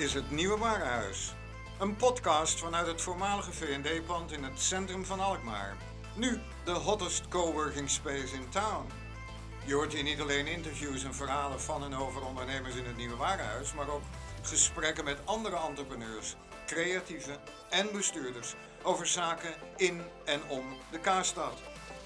Is 0.00 0.14
het 0.14 0.30
Nieuwe 0.30 0.58
Warenhuis. 0.58 1.34
Een 1.78 1.96
podcast 1.96 2.58
vanuit 2.58 2.86
het 2.86 3.00
voormalige 3.00 3.52
V&D-pand 3.52 4.32
in 4.32 4.44
het 4.44 4.60
centrum 4.60 5.04
van 5.04 5.20
Alkmaar. 5.20 5.76
Nu 6.14 6.40
de 6.64 6.70
hottest 6.70 7.28
coworking 7.28 7.90
space 7.90 8.34
in 8.34 8.48
town. 8.48 8.86
Je 9.64 9.74
hoort 9.74 9.92
hier 9.92 10.02
niet 10.02 10.20
alleen 10.20 10.46
interviews 10.46 11.04
en 11.04 11.14
verhalen 11.14 11.60
van 11.60 11.84
en 11.84 11.94
over 11.94 12.26
ondernemers 12.26 12.74
in 12.74 12.84
het 12.84 12.96
Nieuwe 12.96 13.16
Warenhuis, 13.16 13.74
maar 13.74 13.88
ook 13.88 14.02
gesprekken 14.42 15.04
met 15.04 15.18
andere 15.24 15.56
entrepreneurs, 15.56 16.36
creatieven 16.66 17.36
en 17.70 17.92
bestuurders 17.92 18.54
over 18.82 19.06
zaken 19.06 19.54
in 19.76 20.02
en 20.24 20.40
om 20.48 20.64
de 20.90 20.98
Kaarstad. 20.98 21.58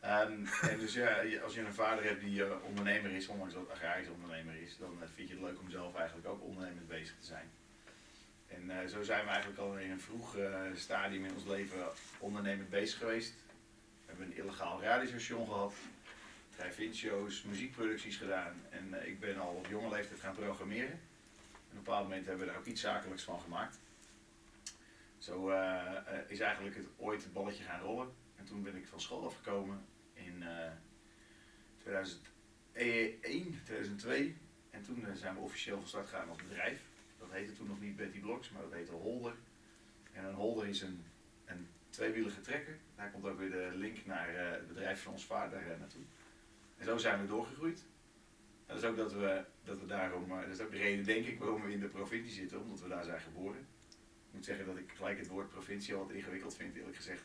Ehm, 0.00 0.46
en 0.70 0.78
dus 0.78 0.94
ja, 0.94 1.22
als 1.42 1.54
je 1.54 1.60
een 1.60 1.74
vader 1.74 2.04
hebt 2.04 2.20
die 2.20 2.62
ondernemer 2.64 3.10
is, 3.10 3.28
ondanks 3.28 3.54
dat 3.54 3.70
agrarisch 3.70 4.08
ondernemer 4.08 4.54
is, 4.62 4.76
dan 4.78 4.98
vind 5.14 5.28
je 5.28 5.34
het 5.34 5.44
leuk 5.44 5.60
om 5.60 5.70
zelf 5.70 5.94
eigenlijk 5.94 6.28
ook 6.28 6.42
ondernemend 6.42 6.88
bezig 6.88 7.14
te 7.20 7.26
zijn. 7.26 7.50
En 8.48 8.88
zo 8.88 9.02
zijn 9.02 9.24
we 9.24 9.30
eigenlijk 9.30 9.60
al 9.60 9.78
in 9.78 9.90
een 9.90 10.00
vroeg 10.00 10.36
stadium 10.74 11.24
in 11.24 11.34
ons 11.34 11.44
leven 11.44 11.86
ondernemend 12.18 12.68
bezig 12.68 12.98
geweest. 12.98 13.34
We 14.00 14.06
hebben 14.06 14.26
een 14.26 14.36
illegaal 14.36 14.82
radiostation 14.82 15.46
gehad, 15.46 15.74
drive-in 16.60 16.94
shows, 16.94 17.42
muziekproducties 17.42 18.16
gedaan. 18.16 18.52
En 18.70 19.00
eh, 19.00 19.08
ik 19.08 19.20
ben 19.20 19.38
al 19.38 19.54
op 19.54 19.66
jonge 19.66 19.90
leeftijd 19.90 20.20
gaan 20.20 20.34
programmeren. 20.34 20.90
En 20.90 20.98
op 21.52 21.70
een 21.70 21.78
bepaald 21.78 22.02
moment 22.02 22.26
hebben 22.26 22.46
we 22.46 22.50
daar 22.52 22.60
ook 22.60 22.66
iets 22.66 22.80
zakelijks 22.80 23.22
van 23.22 23.40
gemaakt. 23.40 23.78
Zo 25.18 25.48
eh, 25.48 25.96
eh, 25.96 26.30
is 26.30 26.40
eigenlijk 26.40 26.76
het, 26.76 26.86
ooit 26.96 27.22
het 27.22 27.32
balletje 27.32 27.64
gaan 27.64 27.80
rollen. 27.80 28.12
En 28.36 28.44
toen 28.44 28.62
ben 28.62 28.76
ik 28.76 28.86
van 28.86 29.00
school 29.00 29.24
afgekomen 29.24 29.84
in 30.12 30.42
eh 30.42 30.70
2001, 31.78 33.60
2002. 33.64 34.36
En 34.70 34.82
toen 34.82 35.06
zijn 35.14 35.34
we 35.34 35.40
officieel 35.40 35.78
van 35.78 35.88
start 35.88 36.08
gegaan 36.08 36.28
als 36.28 36.42
bedrijf. 36.48 36.80
Dat 37.18 37.28
heette 37.30 37.52
toen 37.52 37.66
nog 37.66 37.80
niet 37.80 37.96
Betty 37.96 38.20
Blocks, 38.20 38.50
maar 38.50 38.62
dat 38.62 38.72
heette 38.72 38.92
Holder. 38.92 39.34
En 40.12 40.24
een 40.24 40.34
Holder 40.34 40.68
is 40.68 40.80
een, 40.80 41.04
een 41.44 41.68
tweewielige 41.90 42.40
trekker. 42.40 42.78
Daar 42.96 43.10
komt 43.10 43.24
ook 43.24 43.38
weer 43.38 43.50
de 43.50 43.70
link 43.74 44.06
naar 44.06 44.28
het 44.36 44.68
bedrijf 44.68 45.02
van 45.02 45.12
ons 45.12 45.24
vader 45.24 45.62
naartoe. 45.78 46.02
En 46.80 46.86
zo 46.86 46.96
zijn 46.96 47.20
we 47.20 47.26
doorgegroeid. 47.26 47.84
En 48.66 48.74
dat 48.74 48.82
is 48.82 48.88
ook 48.88 48.96
dat 48.96 49.12
we, 49.12 49.44
dat 49.64 49.80
we 49.80 49.86
daarom, 49.86 50.30
eh, 50.30 50.40
dat 50.40 50.48
is 50.48 50.60
ook 50.60 50.70
de 50.70 50.78
reden 50.78 51.04
denk 51.04 51.26
ik 51.26 51.38
waarom 51.38 51.62
we 51.62 51.72
in 51.72 51.80
de 51.80 51.88
provincie 51.88 52.32
zitten, 52.32 52.60
omdat 52.60 52.80
we 52.80 52.88
daar 52.88 53.04
zijn 53.04 53.20
geboren. 53.20 53.60
Ik 54.26 54.36
moet 54.36 54.44
zeggen 54.44 54.66
dat 54.66 54.76
ik 54.76 54.92
gelijk 54.96 55.18
het 55.18 55.28
woord 55.28 55.48
provincie 55.48 55.94
al 55.94 56.00
wat 56.00 56.10
ingewikkeld 56.10 56.56
vind, 56.56 56.76
eerlijk 56.76 56.96
gezegd. 56.96 57.22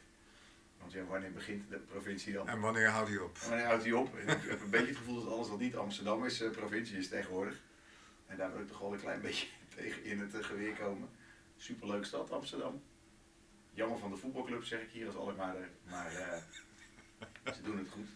Want 0.79 0.91
ja, 0.91 1.03
wanneer 1.03 1.31
begint 1.31 1.69
de 1.69 1.77
provincie 1.77 2.33
dan? 2.33 2.47
En 2.47 2.59
wanneer 2.59 2.89
houdt 2.89 3.09
u 3.09 3.17
op? 3.17 3.37
En 3.41 3.49
wanneer 3.49 3.65
houdt 3.65 3.83
hij 3.83 3.91
op? 3.91 4.15
En 4.15 4.27
ik 4.27 4.49
heb 4.49 4.61
een 4.61 4.69
beetje 4.69 4.87
het 4.87 4.97
gevoel 4.97 5.23
dat 5.23 5.33
alles 5.33 5.49
wat 5.49 5.59
niet 5.59 5.75
Amsterdam 5.75 6.25
is, 6.25 6.41
eh, 6.41 6.49
provincie 6.49 6.97
is 6.97 7.07
tegenwoordig. 7.07 7.61
En 8.27 8.37
daar 8.37 8.51
wil 8.51 8.61
ik 8.61 8.67
toch 8.67 8.79
wel 8.79 8.93
een 8.93 8.99
klein 8.99 9.21
beetje 9.21 9.47
tegen 9.75 10.03
in 10.03 10.19
het 10.19 10.33
eh, 10.33 10.43
geweer 10.43 10.73
komen. 10.73 11.09
Superleuke 11.57 12.05
stad, 12.05 12.31
Amsterdam. 12.31 12.83
Jammer 13.73 13.97
van 13.97 14.09
de 14.09 14.17
voetbalclub, 14.17 14.63
zeg 14.63 14.81
ik 14.81 14.89
hier 14.89 15.07
als 15.07 15.15
Alkmaarder. 15.15 15.69
Maar 15.89 16.11
ze 17.53 17.61
doen 17.61 17.77
het 17.77 17.89
goed. 17.89 18.07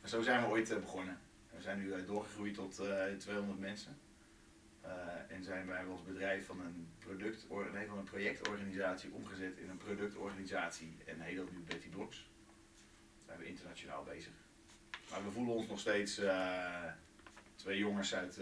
En 0.00 0.08
zo 0.08 0.22
zijn 0.22 0.40
we 0.40 0.48
ooit 0.48 0.70
eh, 0.70 0.78
begonnen. 0.78 1.20
We 1.60 1.66
zijn 1.66 1.78
nu 1.78 1.92
eh, 1.92 2.06
doorgegroeid 2.06 2.54
tot 2.54 2.78
eh, 2.78 3.04
200 3.18 3.58
mensen. 3.58 3.98
Eh, 4.80 4.90
en 5.28 5.44
zijn 5.44 5.66
wij 5.66 5.84
als 5.84 6.04
bedrijf 6.04 6.46
van 6.46 6.60
een, 6.60 6.88
product, 6.98 7.46
een 7.50 8.04
projectorganisatie 8.04 9.12
omgezet 9.12 9.56
in 9.56 9.68
een 9.68 9.76
productorganisatie. 9.76 10.96
En 11.06 11.20
heet 11.20 11.36
dat 11.36 11.50
nu 11.50 11.58
Betty 11.58 11.88
Blocks 11.88 12.30
zijn 13.26 13.38
we 13.38 13.46
internationaal 13.46 14.04
bezig. 14.04 14.32
Maar 15.10 15.24
we 15.24 15.30
voelen 15.30 15.54
ons 15.54 15.66
nog 15.66 15.78
steeds 15.78 16.20
twee 17.54 17.78
jongens 17.78 18.14
uit, 18.14 18.40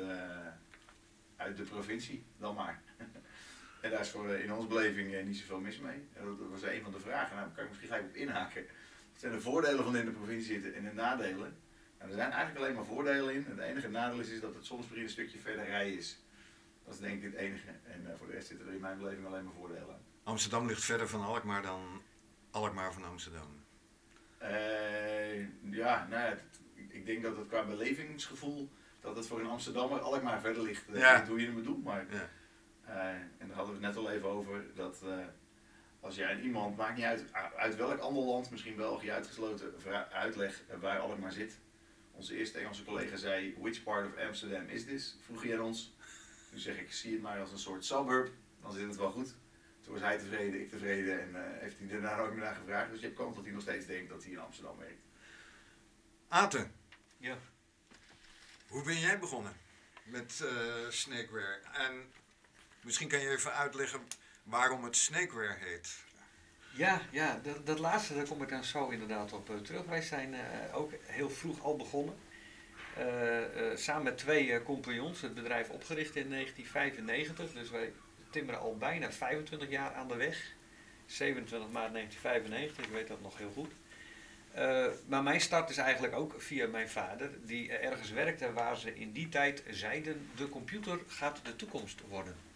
uit 1.37 1.57
de 1.57 1.63
provincie, 1.63 2.25
dan 2.37 2.55
maar. 2.55 2.83
en 3.83 3.91
daar 3.91 4.01
is 4.01 4.11
voor, 4.11 4.29
in 4.31 4.53
onze 4.53 4.69
beleving 4.69 5.25
niet 5.25 5.37
zoveel 5.37 5.61
mis 5.61 5.79
mee. 5.79 6.09
En 6.15 6.25
dat 6.25 6.49
was 6.51 6.63
een 6.63 6.83
van 6.83 6.93
de 6.93 7.01
vragen, 7.01 7.37
nou, 7.37 7.47
daar 7.47 7.55
kan 7.55 7.65
ik 7.65 7.71
misschien 7.71 7.89
gelijk 7.89 8.09
op 8.09 8.15
inhaken. 8.15 8.67
Zijn 9.19 9.33
de 9.33 9.41
voordelen 9.41 9.85
van 9.85 9.97
in 9.97 10.05
de 10.05 10.11
provincie 10.11 10.53
zitten 10.61 10.75
en 10.75 10.85
de 10.85 10.93
nadelen? 10.93 11.57
Nou, 11.99 12.11
er 12.11 12.17
zijn 12.17 12.31
eigenlijk 12.31 12.59
alleen 12.65 12.75
maar 12.75 12.85
voordelen 12.85 13.35
in. 13.35 13.45
Het 13.49 13.59
enige 13.59 13.89
nadeel 13.89 14.21
is, 14.21 14.29
is 14.29 14.41
dat 14.41 14.55
het 14.55 14.65
soms 14.65 14.89
weer 14.89 15.03
een 15.03 15.09
stukje 15.09 15.39
verder 15.39 15.65
rijden 15.65 15.97
is. 15.99 16.19
Dat 16.85 16.95
is 16.95 17.01
denk 17.01 17.17
ik 17.17 17.23
het 17.33 17.35
enige. 17.41 17.69
En 17.85 18.07
eh, 18.11 18.19
voor 18.19 18.27
de 18.27 18.33
rest 18.33 18.47
zitten 18.49 18.67
er 18.67 18.73
in 18.75 18.81
mijn 18.81 18.99
beleving 18.99 19.27
alleen 19.27 19.45
maar 19.45 19.53
voordelen 19.53 19.89
aan. 19.89 20.01
Amsterdam 20.23 20.67
ligt 20.67 20.85
verder 20.85 21.09
van 21.09 21.25
Alkmaar 21.25 21.63
dan 21.63 22.03
Alkmaar 22.51 22.93
van 22.93 23.05
Amsterdam. 23.05 23.65
Eh, 24.39 25.39
ja, 25.71 26.07
nou 26.11 26.23
ja, 26.23 26.29
het- 26.29 26.61
ik- 26.75 27.07
denk 27.07 27.23
dat 27.23 27.37
het 27.37 27.47
qua 27.49 27.65
belevingsgevoel, 27.65 28.69
dat 29.01 29.17
het 29.17 29.27
voor 29.27 29.41
een 29.41 29.47
Amsterdammer 29.47 29.99
Alkmaar 30.01 30.41
verder 30.41 30.63
ligt. 30.63 30.89
eh, 30.89 30.99
Ja. 31.01 31.27
Hoe 31.27 31.41
je 31.41 31.47
het 31.47 31.55
bedoelt, 31.55 31.85
maar... 31.85 32.07
Ja. 32.11 32.29
en 33.39 33.47
daar 33.49 33.57
hadden 33.57 33.79
we 33.81 33.87
het 33.87 33.95
net 33.95 34.05
al 34.05 34.11
even 34.11 34.29
over, 34.29 34.65
dat 34.75 35.03
als 36.01 36.15
jij 36.15 36.31
aan 36.35 36.41
iemand, 36.41 36.77
maakt 36.77 36.97
niet 36.97 37.05
uit 37.05 37.25
uit 37.57 37.77
welk 37.77 37.99
ander 37.99 38.23
land, 38.23 38.51
misschien 38.51 38.77
België 38.77 39.11
uitgesloten, 39.11 39.75
uitleg 40.13 40.63
waar 40.81 40.99
Alkmaar 40.99 41.33
zit. 41.33 41.59
Onze 42.13 42.37
eerste 42.37 42.59
Engelse 42.59 42.85
collega 42.85 43.17
zei, 43.17 43.55
which 43.59 43.83
part 43.83 44.07
of 44.07 44.17
Amsterdam 44.17 44.69
is 44.69 44.85
this? 44.85 45.17
Vroeg 45.25 45.43
hij 45.43 45.55
aan 45.59 45.65
ons. 45.65 45.97
Nu 46.53 46.59
zeg 46.59 46.79
ik, 46.79 46.93
zie 46.93 47.13
het 47.13 47.23
maar 47.23 47.41
als 47.41 47.53
een 47.53 47.59
soort 47.59 47.85
suburb, 47.85 48.31
dan 48.63 48.73
zit 48.73 48.87
het 48.87 48.97
wel 48.97 49.11
goed. 49.11 49.35
Toen 49.81 49.93
was 49.93 50.03
hij 50.03 50.19
tevreden, 50.19 50.61
ik 50.61 50.69
tevreden 50.71 51.21
en 51.21 51.35
eh, 51.35 51.61
heeft 51.61 51.79
hij 51.79 51.89
daarna 51.89 52.17
nooit 52.17 52.33
meer 52.33 52.45
naar 52.45 52.55
gevraagd. 52.55 52.91
Dus 52.91 53.01
je 53.01 53.07
hebt 53.07 53.19
kans 53.19 53.35
dat 53.35 53.45
hij 53.45 53.53
nog 53.53 53.63
steeds 53.63 53.87
denkt 53.87 54.09
dat 54.11 54.23
hij 54.23 54.33
in 54.33 54.39
Amsterdam 54.39 54.79
werkt. 54.79 55.03
Aten, 56.29 56.73
Ja. 57.19 57.39
hoe 58.69 58.85
ben 58.85 59.01
jij 59.01 59.19
begonnen 59.19 59.53
met 60.05 60.41
eh, 60.41 60.89
Snakeware? 60.89 61.61
En 61.73 62.13
misschien 62.83 63.09
kan 63.09 63.21
je 63.21 63.29
even 63.31 63.53
uitleggen 63.55 64.01
waarom 64.49 64.85
het 64.85 64.97
Snakeware 64.97 65.57
heet. 65.59 66.07
Ja, 66.71 67.01
ja 67.11 67.41
dat, 67.43 67.67
dat 67.67 67.79
laatste, 67.79 68.15
daar 68.15 68.27
kom 68.27 68.43
ik 68.43 68.49
dan 68.49 68.65
zo 68.65 68.89
inderdaad 68.89 69.33
op 69.33 69.51
eh, 69.51 69.57
terug. 69.57 69.85
Wij 69.85 70.03
zijn 70.03 70.35
eh, 70.35 70.41
ook 70.73 70.93
heel 71.03 71.31
vroeg 71.31 71.63
al 71.63 71.77
begonnen. 71.77 72.15
Eh, 72.97 73.07
samen 73.75 74.03
met 74.03 74.19
twee 74.19 74.63
compagnons, 74.63 75.21
het 75.21 75.35
bedrijf 75.35 75.69
opgericht 75.69 76.17
in 76.17 76.31
1995. 76.31 77.53
Dus 77.53 77.71
wij 77.71 77.93
timmeren 78.31 78.61
al 78.61 78.77
bijna 78.77 79.13
25 79.13 79.71
jaar 79.71 79.95
aan 79.95 80.09
de 80.09 80.17
weg. 80.17 80.53
27 81.07 81.71
maart 81.71 81.93
1995, 81.93 82.85
ik 82.85 82.93
weet 82.93 83.09
dat 83.09 83.21
nog 83.21 83.39
heel 83.39 83.51
goed. 83.51 83.73
Maar 85.07 85.23
mijn 85.23 85.41
start 85.41 85.71
is 85.71 85.77
eigenlijk 85.77 86.15
ook 86.15 86.35
via 86.39 86.67
mijn 86.67 86.89
vader, 86.89 87.31
die 87.47 87.73
ergens 87.73 88.11
werkte 88.11 88.53
waar 88.53 88.77
ze 88.77 88.95
in 88.95 89.13
die 89.13 89.29
tijd 89.29 89.63
zeiden: 89.71 90.31
de 90.37 90.49
computer 90.49 90.99
gaat 91.07 91.41
de 91.45 91.57
toekomst 91.57 92.01
worden. 92.09 92.48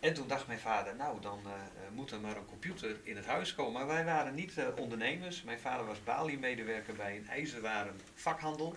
En 0.00 0.14
toen 0.14 0.28
dacht 0.28 0.46
mijn 0.46 0.58
vader, 0.58 0.96
nou 0.96 1.20
dan 1.20 1.40
eh, 1.44 1.52
eh, 1.52 1.92
moet 1.92 2.10
er 2.10 2.20
maar 2.20 2.36
een 2.36 2.46
computer 2.46 2.96
in 3.02 3.16
het 3.16 3.26
huis 3.26 3.54
komen. 3.54 3.72
Maar 3.72 3.86
wij 3.86 4.04
waren 4.04 4.34
niet 4.34 4.58
eh, 4.58 4.66
ondernemers. 4.76 5.42
Mijn 5.42 5.60
vader 5.60 5.86
was 5.86 6.04
Bali-medewerker 6.04 6.94
bij 6.94 7.16
een 7.16 7.28
ijzerwaren 7.28 8.00
vakhandel. 8.14 8.76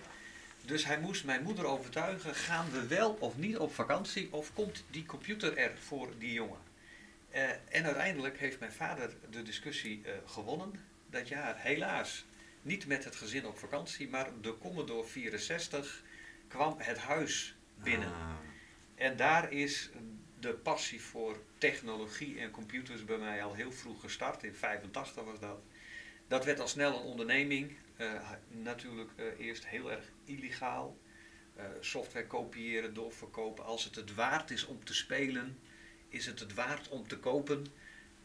Dus 0.65 0.85
hij 0.85 0.99
moest 0.99 1.25
mijn 1.25 1.43
moeder 1.43 1.65
overtuigen, 1.65 2.35
gaan 2.35 2.71
we 2.71 2.87
wel 2.87 3.17
of 3.19 3.37
niet 3.37 3.57
op 3.57 3.73
vakantie 3.73 4.33
of 4.33 4.53
komt 4.53 4.83
die 4.91 5.05
computer 5.05 5.57
er 5.57 5.77
voor 5.77 6.09
die 6.17 6.33
jongen? 6.33 6.59
En 7.69 7.85
uiteindelijk 7.85 8.39
heeft 8.39 8.59
mijn 8.59 8.71
vader 8.71 9.13
de 9.29 9.41
discussie 9.41 10.03
gewonnen. 10.25 10.71
Dat 11.09 11.27
jaar 11.27 11.55
helaas 11.57 12.25
niet 12.61 12.87
met 12.87 13.03
het 13.03 13.15
gezin 13.15 13.45
op 13.45 13.57
vakantie, 13.57 14.09
maar 14.09 14.29
de 14.41 14.57
Commodore 14.57 15.07
64 15.07 16.03
kwam 16.47 16.75
het 16.77 16.97
huis 16.97 17.55
binnen. 17.75 18.13
Ah. 18.13 18.35
En 18.95 19.17
daar 19.17 19.51
is 19.51 19.89
de 20.44 20.54
passie 20.54 21.01
voor 21.01 21.38
technologie 21.57 22.40
en 22.40 22.51
computers 22.51 23.06
bij 23.06 23.18
mij 23.18 23.44
al 23.44 23.54
heel 23.54 23.72
vroeg 23.72 24.01
gestart. 24.01 24.44
In 24.44 24.56
85 24.56 25.24
was 25.24 25.40
dat. 25.40 25.62
Dat 26.28 26.45
werd 26.45 26.60
al 26.60 26.68
snel 26.68 26.95
een 26.95 27.06
onderneming. 27.06 27.75
Eh, 27.98 28.31
natuurlijk 28.48 29.12
eh, 29.16 29.25
eerst 29.45 29.68
heel 29.68 29.92
erg 29.92 30.06
illegaal. 30.25 30.98
Eh, 31.56 31.66
software 31.80 32.28
kopiëren, 32.28 32.94
doorverkopen. 32.94 33.66
Als 33.66 33.84
het 33.84 33.95
het 33.95 34.13
waard 34.16 34.51
is 34.51 34.66
om 34.66 34.84
te 34.84 34.94
spelen, 34.94 35.60
is 36.10 36.25
het 36.25 36.40
het 36.40 36.54
waard 36.54 36.90
om 36.90 37.07
te 37.07 37.18
kopen. 37.18 37.66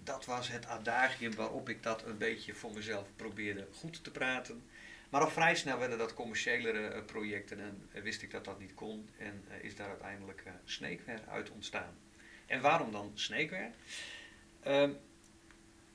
Dat 0.03 0.25
was 0.25 0.49
het 0.49 0.67
adagium 0.67 1.35
waarop 1.35 1.69
ik 1.69 1.83
dat 1.83 2.05
een 2.07 2.19
beetje 2.19 2.55
voor 2.55 2.73
mezelf 2.75 3.09
probeerde 3.17 3.69
goed 3.73 4.05
te 4.05 4.11
praten. 4.11 4.63
Maar 5.09 5.21
al 5.21 5.31
vrij 5.31 5.55
snel 5.55 5.79
werden 5.79 5.99
dat 5.99 6.15
commerciëlere 6.15 7.03
projecten 7.03 7.61
en 7.61 8.03
wist 8.03 8.23
ik 8.23 8.31
dat 8.31 8.45
dat 8.45 8.59
niet 8.59 8.75
kon. 8.75 9.09
En 9.19 9.45
is 9.61 9.77
daar 9.77 9.89
uiteindelijk 9.89 10.43
Snakeware 10.65 11.27
uit 11.27 11.51
ontstaan. 11.51 11.97
En 12.49 12.61
waarom 12.61 12.93
dan 12.93 13.11
Snakeware? 13.15 13.71
Ehm, 14.63 14.91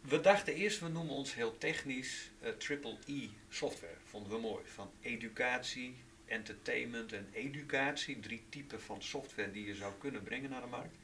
we 0.01 0.21
dachten 0.21 0.53
eerst, 0.53 0.79
we 0.79 0.87
noemen 0.87 1.15
ons 1.15 1.33
heel 1.33 1.57
technisch 1.57 2.31
eh, 2.39 2.49
Triple 2.51 2.97
E 3.07 3.27
software. 3.49 3.97
Vonden 4.03 4.31
we 4.31 4.39
mooi. 4.39 4.63
Van 4.65 4.91
educatie, 5.01 5.95
entertainment 6.25 7.13
en 7.13 7.29
educatie. 7.31 8.19
Drie 8.19 8.43
typen 8.49 8.81
van 8.81 9.01
software 9.01 9.51
die 9.51 9.65
je 9.65 9.75
zou 9.75 9.93
kunnen 9.99 10.23
brengen 10.23 10.49
naar 10.49 10.61
de 10.61 10.67
markt. 10.67 10.95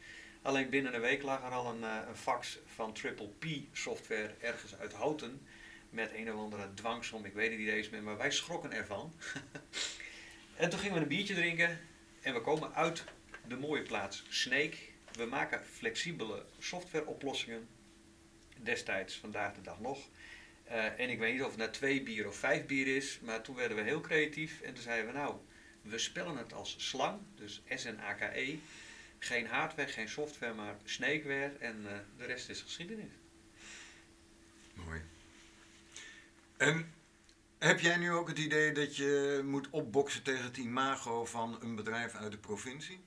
Alleen 0.41 0.69
binnen 0.69 0.93
een 0.93 1.01
week 1.01 1.23
lag 1.23 1.43
er 1.43 1.51
al 1.51 1.73
een, 1.73 1.83
eh, 1.83 1.97
een 2.07 2.15
fax 2.15 2.59
van 2.65 2.93
Triple 2.93 3.29
P 3.39 3.45
software 3.71 4.33
ergens 4.39 4.75
uit 4.75 4.93
Houten. 4.93 5.41
Met 5.89 6.13
een 6.13 6.33
of 6.33 6.39
andere 6.39 6.73
dwangsom, 6.73 7.25
ik 7.25 7.33
weet 7.33 7.57
niet 7.57 7.67
eens 7.67 7.89
meer, 7.89 8.03
maar 8.03 8.17
wij 8.17 8.31
schrokken 8.31 8.71
ervan. 8.71 9.13
en 10.55 10.69
toen 10.69 10.79
gingen 10.79 10.95
we 10.95 11.01
een 11.01 11.07
biertje 11.07 11.33
drinken 11.33 11.79
en 12.21 12.33
we 12.33 12.41
komen 12.41 12.73
uit 12.73 13.03
de 13.47 13.57
mooie 13.57 13.81
plaats 13.81 14.23
Snake. 14.29 14.77
We 15.13 15.25
maken 15.25 15.65
flexibele 15.65 16.45
softwareoplossingen. 16.59 17.67
Destijds, 18.57 19.15
vandaag 19.15 19.53
de 19.53 19.61
dag 19.61 19.79
nog. 19.79 19.99
Eh, 20.63 20.99
en 20.99 21.09
ik 21.09 21.19
weet 21.19 21.33
niet 21.33 21.43
of 21.43 21.49
het 21.49 21.57
na 21.57 21.69
twee 21.69 22.03
bier 22.03 22.27
of 22.27 22.35
vijf 22.35 22.65
bier 22.65 22.95
is, 22.95 23.19
maar 23.19 23.41
toen 23.41 23.55
werden 23.55 23.77
we 23.77 23.83
heel 23.83 24.01
creatief 24.01 24.61
en 24.61 24.73
toen 24.73 24.83
zeiden 24.83 25.11
we 25.11 25.17
nou, 25.17 25.35
we 25.81 25.97
spellen 25.97 26.37
het 26.37 26.53
als 26.53 26.75
slang, 26.77 27.19
dus 27.35 27.61
S-N-A-K-E. 27.69 28.57
Geen 29.19 29.47
hardware, 29.47 29.91
geen 29.91 30.09
software, 30.09 30.53
maar 30.53 30.75
snakeware 30.83 31.51
en 31.59 31.85
eh, 31.87 31.97
de 32.17 32.25
rest 32.25 32.49
is 32.49 32.61
geschiedenis. 32.61 33.11
Mooi. 34.73 35.01
En 36.57 36.93
heb 37.57 37.79
jij 37.79 37.97
nu 37.97 38.11
ook 38.11 38.27
het 38.27 38.37
idee 38.37 38.71
dat 38.71 38.95
je 38.95 39.41
moet 39.45 39.69
opboksen 39.69 40.23
tegen 40.23 40.43
het 40.43 40.57
imago 40.57 41.25
van 41.25 41.57
een 41.61 41.75
bedrijf 41.75 42.15
uit 42.15 42.31
de 42.31 42.37
provincie? 42.37 42.99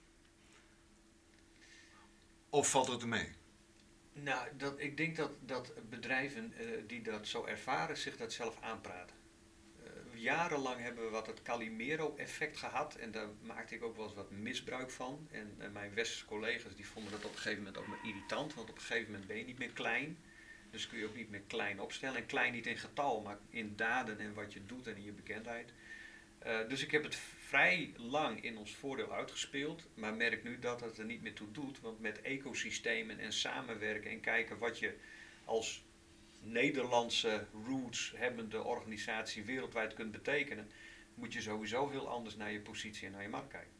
Of 2.54 2.70
valt 2.70 2.88
het 2.88 3.02
ermee? 3.02 3.28
Nou, 4.12 4.48
dat, 4.56 4.80
ik 4.80 4.96
denk 4.96 5.16
dat, 5.16 5.30
dat 5.40 5.72
bedrijven 5.88 6.52
eh, 6.58 6.66
die 6.86 7.02
dat 7.02 7.26
zo 7.26 7.44
ervaren 7.44 7.96
zich 7.96 8.16
dat 8.16 8.32
zelf 8.32 8.60
aanpraten. 8.60 9.16
Eh, 9.84 10.20
jarenlang 10.20 10.80
hebben 10.80 11.04
we 11.04 11.10
wat 11.10 11.26
het 11.26 11.42
Calimero-effect 11.42 12.56
gehad 12.56 12.94
en 12.94 13.10
daar 13.10 13.28
maakte 13.42 13.74
ik 13.74 13.82
ook 13.82 13.96
wel 13.96 14.04
eens 14.04 14.14
wat 14.14 14.30
misbruik 14.30 14.90
van. 14.90 15.28
En 15.30 15.54
eh, 15.58 15.70
mijn 15.70 15.94
westerse 15.94 16.24
collega's 16.24 16.74
die 16.74 16.86
vonden 16.86 17.12
dat 17.12 17.24
op 17.24 17.30
een 17.30 17.36
gegeven 17.36 17.58
moment 17.58 17.78
ook 17.78 17.86
maar 17.86 18.04
irritant, 18.04 18.54
want 18.54 18.70
op 18.70 18.74
een 18.74 18.80
gegeven 18.82 19.10
moment 19.10 19.28
ben 19.28 19.36
je 19.36 19.44
niet 19.44 19.58
meer 19.58 19.72
klein. 19.72 20.18
Dus 20.70 20.88
kun 20.88 20.98
je 20.98 21.06
ook 21.06 21.16
niet 21.16 21.30
meer 21.30 21.44
klein 21.46 21.80
opstellen. 21.80 22.16
En 22.16 22.26
klein 22.26 22.52
niet 22.52 22.66
in 22.66 22.78
getal, 22.78 23.20
maar 23.20 23.38
in 23.50 23.76
daden 23.76 24.18
en 24.18 24.34
wat 24.34 24.52
je 24.52 24.66
doet 24.66 24.86
en 24.86 24.96
in 24.96 25.04
je 25.04 25.12
bekendheid. 25.12 25.72
Dus 26.68 26.82
ik 26.82 26.90
heb 26.90 27.02
het 27.02 27.18
vrij 27.52 27.92
lang 27.96 28.42
in 28.42 28.58
ons 28.58 28.74
voordeel 28.74 29.12
uitgespeeld, 29.12 29.88
maar 29.94 30.14
merk 30.14 30.44
nu 30.44 30.58
dat 30.58 30.80
het 30.80 30.98
er 30.98 31.04
niet 31.04 31.22
meer 31.22 31.34
toe 31.34 31.50
doet. 31.50 31.80
Want 31.80 32.00
met 32.00 32.20
ecosystemen 32.20 33.18
en 33.18 33.32
samenwerken 33.32 34.10
en 34.10 34.20
kijken 34.20 34.58
wat 34.58 34.78
je 34.78 34.96
als 35.44 35.84
Nederlandse 36.40 37.46
roots 37.66 38.12
hebbende 38.16 38.62
organisatie 38.62 39.44
wereldwijd 39.44 39.94
kunt 39.94 40.12
betekenen, 40.12 40.70
moet 41.14 41.32
je 41.32 41.40
sowieso 41.40 41.90
heel 41.90 42.08
anders 42.08 42.36
naar 42.36 42.52
je 42.52 42.60
positie 42.60 43.06
en 43.06 43.12
naar 43.12 43.22
je 43.22 43.28
markt 43.28 43.50
kijken. 43.50 43.72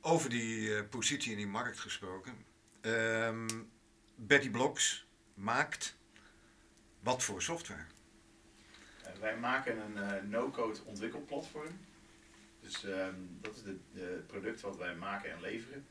Over 0.00 0.30
die 0.30 0.76
eh, 0.76 0.88
positie 0.88 1.30
in 1.30 1.36
die 1.36 1.46
markt 1.46 1.78
gesproken. 1.78 2.34
Ehm, 2.80 3.48
Betty 4.14 4.50
Blocks 4.50 5.06
maakt 5.34 5.96
wat 7.00 7.22
voor 7.22 7.42
software? 7.42 7.84
Eh, 9.02 9.12
wij 9.20 9.36
maken 9.36 9.78
een 9.78 9.96
eh, 9.96 10.22
no-code 10.22 10.78
ontwikkelplatform. 10.84 11.78
Dus 12.66 12.84
ehm, 12.84 13.14
dat 13.40 13.56
is 13.56 13.62
het 13.62 14.26
product 14.26 14.60
wat 14.60 14.76
wij 14.76 14.94
maken 14.94 15.30
en 15.30 15.40
leveren. 15.40 15.86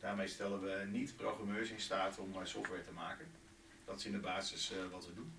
Daarmee 0.00 0.26
stellen 0.26 0.60
we 0.60 0.86
niet 0.90 1.16
programmeurs 1.16 1.70
in 1.70 1.80
staat 1.80 2.18
om 2.18 2.34
eh, 2.34 2.44
software 2.44 2.82
te 2.82 2.92
maken. 2.92 3.26
Dat 3.84 3.98
is 3.98 4.06
in 4.06 4.12
de 4.12 4.18
basis 4.18 4.72
eh, 4.72 4.78
wat 4.90 5.06
we 5.06 5.14
doen. 5.14 5.32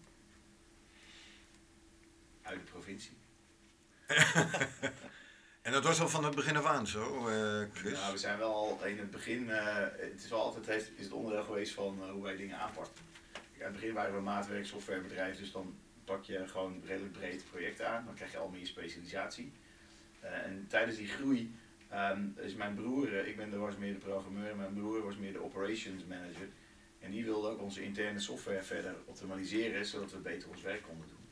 Uit 2.42 2.60
de 2.60 2.72
provincie. 2.72 3.18
En 5.62 5.76
dat 5.76 5.84
was 5.84 6.00
al 6.00 6.10
van 6.10 6.24
het 6.24 6.36
begin 6.36 6.58
af 6.58 6.66
aan 6.66 6.88
zo, 6.88 7.28
eh, 7.28 7.62
Chris? 7.74 7.94
Nou, 7.94 8.12
we 8.12 8.18
zijn 8.18 8.38
wel 8.38 8.54
al 8.54 8.86
in 8.86 8.98
het 8.98 9.12
begin, 9.12 9.50
het 9.50 10.24
is 10.24 10.30
wel 10.30 10.42
altijd 10.42 10.66
heeft, 10.66 10.92
is 10.96 11.04
het 11.04 11.14
onderdeel 11.14 11.44
geweest 11.44 11.74
van 11.74 12.10
hoe 12.12 12.24
wij 12.24 12.36
dingen 12.36 12.58
aanpakken. 12.58 12.94
Kijk, 13.32 13.62
aan 13.62 13.72
het 13.72 13.80
begin 13.80 13.94
waren 13.94 14.12
we 14.12 14.18
een 14.18 14.24
maatwerk 14.24 14.66
softwarebedrijf, 14.66 15.38
dus 15.38 15.52
dan 15.52 15.78
pak 16.06 16.24
je 16.24 16.48
gewoon 16.48 16.82
redelijk 16.86 17.12
breed 17.12 17.44
projecten 17.50 17.90
aan. 17.90 18.06
Dan 18.06 18.16
krijg 18.16 18.32
je 18.32 18.38
al 18.38 18.50
meer 18.50 18.66
specialisatie. 18.66 19.54
Eh, 20.20 20.46
en 20.46 20.66
tijdens 20.68 20.98
die 20.98 21.08
groei 21.08 21.56
ehm, 21.90 22.22
is 22.36 22.56
mijn 22.56 22.76
broer, 22.76 23.20
eh, 23.20 23.28
ik 23.28 23.38
ben, 23.38 23.60
was 23.60 23.78
meer 23.78 23.94
de 23.94 24.00
programmeur, 24.00 24.56
mijn 24.56 24.74
broer 24.74 25.04
was 25.04 25.18
meer 25.18 25.34
de 25.34 25.44
operations 25.44 26.06
manager. 26.06 26.48
En 27.00 27.12
die 27.12 27.24
wilde 27.24 27.50
ook 27.50 27.62
onze 27.62 27.84
interne 27.84 28.20
software 28.20 28.64
verder 28.64 28.96
optimaliseren, 29.06 29.86
zodat 29.86 30.12
we 30.12 30.18
beter 30.18 30.50
ons 30.50 30.62
werk 30.62 30.84
konden 30.84 31.08
doen. 31.08 31.28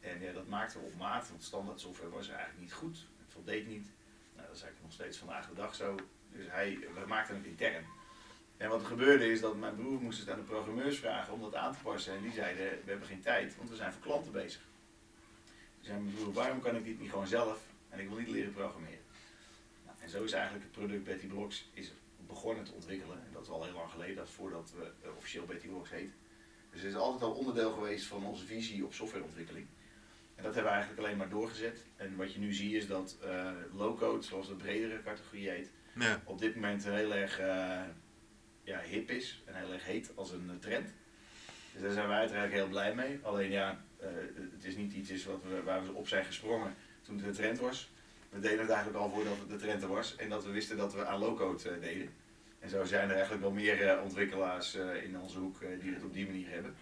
En 0.00 0.20
ja, 0.20 0.32
dat 0.32 0.48
maakten 0.48 0.80
we 0.80 0.86
op 0.86 0.96
maat, 0.98 1.28
want 1.28 1.42
standaard 1.42 1.80
software 1.80 2.10
was 2.10 2.28
eigenlijk 2.28 2.60
niet 2.60 2.72
goed. 2.72 2.96
Het 2.96 3.32
voldeed 3.32 3.66
niet. 3.66 3.90
Nou, 4.34 4.46
dat 4.46 4.56
is 4.56 4.62
eigenlijk 4.62 4.82
nog 4.82 4.92
steeds 4.92 5.18
vandaag 5.18 5.48
de 5.48 5.54
dag 5.54 5.74
zo. 5.74 5.94
Dus 6.32 6.46
hij, 6.48 6.78
we 6.94 7.06
maakten 7.06 7.36
het 7.36 7.44
intern. 7.44 7.84
En 8.56 8.68
wat 8.68 8.80
er 8.80 8.86
gebeurde 8.86 9.30
is 9.30 9.40
dat 9.40 9.56
mijn 9.56 9.74
broer 9.74 10.00
moest 10.00 10.18
het 10.18 10.30
aan 10.30 10.38
de 10.38 10.44
programmeurs 10.44 10.98
vragen 10.98 11.32
om 11.32 11.40
dat 11.40 11.54
aan 11.54 11.72
te 11.72 11.82
passen. 11.82 12.16
En 12.16 12.22
die 12.22 12.32
zeiden, 12.32 12.64
we 12.64 12.90
hebben 12.90 13.06
geen 13.06 13.20
tijd, 13.20 13.56
want 13.56 13.70
we 13.70 13.76
zijn 13.76 13.92
voor 13.92 14.02
klanten 14.02 14.32
bezig. 14.32 14.60
Dus 15.78 15.86
zei 15.86 16.00
mijn 16.00 16.14
broer, 16.14 16.32
waarom 16.32 16.60
kan 16.60 16.76
ik 16.76 16.84
dit 16.84 17.00
niet 17.00 17.10
gewoon 17.10 17.26
zelf? 17.26 17.60
En 17.96 18.02
ik 18.02 18.08
wil 18.08 18.18
niet 18.18 18.28
leren 18.28 18.52
programmeren. 18.52 18.98
Nou, 19.84 19.96
en 20.00 20.08
zo 20.08 20.24
is 20.24 20.32
eigenlijk 20.32 20.64
het 20.64 20.72
product 20.72 21.04
Betty 21.04 21.26
Blocks 21.26 21.68
is 21.72 21.92
begonnen 22.26 22.64
te 22.64 22.72
ontwikkelen. 22.72 23.16
En 23.26 23.32
dat 23.32 23.42
is 23.42 23.48
al 23.48 23.64
heel 23.64 23.74
lang 23.74 23.90
geleden, 23.90 24.16
dat 24.16 24.30
voordat 24.30 24.72
we 24.76 24.90
eh, 25.02 25.16
officieel 25.16 25.44
Betty 25.44 25.66
Blocks 25.66 25.90
heet. 25.90 26.10
Dus 26.70 26.80
het 26.80 26.90
is 26.90 26.96
altijd 26.96 27.22
al 27.22 27.32
onderdeel 27.32 27.72
geweest 27.72 28.06
van 28.06 28.24
onze 28.26 28.44
visie 28.46 28.84
op 28.84 28.94
softwareontwikkeling. 28.94 29.66
En 30.34 30.42
dat 30.42 30.54
hebben 30.54 30.72
we 30.72 30.78
eigenlijk 30.78 31.06
alleen 31.06 31.16
maar 31.16 31.28
doorgezet. 31.28 31.84
En 31.96 32.16
wat 32.16 32.32
je 32.32 32.38
nu 32.38 32.52
ziet 32.52 32.72
is 32.72 32.86
dat 32.86 33.16
eh 33.22 33.50
low-code, 33.72 34.22
zoals 34.22 34.48
de 34.48 34.54
bredere 34.54 35.02
categorie 35.02 35.48
heet, 35.48 35.70
Ja. 35.94 36.22
op 36.24 36.38
dit 36.38 36.54
moment 36.54 36.84
heel 36.84 37.14
erg 37.14 37.38
eh, 37.38 37.82
ja, 38.62 38.80
hip 38.80 39.10
is 39.10 39.42
en 39.44 39.54
heel 39.54 39.72
erg 39.72 39.84
heet 39.84 40.12
als 40.14 40.30
een 40.30 40.58
trend. 40.60 40.92
Dus 41.72 41.82
daar 41.82 41.92
zijn 41.92 42.08
wij 42.08 42.18
uiteraard 42.18 42.52
heel 42.52 42.68
blij 42.68 42.94
mee. 42.94 43.18
Alleen 43.22 43.50
ja, 43.50 43.84
het 44.52 44.64
is 44.64 44.76
niet 44.76 44.92
iets 44.92 45.24
wat 45.24 45.42
we, 45.42 45.62
waar 45.62 45.84
we 45.86 45.92
op 45.92 46.08
zijn 46.08 46.24
gesprongen 46.24 46.74
toen 47.06 47.16
het 47.16 47.24
de 47.24 47.32
trend 47.32 47.58
was. 47.58 47.90
We 48.28 48.40
deden 48.40 48.58
het 48.58 48.68
eigenlijk 48.68 49.04
al 49.04 49.10
voordat 49.10 49.38
het 49.38 49.48
de 49.48 49.56
trend 49.56 49.82
er 49.82 49.88
was 49.88 50.16
en 50.16 50.28
dat 50.28 50.44
we 50.44 50.50
wisten 50.50 50.76
dat 50.76 50.94
we 50.94 51.06
aan 51.06 51.18
low-code 51.18 51.70
eh, 51.70 51.80
deden. 51.80 52.10
En 52.58 52.70
zo 52.70 52.84
zijn 52.84 53.08
er 53.08 53.14
eigenlijk 53.14 53.42
wel 53.42 53.52
meer 53.52 53.88
eh, 53.88 54.02
ontwikkelaars 54.02 54.74
eh, 54.74 55.02
in 55.02 55.18
onze 55.20 55.38
hoek 55.38 55.60
die 55.80 55.94
het 55.94 56.02
op 56.02 56.12
die 56.12 56.26
manier 56.26 56.50
hebben. 56.50 56.74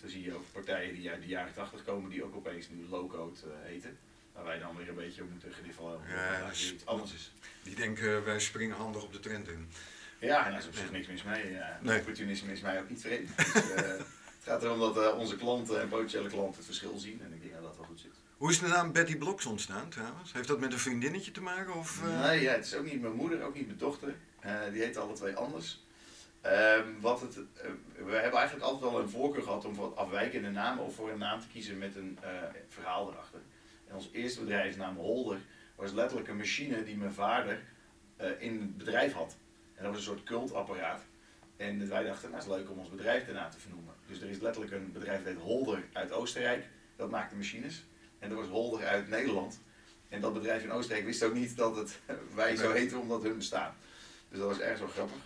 Zo 0.00 0.08
zie 0.08 0.22
je 0.22 0.34
ook 0.34 0.44
partijen 0.52 0.94
die 0.94 1.10
uit 1.10 1.22
de 1.22 1.28
jaren 1.28 1.54
80 1.54 1.84
komen 1.84 2.10
die 2.10 2.24
ook 2.24 2.36
opeens 2.36 2.68
nu 2.68 2.86
low-code 2.88 3.36
heten. 3.62 3.98
Waar 4.32 4.44
wij 4.44 4.58
dan 4.58 4.76
weer 4.76 4.88
een 4.88 4.94
beetje 4.94 5.22
op 5.22 5.30
moeten 5.30 5.52
gniffelen 5.52 6.00
Ja, 6.08 6.46
het 6.46 6.70
iets 6.72 6.86
anders 6.86 7.14
is. 7.14 7.32
Die 7.62 7.74
denken, 7.74 8.24
wij 8.24 8.40
springen 8.40 8.76
handig 8.76 9.02
op 9.02 9.12
de 9.12 9.20
trend 9.20 9.48
in. 9.48 9.68
Ja, 10.18 10.44
en 10.44 10.50
daar 10.50 10.60
is 10.60 10.66
op 10.66 10.74
zich 10.74 10.90
niks 10.90 11.06
mis 11.06 11.22
mee. 11.22 11.50
Ja. 11.50 11.78
Nee. 11.82 11.98
Opportunisme 11.98 12.52
is 12.52 12.60
mij 12.60 12.80
ook 12.80 12.88
niet 12.88 13.00
vreemd. 13.00 13.36
Dus, 13.36 13.52
het 13.54 14.42
gaat 14.42 14.62
erom 14.62 14.78
dat 14.78 15.14
onze 15.14 15.36
klanten 15.36 15.80
en 15.80 15.88
potentiële 15.88 16.28
klanten 16.28 16.56
het 16.56 16.64
verschil 16.64 16.98
zien. 16.98 17.20
En 17.22 17.32
ik 17.32 17.40
denk 17.40 17.52
dat 17.52 17.62
dat 17.62 17.76
wel 17.76 17.86
goed 17.86 18.00
zit. 18.00 18.14
Hoe 18.40 18.50
is 18.50 18.58
de 18.58 18.66
naam 18.66 18.92
Betty 18.92 19.16
Blocks 19.16 19.46
ontstaan 19.46 19.88
trouwens? 19.88 20.32
Heeft 20.32 20.48
dat 20.48 20.60
met 20.60 20.72
een 20.72 20.78
vriendinnetje 20.78 21.30
te 21.30 21.42
maken? 21.42 21.74
Of, 21.74 22.02
eh? 22.04 22.22
Nee, 22.22 22.40
ja, 22.40 22.52
het 22.52 22.64
is 22.64 22.74
ook 22.74 22.84
niet 22.84 23.00
mijn 23.00 23.14
moeder, 23.14 23.42
ook 23.42 23.54
niet 23.54 23.66
mijn 23.66 23.78
dochter. 23.78 24.14
Eh, 24.40 24.52
die 24.72 24.82
heet 24.82 24.96
alle 24.96 25.12
twee 25.12 25.34
anders. 25.34 25.84
Ehm, 26.40 27.00
wat 27.00 27.20
het, 27.20 27.36
eh, 27.36 27.70
we 27.94 28.12
hebben 28.12 28.38
eigenlijk 28.38 28.62
altijd 28.62 28.92
al 28.92 29.00
een 29.00 29.08
voorkeur 29.08 29.42
gehad 29.42 29.64
om 29.64 29.74
voor 29.74 29.94
afwijkende 29.94 30.50
namen 30.50 30.84
of 30.84 30.94
voor 30.94 31.10
een 31.10 31.18
naam 31.18 31.40
te 31.40 31.46
kiezen 31.52 31.78
met 31.78 31.96
een 31.96 32.18
verhaal 32.68 33.12
erachter. 33.12 33.40
En 33.88 33.94
ons 33.94 34.08
eerste 34.12 34.40
bedrijfsnaam 34.40 34.96
Holder 34.96 35.38
was 35.74 35.92
letterlijk 35.92 36.28
een 36.28 36.36
machine 36.36 36.84
die 36.84 36.96
mijn 36.96 37.12
vader 37.12 37.62
in 38.38 38.60
het 38.60 38.76
bedrijf 38.76 39.12
had. 39.12 39.36
En 39.74 39.82
dat 39.82 39.92
was 39.92 40.00
een 40.00 40.12
soort 40.12 40.24
cultapparaat. 40.24 41.02
En 41.56 41.88
wij 41.88 42.04
dachten, 42.04 42.30
nou 42.30 42.42
is 42.42 42.48
leuk 42.48 42.70
om 42.70 42.78
ons 42.78 42.90
bedrijf 42.90 43.24
daarna 43.24 43.48
te 43.48 43.58
vernoemen. 43.58 43.94
Dus 44.06 44.20
er 44.20 44.28
is 44.28 44.40
letterlijk 44.40 44.74
een 44.74 44.92
bedrijf 44.92 45.24
dat 45.24 45.32
heet 45.32 45.42
Holder 45.42 45.84
uit 45.92 46.12
Oostenrijk. 46.12 46.68
Dat 46.96 47.10
maakte 47.10 47.36
machines. 47.36 47.84
En 48.20 48.30
er 48.30 48.36
was 48.36 48.46
Holder 48.46 48.86
uit 48.86 49.08
Nederland. 49.08 49.60
En 50.08 50.20
dat 50.20 50.32
bedrijf 50.32 50.62
in 50.62 50.72
Oostenrijk 50.72 51.06
wist 51.06 51.22
ook 51.22 51.34
niet 51.34 51.56
dat 51.56 51.76
het 51.76 51.98
wij 52.34 52.56
zo 52.56 52.72
heten 52.72 53.00
omdat 53.00 53.22
hun 53.22 53.36
bestaan. 53.36 53.74
Dus 54.28 54.38
dat 54.38 54.48
was 54.48 54.58
erg 54.58 54.78
zo 54.78 54.86
grappig. 54.86 55.18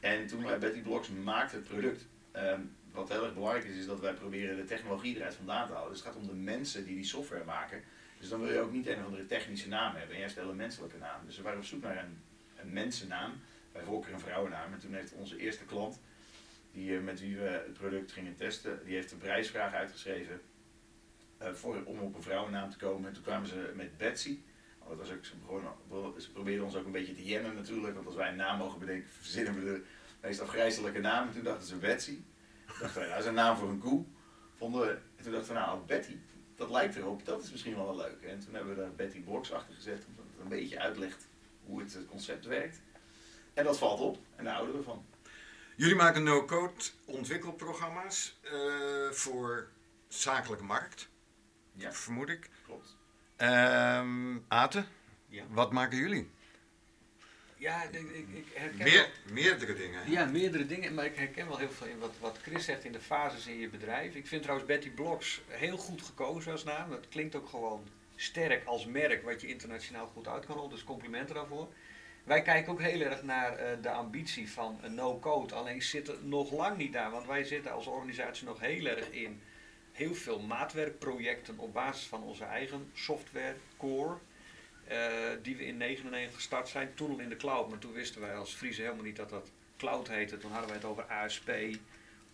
En 0.00 0.26
toen 0.26 0.44
wij 0.44 0.58
Betty 0.58 0.80
Blocks 0.80 1.08
maakte 1.08 1.56
het 1.56 1.68
product, 1.68 2.06
ehm, 2.32 2.60
wat 2.92 3.08
heel 3.08 3.24
erg 3.24 3.34
belangrijk 3.34 3.64
is, 3.64 3.76
is 3.76 3.86
dat 3.86 4.00
wij 4.00 4.14
proberen 4.14 4.56
de 4.56 4.64
technologie 4.64 5.16
eruit 5.16 5.34
vandaan 5.34 5.66
te 5.66 5.72
houden. 5.72 5.92
Dus 5.94 6.04
het 6.04 6.12
gaat 6.12 6.22
om 6.22 6.26
de 6.26 6.34
mensen 6.34 6.84
die 6.84 6.94
die 6.94 7.04
software 7.04 7.44
maken. 7.44 7.82
Dus 8.20 8.28
dan 8.28 8.40
wil 8.40 8.52
je 8.52 8.60
ook 8.60 8.72
niet 8.72 8.86
een 8.86 8.98
of 8.98 9.04
andere 9.04 9.26
technische 9.26 9.68
naam 9.68 9.94
hebben, 9.94 10.18
juist 10.18 10.36
een 10.36 10.42
hele 10.42 10.54
menselijke 10.54 10.98
naam. 10.98 11.26
Dus 11.26 11.36
we 11.36 11.42
waren 11.42 11.58
op 11.58 11.64
zoek 11.64 11.82
naar 11.82 11.98
een, 11.98 12.18
een 12.56 12.72
mensennaam, 12.72 13.32
bij 13.72 13.82
voorkeur 13.82 14.14
een 14.14 14.20
vrouwennaam. 14.20 14.72
En 14.72 14.78
toen 14.78 14.94
heeft 14.94 15.12
onze 15.12 15.36
eerste 15.36 15.64
klant, 15.64 16.00
die, 16.72 16.96
eh, 16.96 17.02
met 17.02 17.20
wie 17.20 17.36
we 17.36 17.42
het 17.42 17.72
product 17.72 18.12
gingen 18.12 18.36
testen, 18.36 18.80
die 18.84 18.94
heeft 18.94 19.12
een 19.12 19.18
prijsvraag 19.18 19.72
uitgeschreven 19.72 20.40
voor, 21.40 21.82
om 21.84 21.98
op 21.98 22.14
een 22.14 22.22
vrouwennaam 22.22 22.70
te 22.70 22.76
komen. 22.76 23.08
En 23.08 23.14
toen 23.14 23.22
kwamen 23.22 23.48
ze 23.48 23.72
met 23.74 23.96
Betsy. 23.96 24.38
Oh, 24.78 24.88
dat 24.88 24.98
was 24.98 25.12
ook, 25.12 25.24
ze, 25.24 25.34
ze 26.18 26.32
probeerden 26.32 26.64
ons 26.64 26.76
ook 26.76 26.86
een 26.86 26.92
beetje 26.92 27.14
te 27.14 27.24
jennen 27.24 27.54
natuurlijk, 27.54 27.94
want 27.94 28.06
als 28.06 28.14
wij 28.14 28.28
een 28.28 28.36
naam 28.36 28.58
mogen 28.58 28.78
bedenken, 28.78 29.10
verzinnen 29.10 29.54
we 29.54 29.64
de 29.64 29.84
meest 30.20 30.40
afgrijzelijke 30.40 31.00
naam. 31.00 31.26
En 31.26 31.34
toen 31.34 31.42
dachten 31.42 31.66
ze 31.66 31.76
Betsy. 31.76 32.18
Dachten 32.66 33.00
wij, 33.00 33.08
nou, 33.08 33.10
dat 33.10 33.18
is 33.18 33.26
een 33.26 33.34
naam 33.34 33.56
voor 33.56 33.68
een 33.68 33.78
koe. 33.78 34.04
Vonden 34.60 35.02
en 35.16 35.22
toen 35.22 35.32
dachten 35.32 35.54
we, 35.54 35.60
nou, 35.60 35.86
Betty, 35.86 36.16
dat 36.56 36.70
lijkt 36.70 36.96
erop, 36.96 37.24
dat 37.24 37.42
is 37.42 37.50
misschien 37.50 37.74
wel 37.74 37.88
een 37.88 37.96
leuke. 37.96 38.26
En 38.26 38.38
toen 38.38 38.54
hebben 38.54 38.74
we 38.74 38.80
daar 38.80 38.94
Betty 38.94 39.20
Blocks 39.20 39.52
achter 39.52 39.74
gezet, 39.74 40.04
omdat 40.08 40.24
het 40.30 40.42
een 40.42 40.48
beetje 40.48 40.80
uitlegt 40.80 41.28
hoe 41.64 41.80
het 41.80 41.98
concept 42.08 42.46
werkt. 42.46 42.80
En 43.54 43.64
dat 43.64 43.78
valt 43.78 44.00
op, 44.00 44.18
en 44.36 44.44
daar 44.44 44.54
houden 44.54 44.76
we 44.76 44.82
van. 44.82 45.04
Jullie 45.76 45.94
maken 45.94 46.22
no-code 46.22 46.84
ontwikkelprogramma's 47.04 48.38
uh, 48.44 49.10
voor 49.10 49.68
zakelijke 50.08 50.64
markt, 50.64 51.08
ja. 51.72 51.92
vermoed 51.92 52.28
ik. 52.28 52.48
Klopt. 52.64 52.96
Um, 53.36 54.44
Aten, 54.48 54.86
Ja. 55.28 55.42
wat 55.48 55.72
maken 55.72 55.98
jullie? 55.98 56.30
Ja, 57.56 57.82
ik, 57.82 57.92
ik, 57.92 58.28
ik 58.28 58.46
herken 58.54 58.78
Meer, 58.84 58.92
wel- 59.24 59.32
meerdere 59.34 59.74
dingen. 59.74 60.10
Ja, 60.10 60.24
meerdere 60.24 60.66
dingen, 60.66 60.94
maar 60.94 61.04
ik 61.04 61.16
herken 61.16 61.48
wel 61.48 61.58
heel 61.58 61.70
veel 61.70 61.86
in 61.86 61.98
wat, 61.98 62.14
wat 62.20 62.38
Chris 62.42 62.64
zegt 62.64 62.84
in 62.84 62.92
de 62.92 63.00
fases 63.00 63.46
in 63.46 63.58
je 63.58 63.68
bedrijf. 63.68 64.14
Ik 64.14 64.26
vind 64.26 64.42
trouwens 64.42 64.68
Betty 64.70 64.90
Blocks 64.90 65.40
heel 65.46 65.76
goed 65.76 66.02
gekozen 66.02 66.52
als 66.52 66.64
naam. 66.64 66.90
Dat 66.90 67.08
klinkt 67.08 67.34
ook 67.34 67.48
gewoon 67.48 67.88
sterk 68.16 68.64
als 68.64 68.86
merk 68.86 69.22
wat 69.24 69.40
je 69.40 69.46
internationaal 69.46 70.06
goed 70.06 70.28
uit 70.28 70.46
kan 70.46 70.54
rollen, 70.56 70.70
dus 70.70 70.84
complimenten 70.84 71.34
daarvoor. 71.34 71.68
Wij 72.24 72.42
kijken 72.42 72.72
ook 72.72 72.80
heel 72.80 73.00
erg 73.00 73.22
naar 73.22 73.56
eh, 73.56 73.82
de 73.82 73.90
ambitie 73.90 74.50
van 74.50 74.78
een 74.82 74.94
no-code, 74.94 75.54
alleen 75.54 75.82
zit 75.82 76.08
er 76.08 76.16
nog 76.22 76.52
lang 76.52 76.76
niet 76.76 76.92
daar, 76.92 77.10
want 77.10 77.26
wij 77.26 77.44
zitten 77.44 77.72
als 77.72 77.86
organisatie 77.86 78.46
nog 78.46 78.60
heel 78.60 78.86
erg 78.86 79.10
in 79.10 79.40
heel 80.00 80.14
veel 80.14 80.40
maatwerkprojecten 80.40 81.58
op 81.58 81.72
basis 81.72 82.06
van 82.06 82.22
onze 82.22 82.44
eigen 82.44 82.90
software 82.94 83.56
core. 83.76 84.18
eh, 84.86 84.98
die 85.42 85.56
we 85.56 85.66
in 85.66 85.76
99 85.76 86.34
gestart 86.34 86.68
zijn, 86.68 86.94
toen 86.94 87.10
al 87.10 87.18
in 87.18 87.28
de 87.28 87.36
cloud, 87.36 87.68
maar 87.68 87.78
toen 87.78 87.92
wisten 87.92 88.20
wij 88.20 88.36
als 88.36 88.54
Friese 88.54 88.82
helemaal 88.82 89.04
niet 89.04 89.16
dat 89.16 89.30
dat 89.30 89.50
cloud 89.76 90.08
heette. 90.08 90.38
Toen 90.38 90.50
hadden 90.50 90.68
wij 90.68 90.78
het 90.78 90.86
over 90.86 91.04
ASP 91.04 91.50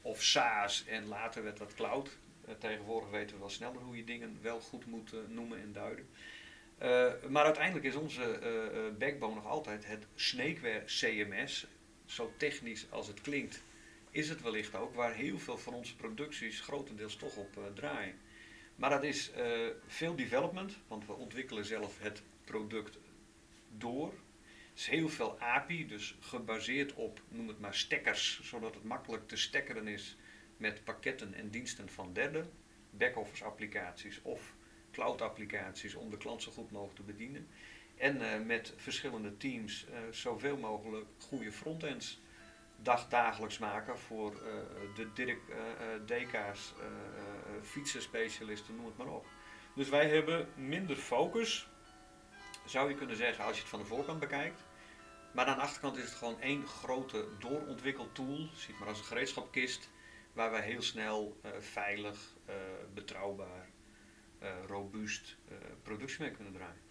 of 0.03 0.23
SaaS 0.23 0.85
en 0.87 1.07
later 1.07 1.43
werd 1.43 1.57
dat 1.57 1.75
cloud. 1.75 2.17
Eh, 2.47 2.55
tegenwoordig 2.59 3.11
weten 3.11 3.35
we 3.35 3.41
wel 3.41 3.51
sneller 3.51 3.81
hoe 3.81 3.97
je 3.97 4.05
dingen 4.05 4.39
wel 4.43 4.61
goed 4.61 4.87
moet 4.87 5.13
eh, 5.13 5.19
noemen 5.29 5.61
en 5.61 5.73
duiden. 5.73 6.09
Maar 7.29 7.45
uiteindelijk 7.45 7.87
is 7.87 7.95
onze 7.95 8.41
backbone 8.99 9.35
nog 9.35 9.47
altijd 9.47 9.87
het 9.87 10.07
Snakeware 10.15 10.85
CMS. 10.85 11.67
Zo 12.05 12.33
technisch 12.37 12.87
als 12.91 13.07
het 13.07 13.21
klinkt, 13.21 13.63
is 14.17 14.29
het 14.29 14.43
wellicht 14.43 14.75
ook, 14.75 14.95
waar 14.95 15.15
heel 15.15 15.39
veel 15.39 15.59
van 15.59 15.75
onze 15.75 15.97
producties 15.97 16.61
grotendeels 16.61 17.17
toch 17.17 17.37
op 17.37 17.57
eh, 17.57 17.63
draaien. 17.75 18.15
Maar 18.77 18.91
dat 18.91 19.05
is 19.05 19.31
eh, 19.31 19.67
veel 19.87 20.15
development, 20.15 20.79
want 20.89 21.07
we 21.07 21.13
ontwikkelen 21.13 21.65
zelf 21.65 21.99
het 22.01 22.23
product 22.45 22.99
door. 23.77 24.09
Het 24.09 24.79
is 24.79 24.87
heel 24.87 25.09
veel 25.09 25.41
API, 25.41 25.87
dus 25.87 26.17
gebaseerd 26.21 26.95
op, 26.95 27.21
noem 27.29 27.49
het 27.49 27.61
maar, 27.61 27.75
stekkers, 27.75 28.41
zodat 28.43 28.75
het 28.75 28.85
makkelijk 28.85 29.29
te 29.29 29.37
stekkeren 29.37 29.89
is 29.89 30.17
met 30.57 30.85
pakketten 30.85 31.35
en 31.35 31.51
diensten 31.51 31.89
van 31.89 32.13
derden, 32.13 32.51
back-office 32.91 33.45
applicaties 33.45 34.23
of 34.23 34.55
cloud 34.93 35.23
applicaties 35.23 35.95
om 35.95 36.11
de 36.11 36.17
klant 36.17 36.43
zo 36.43 36.53
goed 36.53 36.71
mogelijk 36.71 36.97
te 36.97 37.03
bedienen. 37.03 37.49
En 37.97 38.33
eh, 38.33 38.41
met 38.41 38.75
verschillende 38.77 39.37
teams 39.37 39.87
zoveel 40.11 40.57
mogelijk 40.57 41.07
goede 41.19 41.53
frontends 41.53 42.21
dagdagelijks 42.77 43.59
maken 43.59 43.99
voor 43.99 44.33
eh, 44.33 44.41
de 44.95 45.13
dirk, 45.13 45.49
eh, 45.49 45.95
eh, 45.95 46.01
DK's, 46.05 46.75
eh, 46.79 46.87
eh, 46.87 47.63
fietsenspecialisten, 47.63 48.77
noem 48.77 48.87
het 48.87 48.97
maar 48.97 49.07
op. 49.07 49.27
Dus 49.75 49.89
wij 49.89 50.09
hebben 50.09 50.49
minder 50.55 50.97
focus, 50.97 51.69
zou 52.65 52.89
je 52.89 52.95
kunnen 52.95 53.17
zeggen, 53.17 53.45
als 53.45 53.55
je 53.55 53.61
het 53.61 53.71
van 53.71 53.79
de 53.79 53.87
voorkant 53.87 54.21
bekijkt. 54.21 54.65
Maar 55.33 55.47
aan 55.47 55.57
de 55.57 55.63
achterkant 55.63 55.97
is 55.97 56.03
het 56.05 56.15
gewoon 56.15 56.41
één 56.41 56.67
grote 56.67 57.29
doorontwikkeld 57.39 58.15
tool, 58.15 58.37
zie 58.37 58.69
het 58.71 58.79
maar 58.79 58.89
als 58.89 58.99
een 58.99 59.05
gereedschapkist, 59.05 59.91
waar 60.33 60.51
wij 60.51 60.61
heel 60.61 60.83
snel 60.83 61.41
veilig, 61.59 62.19
betrouwbaar, 62.95 63.69
robuust 64.67 65.37
productie 65.83 66.21
mee 66.21 66.31
kunnen 66.31 66.53
draaien. 66.53 66.86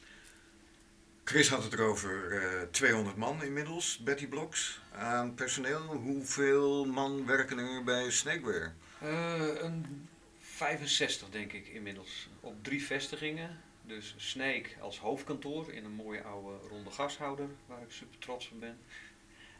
Chris 1.28 1.50
had 1.50 1.64
het 1.64 1.74
erover 1.74 2.32
eh 2.32 2.62
200 2.72 3.16
man 3.18 3.44
inmiddels, 3.44 3.98
Betty 3.98 4.28
Blocks, 4.28 4.80
aan 4.92 5.34
personeel. 5.34 5.82
Hoeveel 5.82 6.86
man 6.86 7.26
werken 7.26 7.58
er 7.58 7.84
bij 7.84 8.12
Snakeware? 8.12 8.72
Eh, 9.00 9.62
een 9.62 10.08
65 10.40 11.30
denk 11.30 11.54
ik 11.54 11.68
inmiddels. 11.68 12.30
Op 12.40 12.64
drie 12.64 12.84
vestigingen. 12.86 13.62
Dus 13.82 14.16
Snake 14.18 14.70
als 14.82 15.00
hoofdkantoor 15.00 15.72
in 15.72 15.86
een 15.86 15.92
mooie 15.92 16.22
oude 16.22 16.68
ronde 16.68 16.92
gashouder, 16.92 17.48
waar 17.66 17.82
ik 17.82 17.92
super 17.92 18.18
trots 18.20 18.50
op 18.52 18.60
ben. 18.60 18.78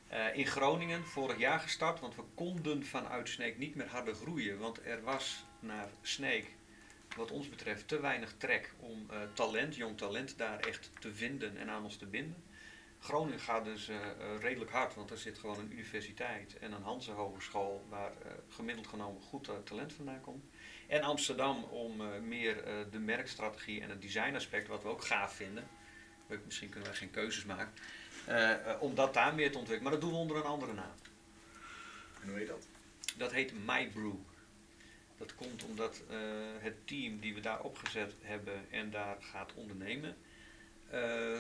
Eh, 0.08 0.38
in 0.38 0.46
Groningen 0.46 1.06
vorig 1.06 1.38
jaar 1.38 1.60
gestart, 1.60 2.00
want 2.00 2.16
we 2.16 2.24
konden 2.36 2.86
vanuit 2.86 3.30
Snake 3.30 3.56
niet 3.58 3.76
meer 3.76 3.88
harder 3.88 4.16
groeien. 4.16 4.58
Want 4.58 4.86
er 4.86 5.02
was 5.04 5.46
naar 5.60 5.90
Snake, 6.02 6.46
wat 7.16 7.32
ons 7.32 7.50
betreft, 7.50 7.88
te 7.88 8.00
weinig 8.00 8.34
trek 8.38 8.74
om 8.80 9.06
eh, 9.10 9.18
talent, 9.34 9.76
jong 9.76 9.98
talent, 9.98 10.38
daar 10.38 10.60
echt 10.60 10.90
te 11.00 11.14
vinden 11.14 11.58
en 11.58 11.70
aan 11.70 11.84
ons 11.84 11.98
te 11.98 12.06
binden. 12.06 12.44
Groningen 13.00 13.40
gaat 13.40 13.66
dus 13.66 13.88
eh, 13.88 13.96
eh, 13.96 14.42
redelijk 14.42 14.72
hard, 14.72 14.96
want 14.96 15.12
er 15.12 15.18
zit 15.18 15.38
gewoon 15.38 15.60
een 15.60 15.72
universiteit 15.72 16.58
en 16.58 16.72
een 16.72 16.82
Hanse 16.82 17.12
Hogeschool 17.12 17.86
waar 17.90 18.12
gemiddeld 18.50 18.88
genomen 18.88 19.22
goed 19.22 19.50
talent 19.64 19.94
vandaan 19.94 20.22
komt. 20.22 20.46
En 20.88 21.02
Amsterdam 21.02 21.64
om 21.64 22.02
meer 22.28 22.64
de 22.92 23.00
merkstrategie 23.00 23.82
en 23.82 23.90
het 23.90 24.02
designaspect, 24.02 24.68
wat 24.68 24.84
we 24.84 24.90
ook 24.90 25.06
gaaf 25.06 25.36
vinden. 25.36 25.68
Misschien 26.46 26.70
kunnen 26.70 26.90
wij 26.90 26.98
geen 26.98 27.12
keuzes 27.12 27.46
maken. 27.46 27.74
om 28.80 28.96
dat 28.96 29.14
daar 29.14 29.36
meer 29.36 29.52
te 29.52 29.58
ontwikkelen. 29.58 29.92
Maar 29.92 30.02
dat 30.02 30.02
doen 30.02 30.20
we 30.20 30.24
onder 30.24 30.38
een 30.38 30.52
andere 30.52 30.74
naam. 30.74 30.96
En 32.22 32.30
hoe 32.30 32.38
heet 32.38 32.48
dat? 32.48 32.68
Dat 33.18 33.32
heet 33.32 33.54
MyBrew. 33.66 34.16
Dat 35.26 35.36
komt 35.36 35.64
omdat 35.64 36.02
eh, 36.10 36.18
het 36.60 36.88
team 36.88 37.20
die 37.20 37.34
we 37.34 37.40
daar 37.40 37.62
opgezet 37.62 38.14
hebben 38.22 38.66
en 38.70 38.92
daar 38.92 39.18
gaat 39.20 39.54
ondernemen, 39.54 40.16
eh, 40.90 41.40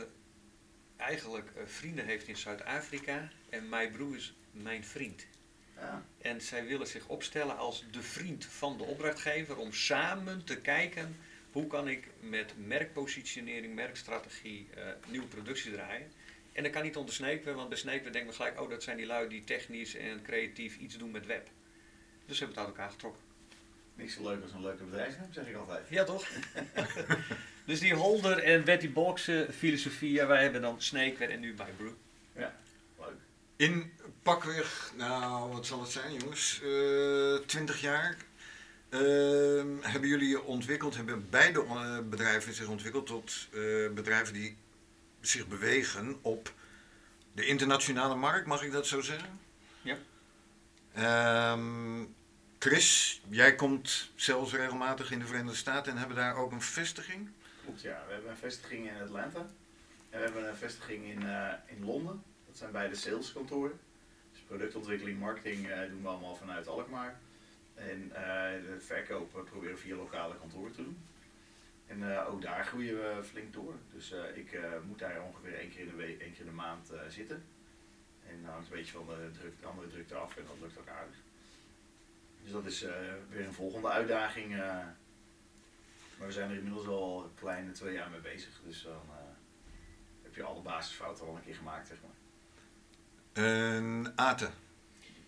eigenlijk 0.95 1.51
eh, 1.55 1.63
vrienden 1.65 2.05
heeft 2.05 2.27
in 2.27 2.37
Zuid-Afrika 2.37 3.29
en 3.49 3.69
MyBrew 3.69 4.15
is 4.15 4.35
mijn 4.51 4.85
vriend. 4.85 5.25
Ja. 5.75 6.05
En 6.17 6.41
zij 6.41 6.65
willen 6.65 6.87
zich 6.87 7.07
opstellen 7.07 7.57
als 7.57 7.85
de 7.91 8.01
vriend 8.01 8.45
van 8.45 8.77
de 8.77 8.83
opdrachtgever 8.83 9.57
om 9.57 9.73
samen 9.73 10.43
te 10.43 10.61
kijken 10.61 11.17
hoe 11.51 11.67
kan 11.67 11.87
ik 11.87 12.07
met 12.19 12.53
merkpositionering, 12.67 13.75
merkstrategie 13.75 14.67
nieuwe 15.07 15.27
productie 15.27 15.71
draaien. 15.71 16.11
En 16.53 16.63
dat 16.63 16.71
kan 16.71 16.83
niet 16.83 16.95
onder 16.95 17.13
Snakeware, 17.13 17.55
want 17.55 17.69
bij 17.69 17.77
Snakeware 17.77 18.09
denken 18.09 18.29
we 18.29 18.35
gelijk, 18.35 18.61
oh 18.61 18.69
dat 18.69 18.83
zijn 18.83 18.97
die 18.97 19.05
lui 19.05 19.29
die 19.29 19.43
technisch 19.43 19.95
en 19.95 20.21
creatief 20.21 20.77
iets 20.77 20.97
doen 20.97 21.11
met 21.11 21.25
web. 21.25 21.49
Dus 22.25 22.39
we 22.39 22.45
hebben 22.45 22.47
het 22.47 22.57
uit 22.57 22.67
elkaar 22.67 22.91
getrokken. 22.91 23.34
Niks 23.95 24.13
zo 24.13 24.23
leuk 24.23 24.43
als 24.43 24.51
een 24.51 24.61
leuke 24.61 24.83
bedrijfsnaam, 24.83 25.33
zeg 25.33 25.47
ik 25.47 25.55
altijd. 25.55 25.89
Ja 25.89 26.03
toch? 26.03 26.27
dus 27.65 27.79
die 27.79 27.93
Holder 27.93 28.43
en 28.43 28.63
Betty 28.63 28.91
Box 28.91 29.31
filosofie, 29.57 30.11
ja, 30.11 30.27
wij 30.27 30.41
hebben 30.41 30.61
dan 30.61 30.81
Snakeware 30.81 31.31
en 31.31 31.39
nu 31.39 31.49
MyBrew. 31.49 31.93
Leuk. 32.35 33.15
In 33.55 33.91
pakweg, 34.23 34.91
nou 34.97 35.51
wat 35.51 35.65
zal 35.65 35.81
het 35.81 35.91
zijn 35.91 36.13
jongens, 36.13 36.61
Eh 36.63 37.35
20 37.45 37.81
jaar 37.81 38.17
ehm, 38.89 39.67
hebben 39.81 40.09
jullie 40.09 40.29
je 40.29 40.43
ontwikkeld, 40.43 40.95
hebben 40.95 41.29
beide 41.29 41.63
eh, 41.63 41.99
bedrijven 42.09 42.53
zich 42.53 42.67
ontwikkeld 42.67 43.05
tot 43.05 43.47
eh, 43.53 43.59
bedrijven 43.93 44.33
die 44.33 44.57
zich 45.21 45.47
bewegen 45.47 46.19
op 46.21 46.53
de 47.33 47.45
internationale 47.45 48.15
markt, 48.15 48.47
mag 48.47 48.63
ik 48.63 48.71
dat 48.71 48.87
zo 48.87 49.01
zeggen? 49.01 49.39
Ja. 49.81 49.97
Ehm, 50.93 52.05
Chris, 52.65 53.21
jij 53.29 53.55
komt 53.55 54.11
zelfs 54.15 54.53
regelmatig 54.53 55.11
in 55.11 55.19
de 55.19 55.25
Verenigde 55.25 55.57
Staten 55.57 55.91
en 55.91 55.97
hebben 55.97 56.17
daar 56.17 56.35
ook 56.35 56.51
een 56.51 56.61
vestiging. 56.61 57.29
Klopt, 57.63 57.81
ja. 57.81 58.03
We 58.07 58.13
hebben 58.13 58.31
een 58.31 58.37
vestiging 58.37 58.89
in 58.89 59.01
Atlanta. 59.01 59.39
En 60.09 60.19
we 60.19 60.23
hebben 60.23 60.49
een 60.49 60.55
vestiging 60.55 61.05
in, 61.05 61.27
eh, 61.27 61.53
in 61.65 61.85
Londen. 61.85 62.23
Dat 62.47 62.57
zijn 62.57 62.71
beide 62.71 62.95
saleskantoren. 62.95 63.79
Dus 64.31 64.41
productontwikkeling, 64.41 65.19
marketing 65.19 65.69
eh, 65.69 65.89
doen 65.89 66.01
we 66.01 66.07
allemaal 66.07 66.35
vanuit 66.35 66.67
Alkmaar. 66.67 67.19
En 67.73 68.11
eh, 68.13 68.61
de 68.61 68.77
verkoop 68.79 69.31
proberen 69.31 69.75
we 69.75 69.81
via 69.81 69.95
lokale 69.95 70.37
kantoren 70.37 70.71
te 70.71 70.83
doen. 70.83 70.97
En 71.87 72.17
ook 72.19 72.41
daar 72.41 72.65
groeien 72.65 72.95
we 72.95 73.23
flink 73.23 73.53
door. 73.53 73.73
Dus 73.93 74.13
ik 74.33 74.59
moet 74.87 74.99
daar 74.99 75.21
ongeveer 75.21 75.53
één 75.53 75.69
keer 75.69 75.79
in 75.79 75.89
de, 75.89 75.95
week, 75.95 76.21
één 76.21 76.31
keer 76.31 76.41
in 76.41 76.45
de 76.45 76.51
maand 76.51 76.91
zitten. 77.09 77.43
En 78.27 78.41
dat 78.41 78.51
hangt 78.51 78.67
een 78.67 78.77
beetje 78.77 78.91
van 78.91 79.05
de, 79.05 79.49
de 79.59 79.67
andere 79.67 79.87
drukte 79.87 80.15
af 80.15 80.37
en 80.37 80.43
dat 80.47 80.57
lukt 80.61 80.79
ook 80.79 80.87
aardig. 80.87 81.15
Dus 82.45 82.53
dat 82.53 82.65
is 82.65 82.83
eh, 82.83 82.93
weer 83.29 83.45
een 83.45 83.53
volgende 83.53 83.89
uitdaging. 83.89 84.53
eh. 84.53 84.59
maar 86.17 86.27
we 86.27 86.31
zijn 86.31 86.49
er 86.49 86.55
inmiddels 86.55 86.87
al 86.87 87.23
een 87.23 87.33
kleine 87.39 87.71
twee 87.71 87.93
jaar 87.93 88.09
mee 88.09 88.19
bezig. 88.19 88.61
Dus 88.65 88.81
dan 88.83 89.01
eh, 89.09 89.15
heb 90.23 90.35
je 90.35 90.43
alle 90.43 90.61
basisfouten 90.61 91.25
al 91.27 91.35
een 91.35 91.43
keer 91.43 91.55
gemaakt, 91.55 91.87
zeg 91.87 91.97
maar. 92.01 92.13
En 93.45 94.13
Ate, 94.15 94.49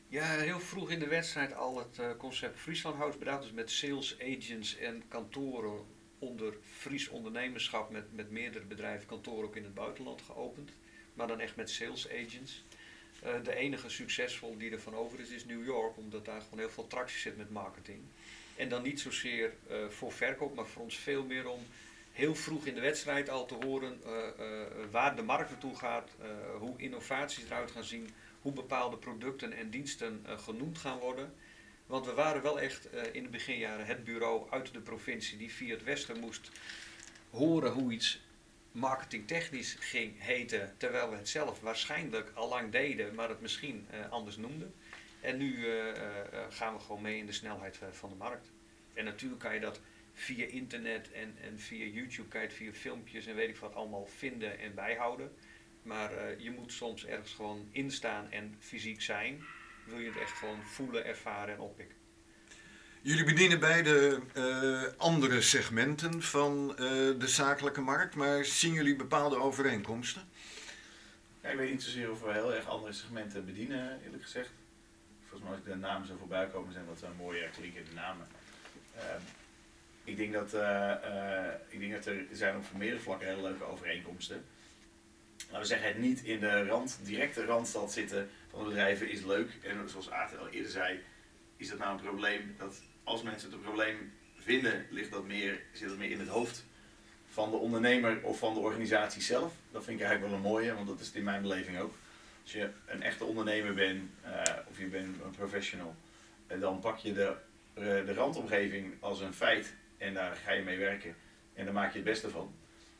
Ja, 0.10 0.24
heel 0.26 0.60
vroeg 0.60 0.90
in 0.92 1.00
de 1.00 1.08
wedstrijd 1.08 1.54
al 1.54 1.78
het 1.78 2.00
eh, 2.00 2.10
concept 2.18 2.60
Friesland 2.60 2.96
House 2.98 3.18
bedacht. 3.18 3.42
Dus 3.42 3.52
met 3.52 3.72
sales 3.72 4.20
agents 4.20 4.78
en 4.78 5.04
kantoren 5.08 5.86
onder 6.20 6.54
Fries 6.78 7.08
ondernemerschap 7.08 7.90
met, 7.92 8.16
met 8.16 8.32
meerdere 8.32 8.66
bedrijven, 8.66 9.08
kantoren 9.08 9.44
ook 9.46 9.56
in 9.56 9.64
het 9.64 9.74
buitenland 9.74 10.22
geopend. 10.22 10.72
Maar 11.14 11.28
dan 11.28 11.40
echt 11.40 11.56
met 11.56 11.70
sales 11.70 12.10
agents. 12.10 12.64
Eh, 13.22 13.34
de 13.44 13.56
enige 13.56 13.90
succesvol 13.90 14.58
die 14.58 14.72
er 14.72 14.80
van 14.80 14.96
over 14.96 15.20
is, 15.20 15.30
is 15.30 15.46
New 15.46 15.66
York, 15.66 15.98
omdat 15.98 16.26
daar 16.26 16.42
gewoon 16.42 16.60
heel 16.60 16.70
veel 16.70 16.88
tractie 16.88 17.20
zit 17.20 17.38
met 17.38 17.50
marketing. 17.50 18.00
En 18.56 18.70
dan 18.70 18.84
niet 18.84 19.00
zozeer 19.00 19.54
eh, 19.68 19.88
voor 19.90 20.12
verkoop, 20.12 20.56
maar 20.56 20.66
voor 20.68 20.82
ons 20.82 20.98
veel 20.98 21.24
meer 21.24 21.50
om 21.50 21.60
heel 22.12 22.36
vroeg 22.36 22.66
in 22.66 22.74
de 22.74 22.82
wedstrijd 22.82 23.30
al 23.30 23.46
te 23.46 23.56
horen 23.66 24.00
eh, 24.06 24.12
waar 24.92 25.16
de 25.16 25.22
markt 25.22 25.50
naartoe 25.50 25.76
gaat, 25.76 26.10
hoe 26.60 26.74
innovaties 26.78 27.44
eruit 27.44 27.72
gaan 27.72 27.84
zien, 27.84 28.10
hoe 28.42 28.52
bepaalde 28.52 28.98
producten 28.98 29.54
en 29.54 29.70
diensten 29.70 30.26
genoemd 30.38 30.78
gaan 30.78 30.98
worden. 30.98 31.34
Want 31.86 32.06
we 32.06 32.14
waren 32.14 32.42
wel 32.42 32.60
echt 32.60 32.88
in 33.12 33.24
de 33.24 33.30
beginjaren 33.30 33.86
het 33.86 34.04
bureau 34.04 34.50
uit 34.50 34.74
de 34.74 34.80
provincie 34.80 35.38
die 35.38 35.52
via 35.52 35.74
het 35.74 35.84
Westen 35.84 36.20
moest 36.20 36.52
horen 37.30 37.72
hoe 37.72 37.92
iets 37.92 38.22
marketingtechnisch 38.78 39.76
ging 39.80 40.14
heten, 40.18 40.74
terwijl 40.78 41.10
we 41.10 41.16
het 41.16 41.30
zelf 41.30 41.62
waarschijnlijk 41.62 42.32
al 42.34 42.50
lang 42.50 42.72
deden, 42.72 43.16
maar 43.16 43.30
het 43.30 43.42
misschien 43.42 43.88
eh, 43.90 44.10
anders 44.10 44.38
noemden. 44.38 44.74
En 45.22 45.38
nu 45.38 45.66
eh, 45.66 45.90
eh, 45.90 46.46
gaan 46.50 46.74
we 46.74 46.80
gewoon 46.80 47.02
mee 47.02 47.18
in 47.18 47.26
de 47.26 47.32
snelheid 47.32 47.80
van 47.92 48.10
de 48.10 48.16
markt. 48.16 48.52
En 48.94 49.06
natuurlijk 49.06 49.42
kan 49.42 49.54
je 49.54 49.60
dat 49.60 49.80
via 50.14 50.46
internet 50.46 51.12
en, 51.12 51.36
en 51.42 51.60
via 51.60 51.86
YouTube, 51.86 52.28
kan 52.28 52.42
je 52.42 52.48
het 52.48 52.56
via 52.56 52.72
filmpjes 52.74 53.26
en 53.26 53.36
weet 53.36 53.50
ik 53.50 53.58
wat 53.58 53.76
allemaal 53.76 54.06
vinden 54.06 54.60
en 54.60 54.74
bijhouden. 54.74 55.36
Maar 55.82 56.42
je 56.42 56.52
moet 56.52 56.72
soms 56.72 57.06
ergens 57.06 57.34
gewoon 57.34 57.68
instaan 57.72 58.32
en 58.32 58.56
fysiek 58.60 59.02
zijn. 59.02 59.44
Wil 59.86 60.00
je 60.00 60.08
het 60.08 60.20
echt 60.20 60.32
gewoon 60.32 60.64
voelen, 60.64 61.06
ervaren 61.06 61.54
en 61.54 61.60
oppikken. 61.60 61.97
Jullie 63.08 63.24
bedienen 63.24 63.60
beide 63.60 64.20
eh, 64.34 64.84
andere 64.98 65.42
segmenten 65.42 66.22
van 66.22 66.70
eh, 66.72 66.78
de 67.20 67.28
zakelijke 67.28 67.82
markt, 67.82 68.16
maar 68.16 68.46
zien 68.46 68.74
jullie 68.74 68.96
bepaalde 68.96 69.36
overeenkomsten? 69.36 70.22
Ik 71.42 71.58
weet 71.58 71.72
niet 71.72 71.84
zozeer 71.84 72.12
of 72.12 72.22
we 72.22 72.32
heel 72.32 72.54
erg 72.54 72.68
andere 72.68 72.94
segmenten 72.94 73.46
bedienen, 73.46 74.00
eerlijk 74.04 74.24
gezegd. 74.24 74.50
Volgens 75.20 75.42
mij 75.42 75.52
als 75.52 75.60
ik 75.60 75.66
de 75.66 75.76
namen 75.76 76.08
zo 76.08 76.16
voorbij 76.20 76.48
komen, 76.48 76.74
zijn 76.74 76.86
dat 76.86 77.00
wel 77.00 77.10
mooie 77.18 77.50
klinkende 77.50 77.94
namen. 77.94 78.28
Ehm, 78.98 79.22
ik, 80.04 80.18
denk 80.18 80.34
dat, 80.34 80.54
eh, 80.54 81.46
ik 81.70 81.80
denk 81.80 81.92
dat 81.92 82.06
er 82.06 82.26
zijn 82.32 82.56
op 82.56 82.64
meerdere 82.78 83.02
vlakken 83.02 83.28
hele 83.28 83.42
leuke 83.42 83.64
overeenkomsten. 83.64 84.46
Laten 85.38 85.60
we 85.60 85.66
zeggen, 85.66 85.88
het 85.88 85.98
niet 85.98 86.24
in 86.24 86.40
de 86.40 86.66
rand, 86.66 87.00
directe 87.04 87.46
randstad 87.46 87.92
zitten 87.92 88.30
van 88.50 88.60
de 88.60 88.70
bedrijven 88.70 89.10
is 89.10 89.24
leuk. 89.24 89.52
En 89.64 89.90
zoals 89.90 90.12
Aad 90.12 90.38
al 90.38 90.50
eerder 90.50 90.72
zei, 90.72 91.00
is 91.58 91.70
dat 91.70 91.78
nou 91.78 91.92
een 91.92 92.04
probleem 92.04 92.56
dat 92.58 92.82
als 93.08 93.22
mensen 93.22 93.50
het 93.50 93.58
een 93.58 93.64
probleem 93.64 94.12
vinden, 94.36 94.86
ligt 94.90 95.12
dat 95.12 95.26
meer, 95.26 95.62
zit 95.72 95.90
dat 95.90 95.98
meer 95.98 96.12
in 96.12 96.20
het 96.20 96.28
hoofd 96.28 96.66
van 97.28 97.52
de 97.52 97.58
ondernemer 97.58 98.24
of 98.24 98.40
van 98.40 98.54
de 98.54 98.60
organisatie 98.60 99.22
zelf. 99.22 99.54
Dat 99.72 99.84
vind 99.84 100.00
ik 100.00 100.06
eigenlijk 100.06 100.34
wel 100.34 100.44
een 100.44 100.52
mooie, 100.52 100.74
want 100.74 100.88
dat 100.88 101.00
is 101.00 101.08
het 101.08 101.16
in 101.16 101.24
mijn 101.24 101.42
beleving 101.42 101.80
ook. 101.80 101.94
Als 102.44 102.52
je 102.52 102.70
een 102.86 103.02
echte 103.02 103.24
ondernemer 103.24 103.74
bent 103.74 104.10
eh, 104.22 104.42
of 104.70 104.80
je 104.80 104.86
bent 104.86 105.22
een 105.24 105.32
professional, 105.32 105.96
dan 106.60 106.80
pak 106.80 106.98
je 106.98 107.14
de, 107.14 107.36
eh, 107.74 107.84
de 107.84 108.14
randomgeving 108.14 108.94
als 109.00 109.20
een 109.20 109.34
feit 109.34 109.74
en 109.98 110.14
daar 110.14 110.36
ga 110.36 110.52
je 110.52 110.64
mee 110.64 110.78
werken 110.78 111.16
en 111.54 111.66
daar 111.66 111.74
maak 111.74 111.92
je 111.92 112.00
het 112.00 112.08
beste 112.08 112.30
van. 112.30 112.54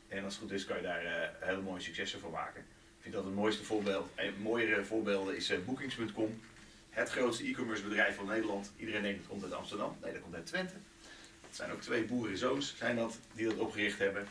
En 0.08 0.24
als 0.24 0.34
het 0.34 0.42
goed 0.42 0.52
is, 0.52 0.64
kan 0.64 0.76
je 0.76 0.82
daar 0.82 1.04
eh, 1.04 1.28
hele 1.40 1.60
mooie 1.60 1.80
successen 1.80 2.20
van 2.20 2.30
maken. 2.30 2.60
Ik 2.60 3.04
vind 3.04 3.14
dat 3.14 3.24
het 3.24 3.34
mooiste 3.34 3.64
voorbeeld, 3.64 4.08
een 4.14 4.34
mooiere 4.38 4.84
voorbeelden 4.84 5.36
is 5.36 5.50
eh, 5.50 5.58
Bookings.com. 5.66 6.40
Het 6.98 7.10
grootste 7.10 7.44
e-commerce 7.44 7.82
bedrijf 7.82 8.16
van 8.16 8.26
Nederland. 8.26 8.72
Iedereen 8.76 9.02
denkt 9.02 9.18
het 9.18 9.28
komt 9.28 9.42
uit 9.42 9.52
Amsterdam. 9.52 9.96
Nee, 10.02 10.12
dat 10.12 10.22
komt 10.22 10.34
uit 10.34 10.46
Twente. 10.46 10.74
Het 11.46 11.56
zijn 11.56 11.72
ook 11.72 11.80
twee 11.80 12.04
boerenzoons 12.04 12.74
zijn 12.76 12.96
dat, 12.96 13.18
die 13.32 13.46
dat 13.46 13.58
opgericht 13.58 13.98
hebben. 13.98 14.26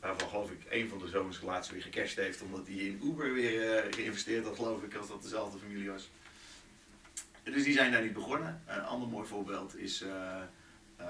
Waarvan 0.00 0.28
geloof 0.28 0.50
ik 0.50 0.64
één 0.64 0.88
van 0.88 0.98
de 0.98 1.08
zoons 1.08 1.40
laatst 1.40 1.70
weer 1.70 1.82
gecashed 1.82 2.16
heeft. 2.16 2.42
Omdat 2.42 2.66
hij 2.66 2.76
in 2.76 3.00
Uber 3.04 3.32
weer 3.32 3.76
eh, 3.76 3.92
geïnvesteerd 3.92 4.44
had 4.44 4.56
geloof 4.56 4.82
ik. 4.82 4.94
Als 4.94 5.08
dat 5.08 5.22
dezelfde 5.22 5.58
familie 5.58 5.90
was. 5.90 6.10
Dus 7.42 7.64
die 7.64 7.72
zijn 7.72 7.92
daar 7.92 8.02
niet 8.02 8.12
begonnen. 8.12 8.62
Een 8.66 8.80
ander 8.84 9.08
mooi 9.08 9.26
voorbeeld 9.26 9.76
is... 9.76 10.00
eh, 10.00 10.42
ehm, 10.96 11.08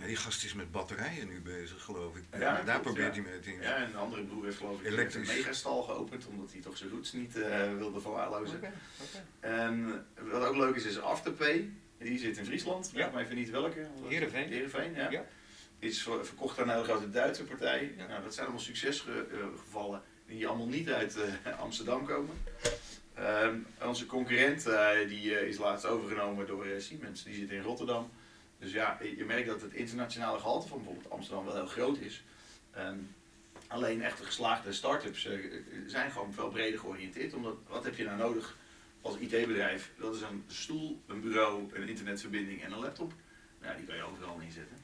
Ja, 0.00 0.06
die 0.06 0.16
gast 0.16 0.44
is 0.44 0.54
met 0.54 0.70
batterijen 0.70 1.28
nu 1.28 1.40
bezig, 1.40 1.82
geloof 1.82 2.16
ik. 2.16 2.22
Ja, 2.38 2.62
Daar 2.62 2.80
probeert 2.80 3.14
ja. 3.14 3.22
hij 3.22 3.30
mee 3.30 3.40
te 3.40 3.52
ja, 3.62 3.74
en 3.76 3.82
een 3.82 3.96
andere 3.96 4.22
broer 4.24 4.44
heeft 4.44 4.56
geloof 4.56 4.80
ik 4.80 4.86
Elektrisch. 4.86 5.28
een 5.28 5.36
megastal 5.36 5.82
geopend. 5.82 6.26
Omdat 6.26 6.52
hij 6.52 6.60
toch 6.60 6.76
zijn 6.76 6.90
roots 6.90 7.12
niet 7.12 7.36
eh, 7.42 7.72
wilde 7.76 8.00
verwaarlozen. 8.00 8.56
Oké. 8.56 8.72
En 9.40 10.06
wat 10.30 10.44
ook 10.46 10.56
leuk 10.56 10.74
is, 10.76 10.84
is 10.84 11.00
Afterpay. 11.00 11.70
Die 11.98 12.18
zit 12.18 12.36
in 12.38 12.44
Friesland. 12.44 12.90
Ja. 12.94 13.10
Me 13.14 13.20
even 13.22 13.34
niet 13.36 13.50
welke. 13.50 13.86
Heerenveen. 14.08 14.48
Heerenveen, 14.48 14.94
ja. 14.94 15.10
Ja. 15.10 15.24
Is 15.78 16.02
ver- 16.02 16.26
verkocht 16.26 16.58
aan 16.58 16.64
een 16.68 16.74
hele 16.74 16.84
grote 16.84 17.10
Duitse 17.10 17.44
partij. 17.44 17.94
Ja. 17.96 18.06
Nou, 18.06 18.22
dat 18.22 18.34
zijn 18.34 18.46
allemaal 18.46 18.64
succesgevallen 18.64 20.02
die 20.26 20.46
allemaal 20.46 20.66
niet 20.68 20.90
uit 20.90 21.16
eh, 21.44 21.58
Amsterdam 21.60 22.06
komen. 22.06 22.34
Ehm, 23.14 23.56
onze 23.82 24.06
concurrent 24.06 24.66
eh, 24.66 24.88
die, 25.08 25.36
eh, 25.38 25.48
is 25.48 25.58
laatst 25.58 25.86
overgenomen 25.86 26.46
door 26.46 26.64
eh, 26.66 26.80
Siemens. 26.80 27.22
Die 27.24 27.34
zit 27.34 27.50
in 27.50 27.60
Rotterdam. 27.62 28.10
Dus 28.64 28.72
ja, 28.72 28.98
je 29.16 29.24
merkt 29.24 29.48
dat 29.48 29.60
het 29.60 29.72
internationale 29.72 30.38
gehalte 30.38 30.68
van 30.68 30.78
bijvoorbeeld 30.78 31.10
Amsterdam 31.10 31.44
wel 31.44 31.54
heel 31.54 31.66
groot 31.66 31.98
is. 31.98 32.22
Ehm, 32.70 32.98
alleen 33.66 34.02
echte 34.02 34.24
geslaagde 34.24 34.72
start-ups 34.72 35.26
eh, 35.26 35.38
zijn 35.86 36.10
gewoon 36.10 36.32
veel 36.32 36.48
breder 36.48 36.78
georiënteerd. 36.78 37.34
Omdat, 37.34 37.56
wat 37.68 37.84
heb 37.84 37.96
je 37.96 38.04
nou 38.04 38.18
nodig 38.18 38.56
als 39.00 39.16
IT-bedrijf? 39.16 39.90
Dat 39.98 40.14
is 40.14 40.20
een 40.20 40.44
stoel, 40.46 41.02
een 41.06 41.20
bureau, 41.20 41.68
een 41.72 41.88
internetverbinding 41.88 42.62
en 42.62 42.72
een 42.72 42.78
laptop. 42.78 43.12
Nou, 43.60 43.76
die 43.76 43.86
kan 43.86 43.96
je 43.96 44.02
overal 44.02 44.40
inzetten. 44.40 44.76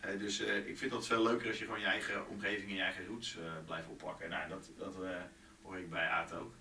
Eh, 0.00 0.18
dus 0.18 0.40
eh, 0.40 0.66
ik 0.66 0.78
vind 0.78 0.90
dat 0.90 1.06
veel 1.06 1.22
leuker 1.22 1.48
als 1.48 1.58
je 1.58 1.64
gewoon 1.64 1.80
je 1.80 1.86
eigen 1.86 2.28
omgeving 2.28 2.68
en 2.68 2.76
je 2.76 2.82
eigen 2.82 3.06
roots 3.06 3.36
blijft 3.66 3.88
oppakken. 3.88 4.30
Nou, 4.30 4.48
dat, 4.48 4.70
dat 4.78 4.94
hoor 5.62 5.78
ik 5.78 5.90
bij 5.90 6.08
Aad 6.08 6.32
ook. 6.32 6.54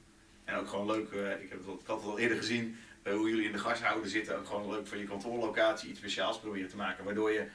En 0.44 0.56
ook 0.56 0.68
gewoon 0.68 0.86
leuk, 0.86 1.12
ik, 1.42 1.50
heb 1.50 1.66
het 1.66 1.80
ik 1.80 1.88
het 1.88 1.90
al 1.90 2.20
eerder 2.20 2.38
gezien, 2.38 2.78
hoe 3.14 3.30
jullie 3.30 3.46
in 3.46 3.52
de 3.52 3.58
gashouder 3.58 4.10
zitten. 4.10 4.38
Ook 4.38 4.46
gewoon 4.46 4.70
leuk 4.70 4.88
van 4.88 4.98
je 4.98 5.06
kantoorlocatie 5.06 5.90
iets 5.90 6.00
speciaals 6.00 6.40
proberen 6.40 6.70
te 6.70 6.76
maken. 6.76 7.04
Waardoor 7.04 7.32
je, 7.32 7.48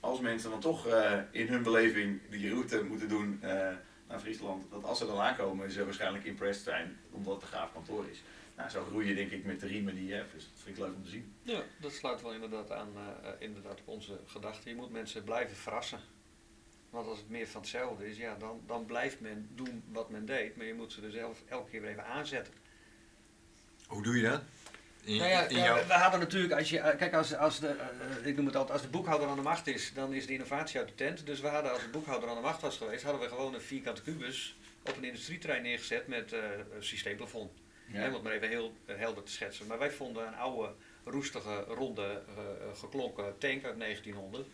als 0.00 0.20
mensen 0.20 0.50
dan 0.50 0.60
toch 0.60 0.86
eh, 0.86 1.18
in 1.30 1.48
hun 1.48 1.62
beleving 1.62 2.20
die 2.30 2.50
route 2.50 2.82
moeten 2.82 3.08
doen 3.08 3.38
eh, 3.42 3.50
naar 4.08 4.20
Friesland, 4.20 4.70
dat 4.70 4.84
als 4.84 4.98
ze 4.98 5.06
dan 5.06 5.20
aankomen, 5.20 5.70
ze 5.70 5.84
waarschijnlijk 5.84 6.24
impressed 6.24 6.64
zijn, 6.64 6.98
omdat 7.10 7.34
het 7.34 7.42
een 7.42 7.48
gaaf 7.48 7.72
kantoor 7.72 8.04
is. 8.10 8.22
Nou, 8.56 8.70
zo 8.70 8.84
groei 8.84 9.06
je 9.06 9.14
denk 9.14 9.30
ik 9.30 9.44
met 9.44 9.60
de 9.60 9.66
riemen 9.66 9.94
die 9.94 10.06
je 10.06 10.14
hebt. 10.14 10.32
Dus 10.32 10.44
dat 10.44 10.62
vind 10.62 10.76
ik 10.76 10.82
leuk 10.82 10.94
om 10.94 11.02
te 11.02 11.10
zien. 11.10 11.34
Ja, 11.42 11.62
dat 11.80 11.92
sluit 11.92 12.22
wel 12.22 12.32
inderdaad 12.32 12.70
aan 12.70 12.88
eh, 12.96 13.28
eh, 13.28 13.34
inderdaad 13.38 13.80
op 13.80 13.88
onze 13.88 14.20
gedachten. 14.26 14.70
Je 14.70 14.76
moet 14.76 14.90
mensen 14.90 15.24
blijven 15.24 15.56
verrassen. 15.56 16.00
Want 16.90 17.06
als 17.08 17.18
het 17.18 17.28
meer 17.28 17.48
van 17.48 17.60
hetzelfde 17.60 18.10
is, 18.10 18.16
ja, 18.16 18.34
dan, 18.34 18.60
dan 18.66 18.86
blijft 18.86 19.20
men 19.20 19.48
doen 19.54 19.82
wat 19.92 20.10
men 20.10 20.26
deed. 20.26 20.56
Maar 20.56 20.66
je 20.66 20.74
moet 20.74 20.92
ze 20.92 21.02
er 21.02 21.10
zelf 21.10 21.42
elke 21.48 21.70
keer 21.70 21.80
weer 21.80 21.90
even 21.90 22.06
aanzetten. 22.06 22.54
Hoe 23.86 24.02
doe 24.02 24.16
je 24.16 24.22
dat? 24.22 24.42
In, 25.04 25.16
Nou 25.16 25.30
ja, 25.30 25.40
ja, 25.48 25.64
jouw... 25.64 25.86
we- 25.86 25.92
hadden 25.92 26.20
natuurlijk, 26.20 26.52
als 26.54 26.70
je, 26.70 26.78
eh, 26.78 26.98
kijk, 26.98 27.14
als, 27.14 27.34
als 27.36 27.60
de, 27.60 27.68
eh, 27.68 28.26
ik 28.26 28.36
noem 28.36 28.46
het 28.46 28.56
altijd, 28.56 28.72
als 28.72 28.82
de 28.82 28.92
boekhouder 28.92 29.28
aan 29.28 29.36
de 29.36 29.42
macht 29.42 29.66
is, 29.66 29.92
dan 29.94 30.12
is 30.12 30.26
de 30.26 30.32
innovatie 30.32 30.78
uit 30.78 30.88
de 30.88 30.94
tent. 30.94 31.26
Dus 31.26 31.40
we 31.40 31.48
hadden, 31.48 31.72
als 31.72 31.82
de 31.82 31.88
boekhouder 31.88 32.28
aan 32.28 32.34
de 32.34 32.40
macht 32.42 32.60
was 32.60 32.76
geweest, 32.76 33.02
hadden 33.02 33.20
we 33.22 33.28
gewoon 33.28 33.54
een 33.54 33.60
vierkante 33.60 34.02
kubus 34.02 34.56
op 34.84 34.96
een 34.96 35.04
industrietrein 35.04 35.62
neergezet 35.62 36.06
met 36.06 36.32
eh, 36.32 36.40
een 36.76 36.84
systeemplafond. 36.84 37.50
Hè, 37.86 38.06
om 38.06 38.12
het 38.14 38.22
maar 38.22 38.32
even 38.32 38.48
heel 38.48 38.72
helder 38.86 39.22
te 39.22 39.32
schetsen. 39.32 39.66
Maar 39.66 39.78
wij 39.78 39.90
vonden 39.90 40.26
een 40.26 40.34
oude, 40.34 40.72
roestige, 41.04 41.64
ronde, 41.68 42.22
eh, 42.36 42.78
geklonken 42.78 43.38
tank 43.38 43.64
uit 43.64 43.78
1900. 43.78 44.48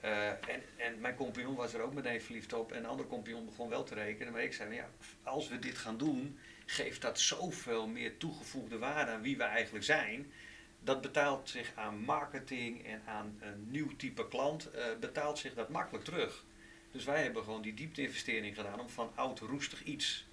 Eh, 0.00 0.28
en, 0.28 0.62
en 0.76 1.00
mijn 1.00 1.14
compagnon 1.14 1.54
was 1.54 1.74
er 1.74 1.80
ook 1.80 1.94
meteen 1.94 2.20
verliefd 2.20 2.52
op. 2.52 2.72
En 2.72 2.82
de 2.82 2.88
andere 2.88 3.08
compagnon 3.08 3.44
begon 3.44 3.68
wel 3.68 3.84
te 3.84 3.94
rekenen. 3.94 4.32
Maar 4.32 4.42
ik 4.42 4.52
zei, 4.54 4.74
ja, 4.74 4.88
als 5.22 5.48
we 5.48 5.58
dit 5.58 5.78
gaan 5.78 5.96
doen, 5.98 6.38
geeft 6.70 7.00
dat 7.00 7.20
zoveel 7.20 7.86
meer 7.86 8.16
toegevoegde 8.16 8.78
waarde 8.78 9.10
aan 9.10 9.22
wie 9.22 9.36
we 9.36 9.42
eigenlijk 9.42 9.84
zijn. 9.84 10.32
Dat 10.80 11.00
betaalt 11.00 11.48
zich 11.48 11.72
aan 11.74 11.98
marketing 11.98 12.86
en 12.86 13.02
aan 13.06 13.38
een 13.40 13.70
nieuw 13.70 13.96
type 13.96 14.28
klant, 14.28 14.70
eh, 14.70 14.84
betaalt 15.00 15.38
zich 15.38 15.54
dat 15.54 15.68
makkelijk 15.68 16.04
terug. 16.04 16.44
Dus 16.90 17.04
wij 17.04 17.22
hebben 17.22 17.44
gewoon 17.44 17.62
die 17.62 17.74
diepte-investering 17.74 18.56
gedaan 18.56 18.80
om 18.80 18.88
van 18.88 19.12
oud 19.14 19.38
roestig 19.38 19.84
iets, 19.84 20.26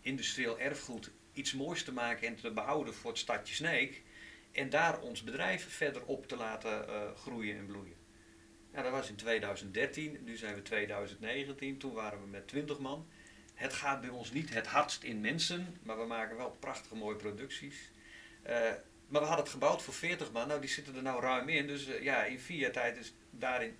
industrieel 0.00 0.58
erfgoed, 0.58 1.10
iets 1.32 1.52
moois 1.52 1.84
te 1.84 1.92
maken 1.92 2.28
en 2.28 2.36
te 2.36 2.50
behouden 2.50 2.94
voor 2.94 3.10
het 3.10 3.20
stadje 3.20 3.54
Sneek. 3.54 4.02
En 4.52 4.70
daar 4.70 5.00
ons 5.00 5.24
bedrijf 5.24 5.76
verder 5.76 6.04
op 6.04 6.28
te 6.28 6.36
laten 6.36 6.88
eh, 6.88 7.14
groeien 7.16 7.56
en 7.56 7.66
bloeien. 7.66 7.96
Ja, 8.72 8.82
dat 8.82 8.92
was 8.92 9.08
in 9.08 9.16
2013, 9.16 10.18
nu 10.24 10.36
zijn 10.36 10.54
we 10.54 10.62
2019, 10.62 11.78
toen 11.78 11.92
waren 11.92 12.20
we 12.20 12.26
met 12.26 12.48
20 12.48 12.78
man. 12.78 13.06
Het 13.54 13.72
gaat 13.72 14.00
bij 14.00 14.10
ons 14.10 14.32
niet 14.32 14.54
het 14.54 14.66
hardst 14.66 15.02
in 15.02 15.20
mensen, 15.20 15.78
maar 15.82 15.98
we 15.98 16.06
maken 16.06 16.36
wel 16.36 16.56
prachtige 16.60 16.94
mooie 16.94 17.16
producties. 17.16 17.90
Eh, 18.42 18.56
maar 19.08 19.20
we 19.20 19.26
hadden 19.26 19.44
het 19.44 19.54
gebouwd 19.54 19.82
voor 19.82 19.94
40 19.94 20.32
man, 20.32 20.48
nou 20.48 20.60
die 20.60 20.70
zitten 20.70 20.96
er 20.96 21.02
nou 21.02 21.20
ruim 21.20 21.48
in. 21.48 21.66
Dus 21.66 21.86
eh, 21.86 22.02
ja, 22.02 22.24
in 22.24 22.38
vier 22.38 22.58
jaar 22.58 22.72
tijd 22.72 22.96
is 22.96 23.14
daarin 23.30 23.76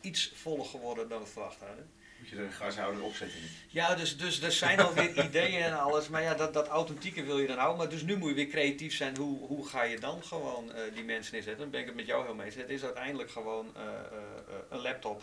iets 0.00 0.32
voller 0.34 0.64
geworden 0.64 1.08
dan 1.08 1.20
we 1.20 1.26
verwacht 1.26 1.60
hadden. 1.60 1.90
Moet 2.28 2.38
je 2.38 2.44
er 2.44 2.50
een 2.50 2.56
gashouder 2.56 3.02
opzetten? 3.02 3.40
Ja, 3.68 3.94
dus, 3.94 4.16
dus 4.16 4.42
er 4.42 4.52
zijn 4.52 4.80
alweer 4.80 5.24
ideeën 5.26 5.62
en 5.62 5.78
alles. 5.78 6.08
Maar 6.08 6.22
ja, 6.22 6.34
dat, 6.34 6.54
dat 6.54 6.68
authentieke 6.68 7.22
wil 7.22 7.38
je 7.38 7.46
dan 7.46 7.56
houden. 7.56 7.78
Maar 7.78 7.88
dus 7.88 8.02
nu 8.02 8.16
moet 8.16 8.28
je 8.28 8.34
weer 8.34 8.46
creatief 8.46 8.94
zijn. 8.94 9.16
Hoe, 9.16 9.46
hoe 9.46 9.68
ga 9.68 9.82
je 9.82 10.00
dan 10.00 10.24
gewoon 10.24 10.68
uh, 10.68 10.94
die 10.94 11.04
mensen 11.04 11.36
inzetten? 11.36 11.62
Dan 11.62 11.70
ben 11.70 11.80
ik 11.80 11.86
het 11.86 11.94
met 11.94 12.06
jou 12.06 12.24
heel 12.24 12.34
mee 12.34 12.46
eens. 12.46 12.54
Het 12.54 12.68
is 12.68 12.84
uiteindelijk 12.84 13.30
gewoon 13.30 13.74
uh, 13.76 13.82
uh, 13.82 13.88
een 14.68 14.80
laptop, 14.80 15.22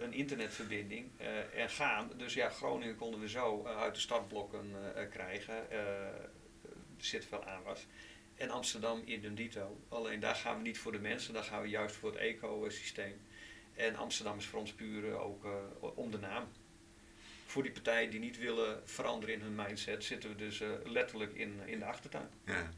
een 0.00 0.12
internetverbinding 0.12 1.10
en 1.54 1.70
gaan. 1.70 2.10
Dus 2.16 2.34
ja, 2.34 2.48
Groningen 2.48 2.96
konden 2.96 3.20
we 3.20 3.28
zo 3.28 3.66
uit 3.78 3.94
de 3.94 4.00
startblokken 4.00 4.74
krijgen. 5.10 5.70
er 5.70 6.12
zit 6.96 7.26
veel 7.28 7.44
aanwas. 7.44 7.86
En 8.36 8.50
Amsterdam 8.50 9.02
in 9.04 9.34
dito. 9.34 9.80
Alleen 9.88 10.20
daar 10.20 10.34
gaan 10.34 10.56
we 10.56 10.62
niet 10.62 10.78
voor 10.78 10.92
de 10.92 10.98
mensen, 10.98 11.34
daar 11.34 11.44
gaan 11.44 11.62
we 11.62 11.68
juist 11.68 11.96
voor 11.96 12.10
het 12.10 12.20
ecosysteem. 12.20 13.20
En 13.76 13.96
Amsterdam 13.96 14.38
is 14.38 14.46
voor 14.46 14.60
ons 14.60 14.72
puur 14.72 15.18
ook 15.18 15.44
uh, 15.44 15.52
om 15.94 16.10
de 16.10 16.18
naam. 16.18 16.44
Voor 17.46 17.62
die 17.62 17.72
partijen 17.72 18.10
die 18.10 18.20
niet 18.20 18.38
willen 18.38 18.82
veranderen 18.84 19.34
in 19.34 19.40
hun 19.40 19.54
mindset, 19.54 20.04
zitten 20.04 20.30
we 20.30 20.36
dus 20.36 20.60
uh, 20.60 20.68
letterlijk 20.84 21.34
in, 21.34 21.60
in 21.66 21.78
de 21.78 21.84
achtertuin. 21.84 22.28
Ja. 22.44 22.70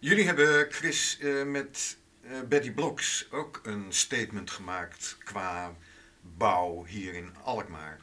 Jullie 0.00 0.24
hebben, 0.24 0.72
Chris, 0.72 1.18
met 1.46 1.98
Betty 2.48 2.72
Blocks 2.72 3.26
ook 3.30 3.60
een 3.62 3.92
statement 3.92 4.50
gemaakt 4.50 5.16
qua 5.24 5.76
bouw 6.20 6.84
hier 6.84 7.14
in 7.14 7.36
Alkmaar. 7.42 8.00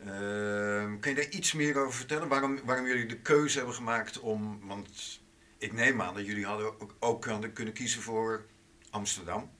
Ehm, 0.00 0.98
kun 0.98 1.10
je 1.10 1.16
daar 1.16 1.28
iets 1.28 1.52
meer 1.52 1.78
over 1.78 1.94
vertellen? 1.94 2.28
Waarom, 2.28 2.60
waarom 2.64 2.86
jullie 2.86 3.06
de 3.06 3.18
keuze 3.18 3.56
hebben 3.56 3.74
gemaakt 3.74 4.20
om. 4.20 4.60
Want 4.66 5.20
ik 5.58 5.72
neem 5.72 6.02
aan 6.02 6.14
dat 6.14 6.26
jullie 6.26 6.46
hadden 6.46 6.66
ook, 6.66 6.94
ook 6.98 7.26
hadden 7.26 7.52
kunnen 7.52 7.74
kiezen 7.74 8.02
voor 8.02 8.46
Amsterdam 8.90 9.55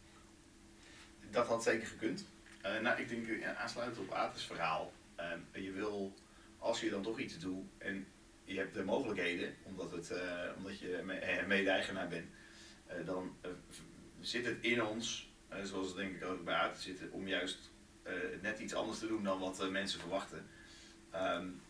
dat 1.36 1.46
had 1.46 1.62
zeker 1.62 1.86
gekund. 1.86 2.26
Uh, 2.64 2.80
nou, 2.80 3.00
ik 3.00 3.08
denk 3.08 3.40
ja, 3.40 3.54
aansluitend 3.54 3.98
op 3.98 4.12
Ates 4.12 4.44
verhaal. 4.44 4.92
Uh, 5.20 5.64
je 5.64 5.72
wil, 5.72 6.14
als 6.58 6.80
je 6.80 6.90
dan 6.90 7.02
toch 7.02 7.18
iets 7.18 7.38
doet 7.38 7.64
en 7.78 8.06
je 8.44 8.58
hebt 8.58 8.74
de 8.74 8.84
mogelijkheden, 8.84 9.54
omdat, 9.62 9.90
het, 9.90 10.10
uh, 10.10 10.18
omdat 10.56 10.78
je 10.78 11.02
mede-eigenaar 11.46 12.08
bent, 12.08 12.26
dan 13.04 13.36
zit 14.20 14.46
het 14.46 14.56
in 14.60 14.82
ons, 14.84 15.30
zoals 15.62 15.86
het 15.86 15.96
denk 15.96 16.16
ik 16.16 16.24
ook 16.24 16.44
bij 16.44 16.54
Ates 16.54 16.82
zit, 16.82 17.00
om 17.10 17.28
juist 17.28 17.70
net 18.42 18.58
iets 18.58 18.74
anders 18.74 18.98
te 18.98 19.06
doen 19.06 19.24
dan 19.24 19.38
wat 19.38 19.70
mensen 19.70 20.00
verwachten. 20.00 20.46
Um, 21.14 21.60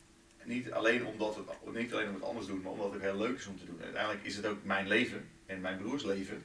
niet 0.44 0.72
alleen 0.72 1.07
omdat 1.07 1.37
het 1.37 1.74
niet 1.74 1.92
alleen 1.92 2.09
om 2.09 2.14
het 2.14 2.22
anders 2.22 2.46
doen, 2.46 2.61
maar 2.61 2.72
omdat 2.72 2.92
het 2.92 3.02
heel 3.02 3.16
leuk 3.16 3.37
is 3.38 3.46
om 3.46 3.59
te 3.59 3.64
doen. 3.64 3.83
Uiteindelijk 3.83 4.24
is 4.24 4.37
het 4.37 4.46
ook 4.46 4.64
mijn 4.64 4.88
leven 4.88 5.29
en 5.46 5.61
mijn 5.61 5.79
broers 5.79 6.05
leven. 6.05 6.42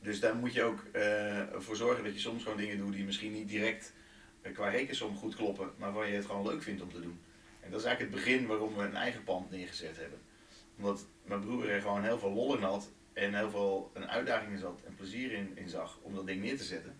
Dus 0.00 0.20
daar 0.20 0.34
moet 0.34 0.52
je 0.52 0.62
ook 0.62 0.84
uh, 0.92 1.42
voor 1.52 1.76
zorgen 1.76 2.04
dat 2.04 2.14
je 2.14 2.20
soms 2.20 2.42
gewoon 2.42 2.58
dingen 2.58 2.76
doet 2.76 2.92
die 2.92 3.04
misschien 3.04 3.32
niet 3.32 3.48
direct 3.48 3.92
uh, 4.42 4.54
qua 4.54 4.68
rekensom 4.68 5.16
goed 5.16 5.34
kloppen, 5.34 5.70
maar 5.76 5.92
waar 5.92 6.08
je 6.08 6.14
het 6.14 6.26
gewoon 6.26 6.46
leuk 6.46 6.62
vindt 6.62 6.82
om 6.82 6.92
te 6.92 7.00
doen. 7.00 7.20
En 7.60 7.70
dat 7.70 7.80
is 7.80 7.86
eigenlijk 7.86 8.16
het 8.16 8.24
begin 8.24 8.46
waarom 8.46 8.76
we 8.76 8.82
een 8.82 8.96
eigen 8.96 9.24
pand 9.24 9.50
neergezet 9.50 9.96
hebben. 9.96 10.18
Omdat 10.76 11.06
mijn 11.24 11.40
broer 11.40 11.68
er 11.68 11.80
gewoon 11.80 12.04
heel 12.04 12.18
veel 12.18 12.32
lol 12.32 12.56
in 12.56 12.62
had 12.62 12.90
en 13.12 13.34
heel 13.34 13.50
veel 13.50 13.90
een 13.94 14.08
uitdaging 14.08 14.52
in 14.52 14.58
zat 14.58 14.80
en 14.86 14.94
plezier 14.94 15.32
in, 15.32 15.52
in 15.54 15.68
zag 15.68 15.98
om 16.02 16.14
dat 16.14 16.26
ding 16.26 16.42
neer 16.42 16.56
te 16.56 16.64
zetten. 16.64 16.96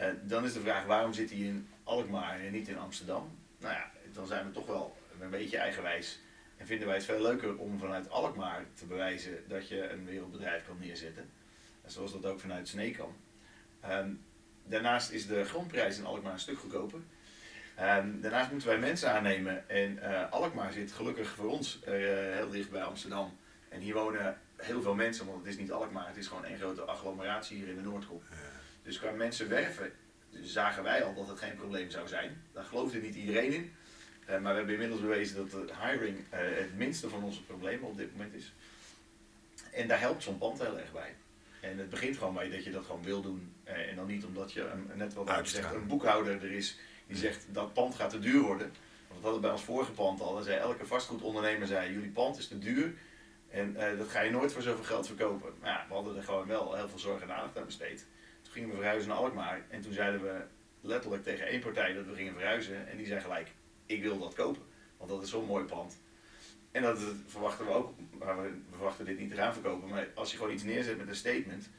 Uh, 0.00 0.06
dan 0.22 0.44
is 0.44 0.52
de 0.52 0.60
vraag 0.60 0.84
waarom 0.84 1.12
zit 1.12 1.30
hij 1.30 1.38
in 1.38 1.68
Alkmaar 1.84 2.40
en 2.40 2.52
niet 2.52 2.68
in 2.68 2.78
Amsterdam? 2.78 3.38
Nou 3.58 3.74
ja, 3.74 3.90
dan 4.12 4.26
zijn 4.26 4.46
we 4.46 4.52
toch 4.52 4.66
wel 4.66 4.96
een 5.20 5.30
beetje 5.30 5.58
eigenwijs 5.58 6.20
en 6.56 6.66
vinden 6.66 6.86
wij 6.86 6.96
het 6.96 7.04
veel 7.04 7.22
leuker 7.22 7.56
om 7.56 7.78
vanuit 7.78 8.10
Alkmaar 8.10 8.64
te 8.74 8.86
bewijzen 8.86 9.44
dat 9.48 9.68
je 9.68 9.88
een 9.88 10.04
wereldbedrijf 10.04 10.66
kan 10.66 10.76
neerzetten 10.80 11.30
zoals 11.86 12.12
dat 12.12 12.26
ook 12.26 12.40
vanuit 12.40 12.68
Snee 12.68 12.90
kan. 12.90 13.16
Um, 13.90 14.24
daarnaast 14.64 15.10
is 15.10 15.26
de 15.26 15.44
grondprijs 15.44 15.98
in 15.98 16.04
Alkmaar 16.04 16.32
een 16.32 16.38
stuk 16.38 16.58
goedkoper. 16.58 17.00
Um, 17.80 18.20
daarnaast 18.20 18.50
moeten 18.50 18.68
wij 18.68 18.78
mensen 18.78 19.12
aannemen. 19.12 19.68
En 19.68 19.98
uh, 20.02 20.30
Alkmaar 20.30 20.72
zit 20.72 20.92
gelukkig 20.92 21.28
voor 21.28 21.50
ons 21.50 21.78
uh, 21.82 21.92
heel 22.34 22.50
dicht 22.50 22.70
bij 22.70 22.82
Amsterdam. 22.82 23.36
En 23.68 23.80
hier 23.80 23.94
wonen 23.94 24.38
heel 24.56 24.82
veel 24.82 24.94
mensen, 24.94 25.26
want 25.26 25.38
het 25.38 25.46
is 25.46 25.56
niet 25.56 25.72
Alkmaar, 25.72 26.08
het 26.08 26.16
is 26.16 26.26
gewoon 26.26 26.44
één 26.44 26.58
grote 26.58 26.82
agglomeratie 26.82 27.56
hier 27.56 27.68
in 27.68 27.76
de 27.76 27.82
Noordhoek. 27.82 28.22
Dus 28.82 28.98
qua 28.98 29.10
mensen 29.10 29.48
werven 29.48 29.92
zagen 30.42 30.82
wij 30.82 31.04
al 31.04 31.14
dat 31.14 31.28
het 31.28 31.38
geen 31.38 31.54
probleem 31.54 31.90
zou 31.90 32.08
zijn. 32.08 32.42
Daar 32.52 32.64
geloofde 32.64 33.00
niet 33.00 33.14
iedereen 33.14 33.52
in. 33.52 33.74
Uh, 34.28 34.30
maar 34.30 34.52
we 34.52 34.56
hebben 34.56 34.74
inmiddels 34.74 35.00
bewezen 35.00 35.36
dat 35.36 35.50
de 35.50 35.74
hiring 35.86 36.24
het 36.30 36.76
minste 36.76 37.08
van 37.08 37.24
onze 37.24 37.44
problemen 37.44 37.88
op 37.88 37.96
dit 37.96 38.12
moment 38.12 38.34
is. 38.34 38.52
En 39.72 39.88
daar 39.88 40.00
helpt 40.00 40.22
zo'n 40.22 40.38
pand 40.38 40.58
heel 40.58 40.78
erg 40.78 40.92
bij. 40.92 41.14
En 41.70 41.78
het 41.78 41.90
begint 41.90 42.16
gewoon 42.16 42.34
bij 42.34 42.50
dat 42.50 42.64
je 42.64 42.70
dat 42.70 42.84
gewoon 42.84 43.02
wil 43.02 43.20
doen. 43.20 43.54
Eh, 43.64 43.90
en 43.90 43.96
dan 43.96 44.06
niet 44.06 44.24
omdat 44.24 44.52
je, 44.52 44.68
net 44.94 45.14
wat 45.14 45.48
zegt, 45.48 45.74
een 45.74 45.86
boekhouder 45.86 46.42
er 46.42 46.52
is 46.52 46.78
die 47.06 47.16
zegt 47.16 47.46
dat 47.52 47.72
pand 47.72 47.94
gaat 47.94 48.10
te 48.10 48.18
duur 48.18 48.40
worden. 48.40 48.72
Want 49.08 49.22
dat 49.22 49.22
hadden 49.22 49.34
we 49.34 49.40
bij 49.40 49.50
ons 49.50 49.62
vorige 49.62 49.92
pand 49.92 50.20
al. 50.20 50.34
Dan 50.34 50.44
zei 50.44 50.58
elke 50.58 50.86
vastgoedondernemer, 50.86 51.66
zei, 51.66 51.92
jullie 51.92 52.10
pand 52.10 52.38
is 52.38 52.48
te 52.48 52.58
duur. 52.58 52.94
En 53.50 53.76
uh, 53.78 53.98
dat 53.98 54.08
ga 54.08 54.20
je 54.20 54.30
nooit 54.30 54.52
voor 54.52 54.62
zoveel 54.62 54.84
geld 54.84 55.06
verkopen. 55.06 55.52
Maar 55.60 55.70
ja, 55.70 55.84
we 55.88 55.94
hadden 55.94 56.16
er 56.16 56.22
gewoon 56.22 56.46
wel 56.46 56.74
heel 56.74 56.88
veel 56.88 56.98
zorg 56.98 57.22
en 57.22 57.34
aandacht 57.34 57.58
aan 57.58 57.64
besteed. 57.64 58.06
Toen 58.42 58.52
gingen 58.52 58.68
we 58.68 58.74
verhuizen 58.74 59.08
naar 59.08 59.18
Alkmaar. 59.18 59.62
En 59.68 59.80
toen 59.80 59.92
zeiden 59.92 60.22
we 60.22 60.40
letterlijk 60.80 61.22
tegen 61.22 61.46
één 61.46 61.60
partij 61.60 61.92
dat 61.92 62.06
we 62.06 62.14
gingen 62.14 62.34
verhuizen. 62.34 62.88
En 62.88 62.96
die 62.96 63.06
zei 63.06 63.20
gelijk, 63.20 63.48
ik 63.86 64.02
wil 64.02 64.18
dat 64.18 64.34
kopen. 64.34 64.62
Want 64.96 65.10
dat 65.10 65.22
is 65.22 65.30
zo'n 65.30 65.44
mooi 65.44 65.64
pand. 65.64 65.96
En 66.74 66.82
dat 66.82 66.98
verwachten 67.26 67.66
we 67.66 67.72
ook, 67.72 67.94
maar 68.18 68.42
we 68.42 68.50
verwachten 68.70 69.04
dit 69.04 69.18
niet 69.18 69.30
te 69.30 69.36
gaan 69.36 69.52
verkopen, 69.52 69.88
maar 69.88 70.08
als 70.14 70.30
je 70.30 70.36
gewoon 70.36 70.52
iets 70.52 70.62
neerzet 70.62 70.98
met 70.98 71.08
een 71.08 71.14
statement, 71.14 71.70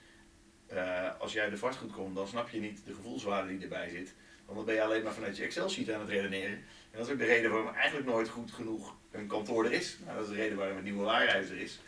uh, 0.73 1.19
als 1.19 1.33
jij 1.33 1.49
de 1.49 1.57
vastgoed 1.57 1.91
komt, 1.91 2.15
dan 2.15 2.27
snap 2.27 2.49
je 2.49 2.59
niet 2.59 2.81
de 2.85 2.93
gevoelswaarde 2.93 3.49
die 3.49 3.61
erbij 3.61 3.89
zit. 3.89 4.13
Want 4.45 4.57
dan 4.57 4.65
ben 4.65 4.75
je 4.75 4.83
alleen 4.83 5.03
maar 5.03 5.13
vanuit 5.13 5.37
je 5.37 5.43
Excel-sheet 5.43 5.91
aan 5.91 5.99
het 5.99 6.09
redeneren. 6.09 6.57
En 6.91 6.97
dat 6.97 7.05
is 7.05 7.11
ook 7.11 7.19
de 7.19 7.25
reden 7.25 7.51
waarom 7.51 7.73
eigenlijk 7.73 8.07
nooit 8.07 8.29
goed 8.29 8.51
genoeg 8.51 8.95
een 9.11 9.27
kantoor 9.27 9.65
er 9.65 9.71
is. 9.71 9.97
Nou, 10.05 10.17
dat 10.17 10.27
is 10.27 10.31
de 10.31 10.41
reden 10.41 10.57
waarom 10.57 10.75
het 10.75 10.85
nieuwe 10.85 11.03
waarhuis 11.03 11.49
er 11.49 11.57
is. 11.57 11.79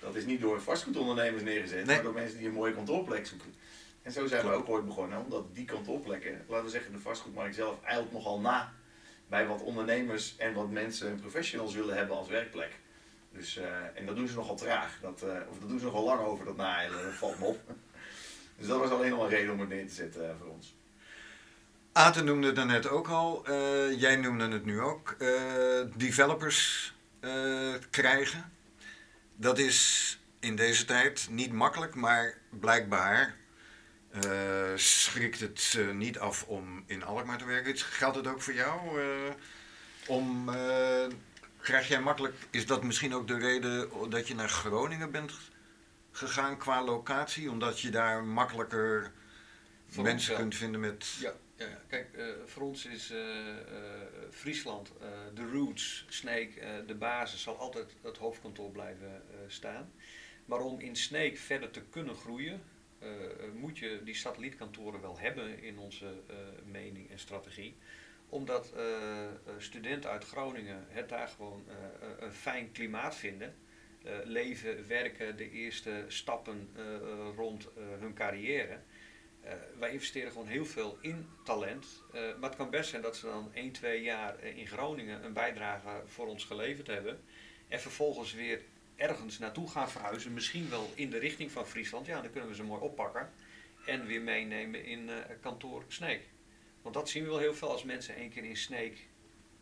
Dat 0.00 0.14
is 0.14 0.26
niet 0.26 0.40
door 0.40 0.60
vastgoedondernemers 0.60 1.42
neergezet, 1.42 1.86
nee. 1.86 1.94
maar 1.94 2.04
door 2.04 2.14
mensen 2.14 2.38
die 2.38 2.46
een 2.46 2.54
mooie 2.54 2.74
kantoorplek 2.74 3.26
zoeken. 3.26 3.54
En 4.02 4.12
zo 4.12 4.26
zijn 4.26 4.46
we 4.46 4.52
ook 4.52 4.68
ooit 4.68 4.86
begonnen, 4.86 5.24
omdat 5.24 5.54
die 5.54 5.64
kantoorplekken, 5.64 6.44
laten 6.48 6.64
we 6.64 6.70
zeggen, 6.70 6.92
de 6.92 6.98
vastgoedmarkt 6.98 7.54
zelf 7.54 7.82
eilt 7.82 8.12
nogal 8.12 8.40
na 8.40 8.72
bij 9.28 9.46
wat 9.46 9.62
ondernemers 9.62 10.36
en 10.36 10.54
wat 10.54 10.70
mensen 10.70 11.08
en 11.08 11.20
professionals 11.20 11.74
willen 11.74 11.96
hebben 11.96 12.16
als 12.16 12.28
werkplek. 12.28 12.78
Dus, 13.32 13.56
uh, 13.56 13.64
en 13.94 14.06
dat 14.06 14.16
doen 14.16 14.28
ze 14.28 14.34
nogal 14.34 14.56
traag. 14.56 14.98
Dat, 15.00 15.22
uh, 15.24 15.30
of 15.50 15.58
dat 15.58 15.68
doen 15.68 15.78
ze 15.78 15.84
nogal 15.84 16.04
lang 16.04 16.20
over, 16.20 16.44
dat 16.44 16.56
naailen. 16.56 17.02
Dat 17.02 17.12
valt 17.12 17.38
me 17.38 17.44
op. 17.44 17.60
dus 18.58 18.66
dat 18.66 18.78
was 18.78 18.90
alleen 18.90 19.12
al 19.12 19.24
een 19.24 19.30
reden 19.30 19.52
om 19.52 19.60
het 19.60 19.68
neer 19.68 19.86
te 19.86 19.94
zetten 19.94 20.36
voor 20.38 20.48
ons. 20.48 20.74
Aten 21.92 22.24
noemde 22.24 22.46
het 22.46 22.64
net 22.64 22.88
ook 22.88 23.08
al. 23.08 23.42
jij 23.96 24.16
noemde 24.16 24.48
het 24.48 24.64
nu 24.64 24.80
ook. 24.80 25.16
developers 25.96 26.94
krijgen. 27.90 28.52
Dat 29.36 29.58
is 29.58 30.18
in 30.40 30.56
deze 30.56 30.84
tijd 30.84 31.26
niet 31.30 31.52
makkelijk, 31.52 31.94
maar 31.94 32.38
blijkbaar 32.50 33.36
schrikt 34.74 35.40
het 35.40 35.74
uh, 35.78 35.90
niet 35.90 36.18
af 36.18 36.44
om 36.44 36.84
in 36.86 37.04
Alkmaar 37.04 37.38
te 37.38 37.44
werken? 37.44 37.76
Geldt 37.76 38.16
het 38.16 38.26
ook 38.26 38.42
voor 38.42 38.54
jou? 38.54 39.00
Uh, 39.00 39.32
om, 40.06 40.50
krijg 41.60 41.88
jij 41.88 42.00
makkelijk, 42.00 42.34
is 42.50 42.66
dat 42.66 42.82
misschien 42.82 43.14
ook 43.14 43.28
de 43.28 43.38
reden 43.38 43.90
dat 44.10 44.28
je 44.28 44.34
naar 44.34 44.48
Groningen 44.48 45.10
bent 45.10 45.32
gegaan 46.12 46.58
qua 46.58 46.84
locatie? 46.84 47.50
Omdat 47.50 47.80
je 47.80 47.90
daar 47.90 48.24
makkelijker 48.24 49.12
voor 49.88 50.04
mensen 50.04 50.36
kunt 50.36 50.54
vinden 50.54 50.80
met... 50.80 51.16
Ja, 51.20 51.32
ja, 51.56 51.66
ja. 51.66 51.80
kijk, 51.88 52.08
voor 52.46 52.62
ons 52.62 52.84
is 52.86 53.12
Friesland, 54.30 54.92
de 55.34 55.50
roots, 55.52 56.04
Sneek, 56.08 56.62
de 56.86 56.94
basis, 56.94 57.42
zal 57.42 57.58
altijd 57.58 57.94
het 58.02 58.16
hoofdkantoor 58.16 58.70
blijven 58.70 59.22
staan. 59.46 59.92
Maar 60.44 60.60
om 60.60 60.80
in 60.80 60.96
Sneek 60.96 61.38
verder 61.38 61.70
te 61.70 61.82
kunnen 61.90 62.14
groeien, 62.14 62.62
moet 63.54 63.78
je 63.78 64.00
die 64.04 64.14
satellietkantoren 64.14 65.00
wel 65.00 65.18
hebben 65.18 65.62
in 65.62 65.78
onze 65.78 66.04
uh, 66.04 66.36
mening 66.64 67.10
en 67.10 67.18
strategie. 67.18 67.76
Omdat 68.28 68.74
studenten 69.58 70.10
uit 70.10 70.24
Groningen 70.24 70.84
het 70.88 71.08
daar 71.08 71.28
gewoon 71.28 71.64
een 72.18 72.32
fijn 72.32 72.72
klimaat 72.72 73.16
vinden. 73.16 73.54
leven, 74.24 74.86
werken, 74.86 75.36
de 75.36 75.50
eerste 75.50 76.04
stappen 76.08 76.68
rond 77.36 77.68
hun 77.98 78.14
carrière. 78.14 78.78
wij 79.78 79.92
investeren 79.92 80.32
gewoon 80.32 80.46
heel 80.46 80.64
veel 80.64 80.98
in 81.00 81.28
talent. 81.44 82.02
maar 82.12 82.48
het 82.48 82.56
kan 82.56 82.70
best 82.70 82.90
zijn 82.90 83.02
dat 83.02 83.16
ze 83.16 83.26
dan 83.26 83.50
1, 83.54 83.72
2 83.72 84.02
jaar 84.02 84.44
in 84.44 84.66
Groningen 84.66 85.24
een 85.24 85.32
bijdrage 85.32 86.02
voor 86.06 86.26
ons 86.26 86.44
geleverd 86.44 86.86
hebben. 86.86 87.20
En 87.68 87.80
vervolgens 87.80 88.32
weer 88.32 88.62
ergens 88.96 89.38
naartoe 89.38 89.70
gaan 89.70 89.90
verhuizen, 89.90 90.34
misschien 90.34 90.68
wel 90.68 90.92
in 90.94 91.10
de 91.10 91.18
richting 91.18 91.50
van 91.50 91.66
Friesland, 91.66 92.06
ja, 92.06 92.20
dan 92.20 92.30
kunnen 92.30 92.50
we 92.50 92.56
ze 92.56 92.62
mooi 92.62 92.80
oppakken 92.80 93.30
en 93.86 94.06
weer 94.06 94.20
meenemen 94.20 94.84
in 94.84 95.08
uh, 95.08 95.14
kantoor 95.40 95.84
Sneek. 95.88 96.22
Want 96.82 96.94
dat 96.94 97.08
zien 97.08 97.22
we 97.22 97.28
wel 97.28 97.38
heel 97.38 97.54
veel 97.54 97.70
als 97.70 97.84
mensen 97.84 98.14
één 98.14 98.30
keer 98.30 98.44
in 98.44 98.56
Sneek 98.56 98.98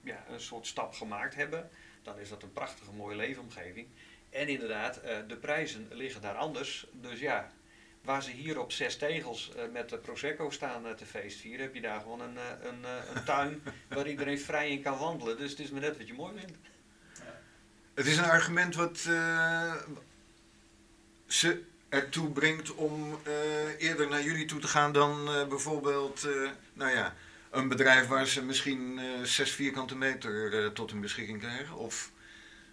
ja, 0.02 0.24
een 0.28 0.40
soort 0.40 0.66
stap 0.66 0.92
gemaakt 0.92 1.34
hebben, 1.34 1.70
dan 2.02 2.18
is 2.18 2.28
dat 2.28 2.42
een 2.42 2.52
prachtige 2.52 2.92
mooie 2.92 3.16
leefomgeving. 3.16 3.86
En 4.30 4.48
inderdaad, 4.48 5.00
uh, 5.04 5.18
de 5.28 5.36
prijzen 5.36 5.88
liggen 5.90 6.20
daar 6.20 6.36
anders. 6.36 6.86
Dus 6.92 7.20
ja, 7.20 7.52
waar 8.02 8.22
ze 8.22 8.30
hier 8.30 8.60
op 8.60 8.72
zes 8.72 8.96
tegels 8.96 9.52
uh, 9.56 9.62
met 9.72 9.88
de 9.88 9.98
Prosecco 9.98 10.50
staan 10.50 10.96
te 10.96 11.06
feestvieren, 11.06 11.60
heb 11.60 11.74
je 11.74 11.80
daar 11.80 12.00
gewoon 12.00 12.20
een, 12.20 12.36
een, 12.62 12.84
een 13.14 13.24
tuin 13.24 13.62
waar 13.88 14.08
iedereen 14.08 14.38
vrij 14.38 14.70
in 14.70 14.82
kan 14.82 14.98
wandelen. 14.98 15.36
Dus 15.36 15.50
het 15.50 15.60
is 15.60 15.70
maar 15.70 15.80
net 15.80 15.98
wat 15.98 16.06
je 16.06 16.14
mooi 16.14 16.38
vindt. 16.38 16.56
Het 17.94 18.06
is 18.06 18.16
een 18.16 18.24
argument 18.24 18.74
wat 18.74 19.04
uh, 19.08 19.74
ze 21.26 21.62
ertoe 21.88 22.30
brengt 22.30 22.74
om 22.74 23.18
uh, 23.26 23.32
eerder 23.78 24.08
naar 24.08 24.22
jullie 24.22 24.44
toe 24.44 24.60
te 24.60 24.68
gaan 24.68 24.92
dan 24.92 25.28
uh, 25.28 25.46
bijvoorbeeld, 25.46 26.28
nou 26.72 26.90
ja, 26.90 27.14
een 27.50 27.68
bedrijf 27.68 28.06
waar 28.06 28.26
ze 28.26 28.44
misschien 28.44 29.00
zes 29.22 29.50
vierkante 29.50 29.96
meter 29.96 30.72
tot 30.72 30.90
hun 30.90 31.00
beschikking 31.00 31.38
krijgen? 31.38 31.76
Of 31.76 32.12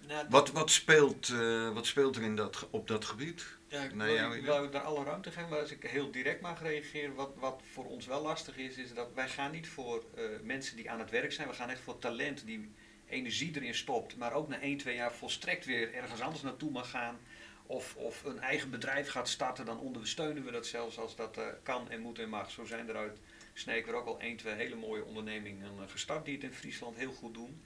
nou, 0.07 0.25
wat, 0.29 0.51
wat, 0.51 0.71
speelt, 0.71 1.33
wat 1.73 1.85
speelt 1.85 2.15
er 2.15 2.21
in 2.21 2.35
dat, 2.35 2.67
op 2.69 2.87
dat 2.87 3.05
gebied? 3.05 3.45
Ja, 3.67 3.83
ik 3.83 3.91
wil, 3.91 4.33
ik 4.33 4.43
wil 4.43 4.69
daar 4.69 4.81
alle 4.81 5.03
ruimte 5.03 5.31
geven, 5.31 5.49
maar 5.49 5.59
als 5.59 5.71
ik 5.71 5.83
heel 5.83 6.11
direct 6.11 6.41
mag 6.41 6.61
reageren, 6.61 7.15
wat, 7.15 7.31
wat 7.35 7.61
voor 7.71 7.85
ons 7.85 8.05
wel 8.05 8.21
lastig 8.21 8.57
is, 8.57 8.77
is 8.77 8.93
dat 8.93 9.09
wij 9.15 9.29
gaan 9.29 9.51
niet 9.51 9.67
voor 9.67 10.03
mensen 10.43 10.75
die 10.75 10.91
aan 10.91 10.99
het 10.99 11.09
werk 11.09 11.31
zijn, 11.31 11.47
we 11.47 11.53
gaan 11.53 11.69
echt 11.69 11.81
voor 11.81 11.99
talent 11.99 12.45
die 12.45 12.71
energie 13.09 13.55
erin 13.55 13.75
stopt, 13.75 14.17
maar 14.17 14.33
ook 14.33 14.47
na 14.47 14.59
1, 14.59 14.77
2 14.77 14.95
jaar 14.95 15.13
volstrekt 15.13 15.65
weer 15.65 15.93
ergens 15.93 16.21
anders 16.21 16.41
naartoe 16.41 16.71
mag 16.71 16.89
gaan. 16.89 17.19
Of, 17.65 17.95
of 17.95 18.23
een 18.23 18.39
eigen 18.39 18.69
bedrijf 18.69 19.09
gaat 19.09 19.29
starten, 19.29 19.65
dan 19.65 19.79
ondersteunen 19.79 20.45
we 20.45 20.51
dat 20.51 20.65
zelfs 20.65 20.97
als 20.97 21.15
dat 21.15 21.37
uh, 21.37 21.45
kan 21.63 21.89
en 21.89 22.01
moet 22.01 22.19
en 22.19 22.29
mag. 22.29 22.51
Zo 22.51 22.65
zijn 22.65 22.89
er 22.89 22.95
uit 22.95 23.19
Sneker 23.53 23.93
ook 23.93 24.05
al 24.05 24.19
1, 24.19 24.37
2 24.37 24.53
hele 24.53 24.75
mooie 24.75 25.05
ondernemingen 25.05 25.73
uh, 25.75 25.83
gestart 25.87 26.25
die 26.25 26.33
het 26.33 26.43
in 26.43 26.53
Friesland 26.53 26.97
heel 26.97 27.11
goed 27.11 27.33
doen. 27.33 27.63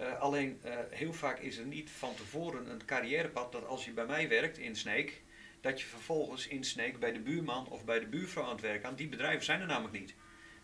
Uh, 0.00 0.20
alleen 0.20 0.60
heel 0.90 1.12
vaak 1.12 1.38
is 1.38 1.56
er 1.56 1.66
niet 1.66 1.90
van 1.90 2.14
tevoren 2.14 2.70
een 2.70 2.84
carrièrepad 2.84 3.52
dat 3.52 3.66
als 3.66 3.84
je 3.84 3.90
bij 3.90 4.06
mij 4.06 4.28
werkt 4.28 4.58
in 4.58 4.76
Sneek, 4.76 5.22
dat 5.60 5.80
je 5.80 5.86
vervolgens 5.86 6.46
in 6.46 6.64
Sneek 6.64 6.98
bij 6.98 7.12
de 7.12 7.20
buurman 7.20 7.68
of 7.68 7.84
bij 7.84 8.00
de 8.00 8.06
buurvrouw 8.06 8.44
aan 8.44 8.50
het 8.50 8.60
werk 8.60 8.84
aan. 8.84 8.94
Die 8.94 9.08
bedrijven 9.08 9.44
zijn 9.44 9.60
er 9.60 9.66
namelijk 9.66 9.98
niet. 9.98 10.14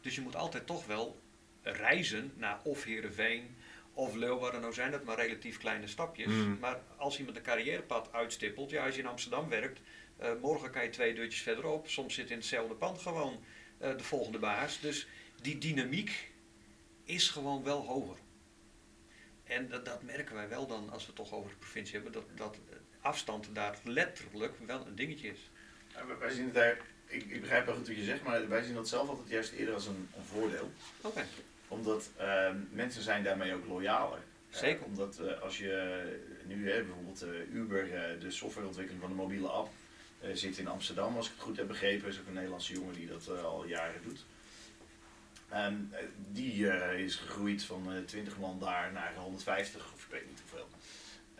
Dus 0.00 0.14
je 0.14 0.20
moet 0.20 0.36
altijd 0.36 0.66
toch 0.66 0.86
wel 0.86 1.20
reizen 1.62 2.32
naar 2.36 2.60
of 2.64 2.84
Heerenveen 2.84 3.56
of 3.94 4.14
Leeuwarden, 4.14 4.60
nou 4.60 4.72
zijn 4.72 4.90
dat 4.90 5.04
maar 5.04 5.16
relatief 5.16 5.58
kleine 5.58 5.86
stapjes. 5.86 6.26
Mm. 6.26 6.58
Maar 6.60 6.80
als 6.96 7.18
iemand 7.18 7.36
een 7.36 7.42
carrièrepad 7.42 8.12
uitstippelt, 8.12 8.70
ja, 8.70 8.84
als 8.84 8.94
je 8.94 9.00
in 9.00 9.06
Amsterdam 9.06 9.48
werkt, 9.48 9.80
uh, 10.22 10.30
morgen 10.40 10.70
kan 10.70 10.82
je 10.82 10.88
twee 10.88 11.14
deurtjes 11.14 11.42
verderop. 11.42 11.88
Soms 11.88 12.14
zit 12.14 12.30
in 12.30 12.36
hetzelfde 12.36 12.74
pand 12.74 13.00
gewoon 13.00 13.44
uh, 13.82 13.96
de 13.96 14.04
volgende 14.04 14.38
baas. 14.38 14.80
Dus 14.80 15.06
die 15.42 15.58
dynamiek 15.58 16.30
is 17.04 17.28
gewoon 17.28 17.64
wel 17.64 17.86
hoger. 17.86 18.16
En 19.44 19.68
dat, 19.68 19.84
dat, 19.84 20.02
merken 20.02 20.34
wij 20.34 20.48
wel 20.48 20.66
dan, 20.66 20.90
als 20.90 21.02
we 21.02 21.06
het 21.06 21.16
toch 21.16 21.32
over 21.32 21.50
de 21.50 21.56
provincie 21.56 21.94
hebben, 21.94 22.12
dat, 22.12 22.24
dat 22.34 22.58
afstand 23.00 23.48
daar 23.52 23.78
letterlijk 23.84 24.54
wel 24.66 24.86
een 24.86 24.94
dingetje 24.94 25.28
is. 25.28 25.50
Ja, 25.94 26.18
wij 26.18 26.30
zien 26.30 26.44
het 26.44 26.54
daar, 26.54 26.80
ik, 27.06 27.24
ik, 27.24 27.40
begrijp 27.40 27.66
wel 27.66 27.74
goed 27.74 27.86
wat 27.86 27.96
je 27.96 28.04
zegt, 28.04 28.22
maar 28.22 28.48
wij 28.48 28.62
zien 28.62 28.74
dat 28.74 28.88
zelf 28.88 29.08
altijd 29.08 29.28
juist 29.28 29.52
eerder 29.52 29.74
als 29.74 29.86
een, 29.86 30.08
een 30.16 30.24
voordeel. 30.24 30.70
Oké 31.00 31.26
omdat 31.72 32.10
uh, 32.20 32.50
mensen 32.70 33.02
zijn 33.02 33.22
daarmee 33.24 33.54
ook 33.54 33.66
loyaler. 33.66 34.18
Zeker. 34.48 34.80
Uh, 34.80 34.86
omdat 34.86 35.20
uh, 35.22 35.40
als 35.40 35.58
je 35.58 36.02
nu 36.46 36.64
bijvoorbeeld 36.64 37.22
eh, 37.22 37.54
Uber, 37.54 37.88
de 38.20 38.30
softwareontwikkeling 38.30 39.02
van 39.02 39.10
de 39.10 39.16
mobiele 39.22 39.48
app, 39.48 39.70
zit 40.32 40.58
in 40.58 40.68
Amsterdam, 40.68 41.16
als 41.16 41.26
ik 41.26 41.32
het 41.32 41.42
goed 41.42 41.56
heb 41.56 41.66
begrepen. 41.66 42.08
is 42.08 42.20
ook 42.20 42.26
een 42.26 42.32
Nederlandse 42.32 42.72
jongen 42.72 42.94
die 42.94 43.06
dat 43.06 43.42
al 43.42 43.66
jaren 43.66 44.02
doet. 44.02 44.24
Um, 45.54 45.90
die 46.32 46.66
is 47.04 47.16
gegroeid 47.16 47.64
van 47.64 48.04
20 48.06 48.38
man 48.38 48.58
daar 48.58 48.92
naar 48.92 49.14
150 49.14 49.92
of 49.94 50.04
ik 50.04 50.10
weet 50.10 50.26
niet 50.26 50.40
hoeveel. 50.40 50.68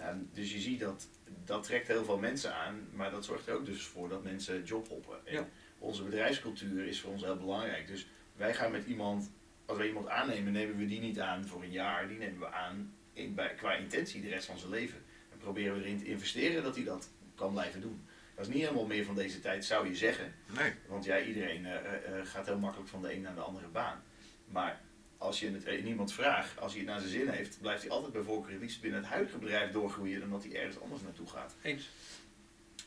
Um, 0.09 0.29
dus 0.33 0.53
je 0.53 0.59
ziet 0.61 0.81
dat 0.81 1.07
dat 1.45 1.63
trekt 1.63 1.89
heel 1.89 2.05
veel 2.05 2.19
mensen 2.19 2.55
aan, 2.55 2.89
maar 2.93 3.11
dat 3.11 3.25
zorgt 3.25 3.47
er 3.47 3.55
ook 3.55 3.67
dus 3.67 3.83
voor 3.83 4.09
dat 4.09 4.23
mensen 4.23 4.65
jobhoppen. 4.65 5.27
En 5.27 5.33
ja. 5.33 5.49
onze 5.79 6.03
bedrijfscultuur 6.03 6.87
is 6.87 7.01
voor 7.01 7.13
ons 7.13 7.23
heel 7.23 7.37
belangrijk. 7.37 7.87
Dus 7.87 8.07
wij 8.37 8.55
gaan 8.55 8.71
met 8.71 8.87
iemand 8.87 9.31
als 9.67 9.79
we 9.79 9.87
iemand 9.87 10.09
aannemen, 10.09 10.53
nemen 10.53 10.77
we 10.77 10.87
die 10.87 11.01
niet 11.01 11.21
aan 11.21 11.47
voor 11.47 11.63
een 11.63 11.71
jaar, 11.71 12.09
die 12.09 12.19
nemen 12.19 12.41
we 12.41 12.53
aan 12.53 12.95
in, 13.13 13.35
bij, 13.35 13.55
qua 13.55 13.75
intentie 13.75 14.23
de 14.23 14.29
rest 14.29 14.47
van 14.47 14.59
zijn 14.59 14.71
leven. 14.71 14.99
En 15.33 15.39
proberen 15.39 15.75
we 15.75 15.81
erin 15.81 15.99
te 15.99 16.05
investeren 16.05 16.63
dat 16.63 16.75
hij 16.75 16.85
dat 16.85 17.11
kan 17.35 17.53
blijven 17.53 17.81
doen. 17.81 18.07
Dat 18.35 18.47
is 18.47 18.53
niet 18.53 18.63
helemaal 18.63 18.87
meer 18.87 19.05
van 19.05 19.15
deze 19.15 19.41
tijd, 19.41 19.65
zou 19.65 19.89
je 19.89 19.97
zeggen. 19.97 20.35
Nee. 20.57 20.73
Want 20.87 21.05
ja, 21.05 21.21
iedereen 21.21 21.65
uh, 21.65 21.73
uh, 21.73 21.79
gaat 22.25 22.47
heel 22.47 22.59
makkelijk 22.59 22.91
van 22.91 23.03
de 23.03 23.15
een 23.15 23.21
naar 23.21 23.35
de 23.35 23.41
andere 23.41 23.69
baan. 23.69 24.03
Maar 24.45 24.81
als 25.19 25.41
je 25.41 25.51
het 25.51 25.69
uh, 25.69 25.85
iemand 25.85 26.13
vraagt, 26.13 26.61
als 26.61 26.73
hij 26.73 26.81
het 26.81 26.91
naar 26.91 27.01
zijn 27.01 27.13
zin 27.13 27.29
heeft, 27.29 27.61
blijft 27.61 27.83
hij 27.83 27.91
altijd 27.91 28.13
bij 28.13 28.23
voorkeur 28.23 28.59
liefst 28.59 28.81
binnen 28.81 29.01
het 29.01 29.09
huidige 29.09 29.39
bedrijf 29.39 29.71
doorgroeien 29.71 30.21
dan 30.21 30.31
dat 30.31 30.45
hij 30.45 30.55
ergens 30.55 30.81
anders 30.81 31.03
naartoe 31.03 31.27
gaat. 31.27 31.55
Eens. 31.63 31.91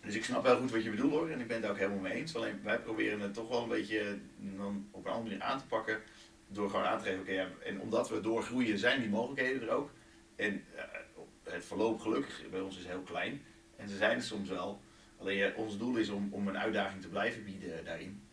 Dus 0.01 0.15
ik 0.15 0.23
snap 0.23 0.43
wel 0.43 0.57
goed 0.57 0.71
wat 0.71 0.83
je 0.83 0.89
bedoelt 0.89 1.11
hoor, 1.11 1.29
en 1.29 1.39
ik 1.39 1.47
ben 1.47 1.61
het 1.61 1.71
ook 1.71 1.77
helemaal 1.77 1.99
mee 1.99 2.13
eens. 2.13 2.35
Alleen 2.35 2.59
wij 2.63 2.79
proberen 2.79 3.19
het 3.19 3.33
toch 3.33 3.49
wel 3.49 3.63
een 3.63 3.69
beetje 3.69 4.17
dan 4.37 4.87
op 4.91 5.05
een 5.05 5.11
andere 5.11 5.29
manier 5.29 5.51
aan 5.51 5.59
te 5.59 5.65
pakken 5.65 6.01
door 6.47 6.69
gewoon 6.69 6.85
aan 6.85 6.97
te 6.97 7.03
geven, 7.03 7.19
oké, 7.19 7.51
en 7.63 7.81
omdat 7.81 8.09
we 8.09 8.21
doorgroeien 8.21 8.77
zijn 8.77 8.99
die 8.99 9.09
mogelijkheden 9.09 9.61
er 9.61 9.73
ook. 9.73 9.91
En 10.35 10.53
uh, 10.53 10.81
het 11.43 11.65
verloop 11.65 11.99
gelukkig 11.99 12.49
bij 12.49 12.59
ons 12.59 12.77
is 12.77 12.85
heel 12.85 13.01
klein. 13.01 13.41
En 13.75 13.89
ze 13.89 13.97
zijn 13.97 14.17
er 14.17 14.23
soms 14.23 14.49
wel. 14.49 14.81
Alleen 15.17 15.55
ons 15.55 15.77
doel 15.77 15.95
is 15.95 16.09
om, 16.09 16.33
om 16.33 16.47
een 16.47 16.57
uitdaging 16.57 17.01
te 17.01 17.07
blijven 17.07 17.43
bieden 17.43 17.85
daarin. 17.85 18.23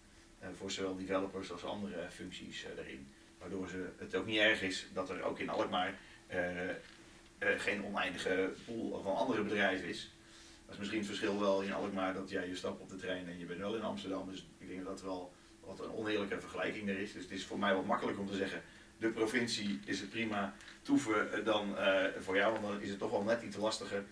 Uh, 0.43 0.49
voor 0.57 0.71
zowel 0.71 0.97
developers 0.97 1.53
als 1.53 1.65
andere 1.65 2.11
functies 2.11 2.67
daarin. 2.77 3.09
Waardoor 3.39 3.69
ze, 3.69 3.89
het 3.99 4.15
ook 4.15 4.27
niet 4.27 4.39
erg 4.39 4.63
is 4.63 4.87
dat 4.93 5.11
er 5.11 5.23
ook 5.23 5.39
in 5.39 5.49
Alkmaar 5.49 5.99
geen 7.41 7.85
oneindige 7.85 8.53
pool 8.67 9.03
van 9.03 9.17
andere 9.17 9.43
bedrijven 9.43 9.89
is. 9.89 10.13
Dat 10.65 10.75
is 10.75 10.79
misschien 10.79 10.99
het 10.99 11.09
verschil 11.09 11.41
wel 11.41 11.63
in 11.63 11.73
Alkmaar 11.73 12.15
dat 12.15 12.31
jij 12.31 12.49
je 12.49 12.57
stapt 12.57 12.81
op 12.81 12.89
de 12.89 12.97
trein 12.97 13.29
en 13.29 13.39
je 13.39 13.45
bent 13.45 13.59
wel 13.59 13.77
in 13.77 13.83
Amsterdam. 13.83 14.31
Dus 14.31 14.47
ik 14.59 14.69
denk 14.69 14.85
dat 14.85 14.89
dat 14.89 15.03
wel 15.03 15.33
wat 15.77 15.87
een 15.87 15.95
oneerlijke 15.95 16.41
vergelijking 16.41 16.89
er 16.89 16.99
is. 16.99 17.13
Dus 17.13 17.23
het 17.23 17.33
is 17.33 17.47
voor 17.47 17.59
mij 17.59 17.75
wat 17.75 17.87
makkelijk 17.87 18.19
om 18.19 18.27
te 18.27 18.37
zeggen, 18.37 18.63
de 18.99 19.09
provincie 19.09 19.81
is 19.85 20.01
het 20.01 20.11
prima 20.11 20.55
toeven 20.83 21.33
eh, 21.33 21.45
dan 21.45 21.71
uh, 21.71 22.05
voor 22.19 22.37
jou, 22.37 22.53
want 22.53 22.65
dan 22.65 22.81
is 22.81 22.91
het 22.91 22.99
toch 22.99 23.11
wel 23.11 23.23
net 23.23 23.43
iets 23.43 23.57
lastiger, 23.57 24.05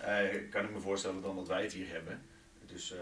uh, 0.00 0.50
kan 0.50 0.64
ik 0.64 0.70
me 0.70 0.80
voorstellen, 0.80 1.22
dan 1.22 1.36
dat 1.36 1.48
wij 1.48 1.62
het 1.62 1.72
hier 1.72 1.88
hebben. 1.88 2.22
Dus, 2.66 2.94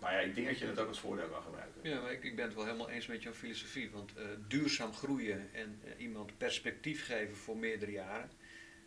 maar 0.00 0.12
ja, 0.12 0.18
ik 0.18 0.34
denk 0.34 0.46
dat 0.46 0.58
je 0.58 0.66
het 0.66 0.78
ook 0.78 0.88
als 0.88 1.00
voordeel 1.00 1.28
kan 1.28 1.42
gebruiken. 1.42 1.80
Ja, 1.82 2.00
maar 2.00 2.12
ik, 2.12 2.24
ik 2.24 2.36
ben 2.36 2.44
het 2.44 2.54
wel 2.54 2.64
helemaal 2.64 2.90
eens 2.90 3.06
met 3.06 3.22
jouw 3.22 3.32
filosofie, 3.32 3.90
want 3.90 4.12
duurzaam 4.48 4.92
groeien 4.92 5.48
en 5.52 5.82
iemand 5.96 6.38
perspectief 6.38 7.06
geven 7.06 7.36
voor 7.36 7.56
meerdere 7.56 7.92
jaren, 7.92 8.30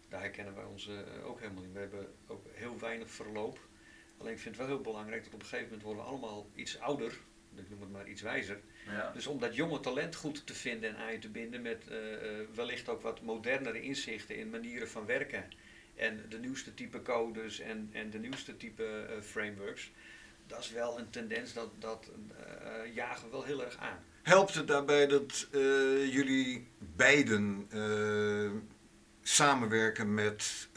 daar 0.09 0.21
herkennen 0.21 0.55
wij 0.55 0.63
ons 0.63 0.89
ook 1.23 1.39
helemaal 1.39 1.63
in. 1.63 1.73
We 1.73 1.79
hebben 1.79 2.13
ook 2.27 2.45
heel 2.51 2.79
weinig 2.79 3.09
verloop. 3.09 3.59
Alleen 4.17 4.33
ik 4.33 4.39
vind 4.39 4.57
het 4.57 4.65
wel 4.65 4.75
heel 4.75 4.83
belangrijk 4.83 5.23
dat 5.23 5.33
op 5.33 5.39
een 5.39 5.45
gegeven 5.45 5.65
moment 5.65 5.83
worden 5.83 6.03
we 6.03 6.09
allemaal 6.09 6.49
iets 6.55 6.79
ouder 6.79 7.17
ik 7.55 7.69
noem 7.69 7.81
het 7.81 7.91
maar 7.91 8.07
iets 8.07 8.21
wijzer. 8.21 8.59
Ja. 8.85 9.11
Dus 9.13 9.27
om 9.27 9.39
dat 9.39 9.55
jonge 9.55 9.79
talent 9.79 10.15
goed 10.15 10.47
te 10.47 10.53
vinden 10.53 10.89
en 10.89 10.95
aan 10.95 11.11
je 11.11 11.19
te 11.19 11.29
binden 11.29 11.61
met 11.61 11.83
uh, 11.89 11.97
wellicht 12.55 12.89
ook 12.89 13.01
wat 13.01 13.21
modernere 13.21 13.81
inzichten 13.81 14.35
in 14.35 14.49
manieren 14.49 14.89
van 14.89 15.05
werken. 15.05 15.43
En 15.95 16.25
de 16.29 16.39
nieuwste 16.39 16.73
type 16.73 17.01
codes 17.01 17.59
en, 17.59 17.89
en 17.91 18.09
de 18.09 18.19
nieuwste 18.19 18.57
type 18.57 18.83
uh, 18.83 19.21
frameworks. 19.21 19.91
Dat 20.47 20.59
is 20.59 20.71
wel 20.71 20.99
een 20.99 21.09
tendens 21.09 21.53
dat, 21.53 21.69
dat 21.79 22.09
jagen 22.93 23.25
we 23.25 23.31
wel 23.31 23.43
heel 23.43 23.63
erg 23.63 23.77
aan. 23.77 24.03
Helpt 24.21 24.53
het 24.53 24.67
daarbij 24.67 25.07
dat 25.07 25.47
jullie 26.11 26.67
beiden 26.77 27.67
samenwerken 29.21 30.13
met 30.13 30.67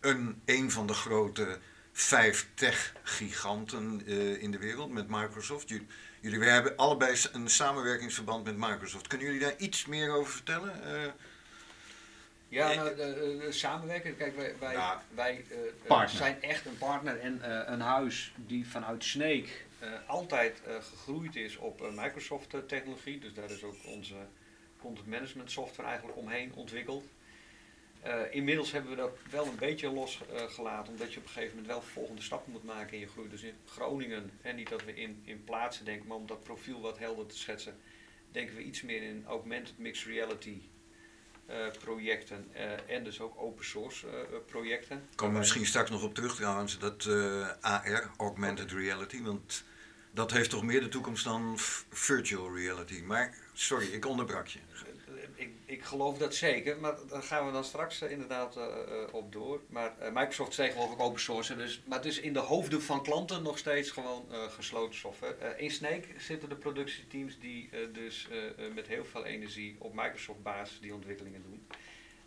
een, 0.00 0.40
een 0.44 0.70
van 0.70 0.86
de 0.86 0.94
grote 0.94 1.58
vijf 2.00 2.46
tech-giganten 2.54 4.02
uh, 4.06 4.42
in 4.42 4.50
de 4.50 4.58
wereld 4.58 4.90
met 4.90 5.08
Microsoft. 5.08 5.68
Jullie, 5.68 5.86
jullie 6.20 6.48
hebben 6.48 6.76
allebei 6.76 7.16
een 7.32 7.50
samenwerkingsverband 7.50 8.44
met 8.44 8.56
Microsoft. 8.56 9.06
Kunnen 9.06 9.26
jullie 9.26 9.42
daar 9.42 9.56
iets 9.56 9.86
meer 9.86 10.10
over 10.12 10.32
vertellen? 10.32 10.80
Uh, 10.84 11.12
ja, 12.48 12.74
nou, 12.74 12.96
de, 12.96 13.38
de 13.40 13.52
samenwerken. 13.52 14.16
Kijk, 14.16 14.36
wij, 14.36 14.54
wij, 14.58 14.72
ja, 14.72 15.02
wij 15.14 15.44
uh, 15.88 16.06
zijn 16.06 16.42
echt 16.42 16.66
een 16.66 16.78
partner 16.78 17.20
en 17.20 17.40
een 17.72 17.80
huis 17.80 18.32
die 18.36 18.68
vanuit 18.68 19.04
Snake 19.04 19.48
altijd 20.06 20.62
gegroeid 20.80 21.36
is 21.36 21.56
op 21.56 21.90
Microsoft-technologie. 21.94 23.18
Dus 23.18 23.34
daar 23.34 23.50
is 23.50 23.62
ook 23.62 23.76
onze 23.84 24.14
content 24.80 25.06
management 25.06 25.50
software 25.50 25.88
eigenlijk 25.88 26.18
omheen 26.18 26.52
ontwikkeld. 26.54 27.04
Eh, 28.02 28.20
inmiddels 28.30 28.72
hebben 28.72 28.90
we 28.90 28.96
dat 28.96 29.16
wel 29.30 29.46
een 29.46 29.58
beetje 29.58 29.90
losgelaten, 29.90 30.92
omdat 30.92 31.12
je 31.12 31.18
op 31.18 31.24
een 31.24 31.30
gegeven 31.30 31.54
moment 31.54 31.72
wel 31.72 31.82
volgende 31.82 32.22
stappen 32.22 32.52
moet 32.52 32.64
maken 32.64 32.92
in 32.92 33.00
je 33.00 33.06
groei. 33.06 33.28
Dus 33.28 33.42
in 33.42 33.54
Groningen, 33.66 34.30
en 34.42 34.56
niet 34.56 34.68
dat 34.68 34.84
we 34.84 34.94
in, 34.94 35.22
in 35.24 35.44
plaatsen 35.44 35.84
denken, 35.84 36.08
maar 36.08 36.16
om 36.16 36.26
dat 36.26 36.42
profiel 36.42 36.80
wat 36.80 36.98
helder 36.98 37.26
te 37.26 37.38
schetsen, 37.38 37.76
denken 38.32 38.56
we 38.56 38.62
iets 38.62 38.82
meer 38.82 39.02
in 39.02 39.24
augmented 39.26 39.78
mixed 39.78 40.06
reality 40.06 40.60
eh, 41.46 41.56
projecten 41.78 42.48
eh, 42.52 42.96
en 42.96 43.04
dus 43.04 43.20
ook 43.20 43.34
open 43.36 43.64
source 43.64 44.06
projecten. 44.46 45.08
Komen 45.14 45.34
we 45.34 45.40
misschien 45.40 45.66
straks 45.66 45.90
nog 45.90 46.02
op 46.02 46.14
terug 46.14 46.34
trouwens, 46.34 46.78
dat 46.78 47.08
AR, 47.60 48.10
augmented 48.16 48.72
reality, 48.72 49.22
want 49.22 49.64
dat 50.10 50.30
heeft 50.30 50.50
toch 50.50 50.62
meer 50.62 50.80
de 50.80 50.88
toekomst 50.88 51.24
dan 51.24 51.54
virtual 51.90 52.56
reality. 52.56 53.02
Maar 53.02 53.34
sorry, 53.52 53.86
ik 53.86 54.06
onderbrak 54.06 54.46
je 54.46 54.58
ik, 55.40 55.50
ik 55.64 55.82
geloof 55.82 56.18
dat 56.18 56.34
zeker, 56.34 56.78
maar 56.78 56.94
daar 57.08 57.22
gaan 57.22 57.46
we 57.46 57.52
dan 57.52 57.64
straks 57.64 58.02
uh, 58.02 58.10
inderdaad 58.10 58.56
uh, 58.56 58.64
op 59.12 59.32
door. 59.32 59.60
Maar 59.68 59.94
Microsoft 60.12 60.50
is 60.50 60.56
tegenwoordig 60.56 60.94
ook 60.94 61.00
open 61.00 61.20
source, 61.20 61.56
dus, 61.56 61.82
maar 61.86 61.98
het 61.98 62.06
is 62.06 62.20
in 62.20 62.32
de 62.32 62.38
hoofden 62.38 62.82
van 62.82 63.02
klanten 63.02 63.42
nog 63.42 63.58
steeds 63.58 63.90
gewoon 63.90 64.24
gesloten 64.30 64.98
software. 64.98 65.54
in 65.56 65.70
Snake 65.70 66.06
zitten 66.18 66.48
de 66.48 66.56
productieteams 66.56 67.38
die 67.38 67.70
dus 67.92 68.28
met 68.74 68.86
heel 68.86 69.04
veel 69.04 69.24
energie 69.24 69.76
op 69.78 69.94
Microsoft 69.94 70.42
basis 70.42 70.80
die 70.80 70.94
ontwikkelingen 70.94 71.42
doen. 71.42 71.66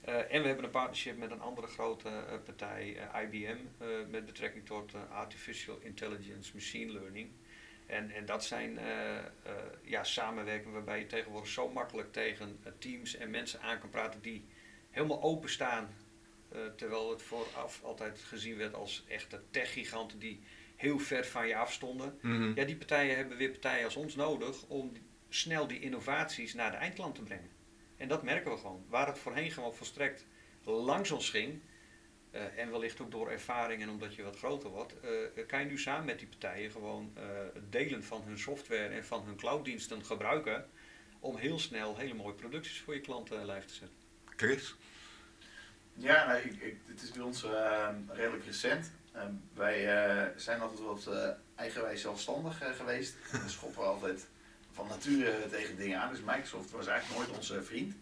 en 0.06 0.42
we 0.42 0.48
hebben 0.48 0.66
een 0.66 0.70
partnership 0.70 1.18
met 1.18 1.32
een 1.32 1.42
andere 1.42 1.68
grote 1.68 2.10
partij, 2.46 2.98
IBM, 3.24 3.58
met 4.10 4.26
betrekking 4.26 4.66
tot 4.66 4.92
Artificial 5.12 5.78
Intelligence 5.82 6.52
Machine 6.54 6.92
Learning. 6.92 7.30
En, 7.94 8.12
en 8.12 8.26
dat 8.26 8.46
zijn 8.46 8.72
uh, 8.72 8.82
uh, 8.82 9.52
ja, 9.84 10.04
samenwerkingen 10.04 10.74
waarbij 10.74 11.00
je 11.00 11.06
tegenwoordig 11.06 11.50
zo 11.50 11.70
makkelijk 11.70 12.12
tegen 12.12 12.60
uh, 12.66 12.72
teams 12.80 13.16
en 13.16 13.30
mensen 13.30 13.62
aan 13.62 13.80
kan 13.80 13.90
praten 13.90 14.22
die 14.22 14.46
helemaal 14.90 15.22
openstaan. 15.22 15.96
terwijl 16.76 17.10
het 17.10 17.22
vooraf 17.22 17.84
altijd 17.84 18.20
gezien 18.20 18.58
werd 18.58 18.74
als 18.74 19.04
echte 19.08 19.42
techgiganten 19.52 20.20
die 20.20 20.44
heel 20.76 21.00
ver 21.00 21.26
van 21.26 21.48
je 21.48 21.56
afstonden. 21.56 22.20
Mm 22.22 22.52
Ja, 22.56 22.66
die 22.66 22.76
partijen 22.76 23.16
hebben 23.16 23.38
weer 23.38 23.50
partijen 23.50 23.86
als 23.86 23.96
ons 23.96 24.16
nodig 24.16 24.64
om 24.68 24.92
snel 25.30 25.68
die 25.68 25.80
innovaties 25.80 26.54
naar 26.54 26.72
de 26.72 26.78
eindklant 26.78 27.16
te 27.16 27.22
brengen. 27.22 27.50
En 27.98 28.08
dat 28.08 28.24
merken 28.24 28.52
we 28.52 28.58
gewoon. 28.58 28.86
Waar 28.90 29.08
het 29.08 29.20
voorheen 29.20 29.52
gewoon 29.52 29.76
volstrekt 29.76 30.26
langs 30.64 31.12
ons 31.12 31.30
ging, 31.30 31.62
uh, 32.34 32.58
en 32.58 32.72
wellicht 32.72 33.02
ook 33.02 33.12
door 33.12 33.32
ervaring 33.32 33.82
en 33.82 33.90
omdat 33.90 34.16
je 34.16 34.24
wat 34.24 34.38
groter 34.38 34.70
wordt, 34.70 34.94
uh, 35.04 35.48
kan 35.48 35.60
je 35.60 35.66
nu 35.66 35.78
samen 35.78 36.06
met 36.06 36.20
die 36.20 36.28
partijen 36.28 36.72
gewoon 36.72 37.14
uh, 37.18 37.24
delen 37.70 38.04
van 38.04 38.22
hun 38.26 38.40
software 38.40 38.88
en 38.88 39.06
van 39.06 39.24
hun 39.26 39.36
clouddiensten 39.36 40.06
gebruiken 40.06 40.70
om 41.20 41.36
heel 41.36 41.60
snel 41.60 41.98
hele 41.98 42.14
mooie 42.14 42.34
producties 42.34 42.82
voor 42.82 42.94
je 42.94 43.02
klanten 43.02 43.46
lijf 43.46 43.66
te 43.66 43.74
zetten. 43.74 43.98
Chris? 44.36 44.76
Ja, 45.94 46.28
nou, 46.28 46.40
ik, 46.40 46.62
ik, 46.62 46.78
het 46.86 47.02
is 47.02 47.12
bij 47.12 47.22
ons 47.22 47.44
ehm, 47.44 47.96
redelijk 48.08 48.46
recent. 48.46 48.92
Ehm, 49.12 49.32
wij 49.54 49.84
zijn 50.36 50.62
altijd 50.62 50.80
wat 50.80 51.10
eigenwijs 51.56 52.02
zelfstandig 52.02 52.62
geweest. 52.78 53.16
We 53.44 53.50
schoppen 53.50 53.86
altijd 53.86 54.28
van 54.72 54.88
nature 54.88 55.50
tegen 55.50 55.78
dingen 55.78 56.00
aan. 56.00 56.10
Dus 56.10 56.22
Microsoft 56.22 56.72
was 56.72 56.88
eigenlijk 56.88 57.20
nooit 57.20 57.38
onze 57.38 57.64
vriend. 57.64 57.96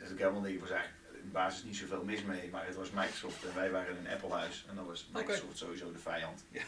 dus 0.00 0.10
ik 0.10 0.18
helemaal 0.18 0.40
niet, 0.40 0.60
was 0.60 0.70
eigenlijk 0.70 0.95
basis 1.32 1.64
niet 1.64 1.76
zoveel 1.76 2.04
mis 2.04 2.22
mee, 2.22 2.48
maar 2.50 2.66
het 2.66 2.74
was 2.74 2.90
Microsoft 2.90 3.44
en 3.44 3.54
wij 3.54 3.70
waren 3.70 3.98
een 3.98 4.08
Apple-huis. 4.08 4.64
En 4.68 4.76
dan 4.76 4.86
was 4.86 5.08
Microsoft 5.12 5.58
sowieso 5.58 5.92
de 5.92 5.98
vijand. 5.98 6.44
Ja, 6.48 6.62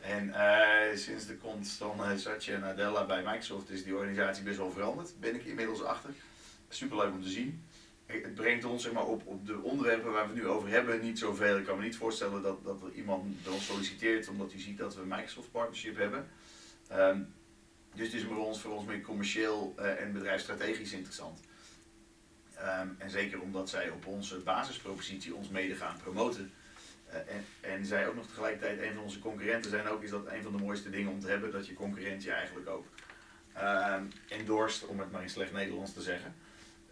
en 0.00 0.28
uh, 0.28 0.96
sinds 0.98 1.26
de 1.26 1.36
komst 1.36 1.76
van 1.76 2.10
uh, 2.10 2.16
Satya 2.16 2.58
Nadella 2.58 3.06
bij 3.06 3.22
Microsoft 3.22 3.70
is 3.70 3.84
die 3.84 3.94
organisatie 3.94 4.44
best 4.44 4.56
wel 4.56 4.70
veranderd. 4.70 5.20
Ben 5.20 5.34
ik 5.34 5.44
inmiddels 5.44 5.82
achter. 5.82 6.10
Superleuk 6.68 7.12
om 7.12 7.22
te 7.22 7.28
zien. 7.28 7.64
Het 8.06 8.34
brengt 8.34 8.64
ons 8.64 8.82
zeg 8.82 8.92
maar, 8.92 9.06
op, 9.06 9.26
op 9.26 9.46
de 9.46 9.62
onderwerpen 9.62 10.12
waar 10.12 10.28
we 10.28 10.34
het 10.34 10.42
nu 10.42 10.48
over 10.48 10.68
hebben 10.68 11.00
niet 11.00 11.18
zoveel. 11.18 11.58
Ik 11.58 11.64
kan 11.64 11.76
me 11.76 11.82
niet 11.82 11.96
voorstellen 11.96 12.42
dat, 12.42 12.64
dat 12.64 12.82
er 12.82 12.92
iemand 12.92 13.42
bij 13.42 13.52
ons 13.52 13.66
solliciteert 13.66 14.28
omdat 14.28 14.52
hij 14.52 14.60
ziet 14.60 14.78
dat 14.78 14.94
we 14.94 15.00
een 15.00 15.08
Microsoft 15.08 15.50
partnership 15.50 15.96
hebben. 15.96 16.28
Um, 16.92 17.34
dus 17.94 18.06
het 18.06 18.14
is 18.14 18.24
voor 18.24 18.46
ons, 18.46 18.60
voor 18.60 18.72
ons 18.72 18.84
meer 18.84 19.00
commercieel 19.00 19.74
uh, 19.78 20.00
en 20.00 20.12
bedrijfsstrategisch 20.12 20.92
interessant. 20.92 21.40
Ehm, 22.62 22.88
en 22.98 23.10
zeker 23.10 23.40
omdat 23.40 23.68
zij 23.68 23.90
op 23.90 24.06
onze 24.06 24.38
basispropositie 24.38 25.34
ons 25.34 25.48
mede 25.48 25.74
gaan 25.74 25.96
promoten. 26.02 26.52
Uh, 27.08 27.14
en, 27.14 27.44
en 27.60 27.86
zij 27.86 28.08
ook 28.08 28.14
nog 28.14 28.26
tegelijkertijd 28.26 28.80
een 28.80 28.94
van 28.94 29.02
onze 29.02 29.18
concurrenten 29.18 29.70
zijn 29.70 29.88
ook, 29.88 30.02
is 30.02 30.10
dat 30.10 30.26
een 30.26 30.42
van 30.42 30.56
de 30.56 30.62
mooiste 30.62 30.90
dingen 30.90 31.12
om 31.12 31.20
te 31.20 31.28
hebben, 31.28 31.52
dat 31.52 31.66
je 31.66 31.74
concurrent 31.74 32.22
je 32.22 32.32
eigenlijk 32.32 32.68
ook 32.68 32.86
uh, 33.56 33.96
endorst, 34.28 34.86
om 34.86 34.98
het 34.98 35.10
maar 35.10 35.22
in 35.22 35.30
slecht 35.30 35.52
Nederlands 35.52 35.92
te 35.92 36.02
zeggen. 36.02 36.34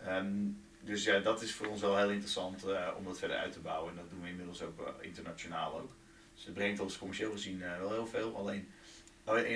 Um, 0.09 0.61
dus 0.81 1.05
ja, 1.05 1.19
dat 1.19 1.43
is 1.43 1.55
voor 1.55 1.67
ons 1.67 1.81
wel 1.81 1.97
heel 1.97 2.11
interessant 2.11 2.67
uh, 2.67 2.89
om 2.97 3.05
dat 3.05 3.19
verder 3.19 3.37
uit 3.37 3.53
te 3.53 3.61
bouwen. 3.61 3.91
En 3.91 3.97
dat 3.97 4.11
doen 4.11 4.23
we 4.23 4.29
inmiddels 4.29 4.63
ook 4.63 4.81
uh, 4.81 4.87
internationaal 5.01 5.81
ook. 5.81 5.91
Dus 6.35 6.45
het 6.45 6.55
brengt 6.55 6.81
ons 6.81 6.99
commercieel 6.99 7.33
gezien 7.33 7.59
wel 7.59 7.93
heel 7.93 8.07
veel. 8.07 8.37
Alleen 8.37 8.69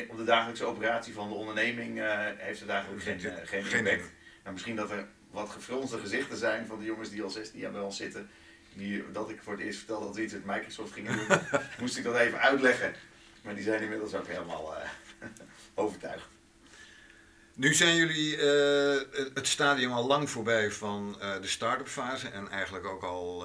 op 0.09 0.16
de 0.16 0.24
dagelijkse 0.24 0.64
operatie 0.64 1.14
van 1.14 1.29
de 1.29 1.35
onderneming 1.35 2.00
heeft 2.37 2.61
het 2.61 2.68
eigenlijk 2.68 3.03
geen, 3.03 3.20
geen, 3.20 3.64
geen 3.64 3.79
impact. 3.79 4.12
Nou, 4.42 4.55
misschien 4.55 4.77
dat 4.77 4.90
er 4.90 5.07
wat 5.35 5.51
gefronste 5.51 5.99
gezichten 5.99 6.37
zijn 6.37 6.66
van 6.66 6.79
de 6.79 6.85
jongens 6.85 7.11
die 7.11 7.23
al 7.23 7.31
16 7.31 7.59
jaar 7.59 7.73
bij 7.73 7.81
ons 7.81 7.97
zitten. 7.97 8.31
Die, 8.75 9.11
dat 9.12 9.31
ik 9.31 9.40
voor 9.42 9.53
het 9.53 9.62
eerst 9.62 9.79
vertelde 9.79 10.07
dat 10.07 10.16
we 10.16 10.23
iets 10.23 10.33
met 10.33 10.44
Microsoft 10.44 10.92
gingen 10.92 11.16
doen, 11.16 11.38
moest 11.81 11.97
ik 11.97 12.05
dat 12.05 12.16
even 12.16 12.40
uitleggen. 12.40 12.94
Maar 13.42 13.55
die 13.55 13.64
zijn 13.64 13.83
inmiddels 13.83 14.14
ook 14.14 14.27
helemaal 14.27 14.75
uh, 14.77 15.29
overtuigd. 15.85 16.27
Nu 17.55 17.75
zijn 17.75 17.97
jullie 17.97 18.37
uh, 18.37 19.01
het 19.35 19.47
stadium 19.47 19.92
al 19.92 20.07
lang 20.07 20.31
voorbij 20.31 20.70
van 20.70 21.16
uh, 21.20 21.40
de 21.40 21.47
start-up 21.47 21.88
fase 21.88 22.29
en 22.29 22.49
eigenlijk 22.51 22.85
ook 22.85 23.03
al 23.03 23.44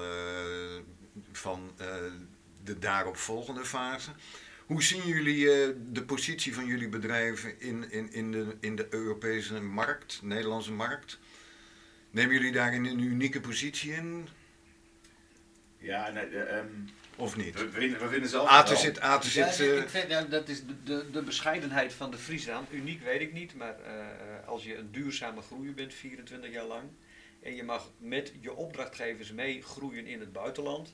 van 1.32 1.72
de 2.64 2.78
daarop 2.78 3.16
volgende 3.16 3.64
fase. 3.64 4.10
Hoe 4.66 4.82
zien 4.82 5.06
jullie 5.06 5.44
de 5.92 6.02
positie 6.06 6.54
van 6.54 6.66
jullie 6.66 6.88
bedrijven 6.88 7.60
in, 7.60 7.90
in, 7.90 8.12
in, 8.12 8.32
de, 8.32 8.56
in 8.60 8.76
de 8.76 8.86
Europese 8.90 9.60
markt, 9.60 10.20
Nederlandse 10.22 10.72
markt? 10.72 11.18
Nemen 12.10 12.34
jullie 12.34 12.52
daarin 12.52 12.84
een 12.84 13.00
unieke 13.00 13.40
positie 13.40 13.92
in? 13.92 14.28
Ja, 15.78 16.10
nee, 16.10 16.56
um, 16.56 16.88
of 17.16 17.36
niet? 17.36 17.54
We, 17.54 17.70
we, 17.98 18.08
vinden 18.08 18.28
zelf. 18.28 18.48
Aten 18.48 18.76
zit, 18.76 19.00
Aten 19.00 19.30
zit, 19.30 19.58
ik 19.58 19.88
vind, 19.88 20.08
ja, 20.08 20.22
dat 20.22 20.48
is 20.48 20.66
de, 20.66 20.82
de, 20.84 21.10
de, 21.10 21.22
bescheidenheid 21.22 21.92
van 21.92 22.10
de 22.10 22.16
Friesland. 22.16 22.72
Uniek 22.72 23.02
weet 23.02 23.20
ik 23.20 23.32
niet, 23.32 23.54
maar 23.54 23.76
uh, 23.80 24.48
als 24.48 24.64
je 24.64 24.76
een 24.76 24.92
duurzame 24.92 25.40
groeier 25.40 25.74
bent, 25.74 25.94
24 25.94 26.52
jaar 26.52 26.64
lang, 26.64 26.88
en 27.42 27.54
je 27.54 27.62
mag 27.62 27.90
met 27.98 28.32
je 28.40 28.54
opdrachtgevers 28.54 29.32
mee 29.32 29.62
groeien 29.62 30.06
in 30.06 30.20
het 30.20 30.32
buitenland, 30.32 30.92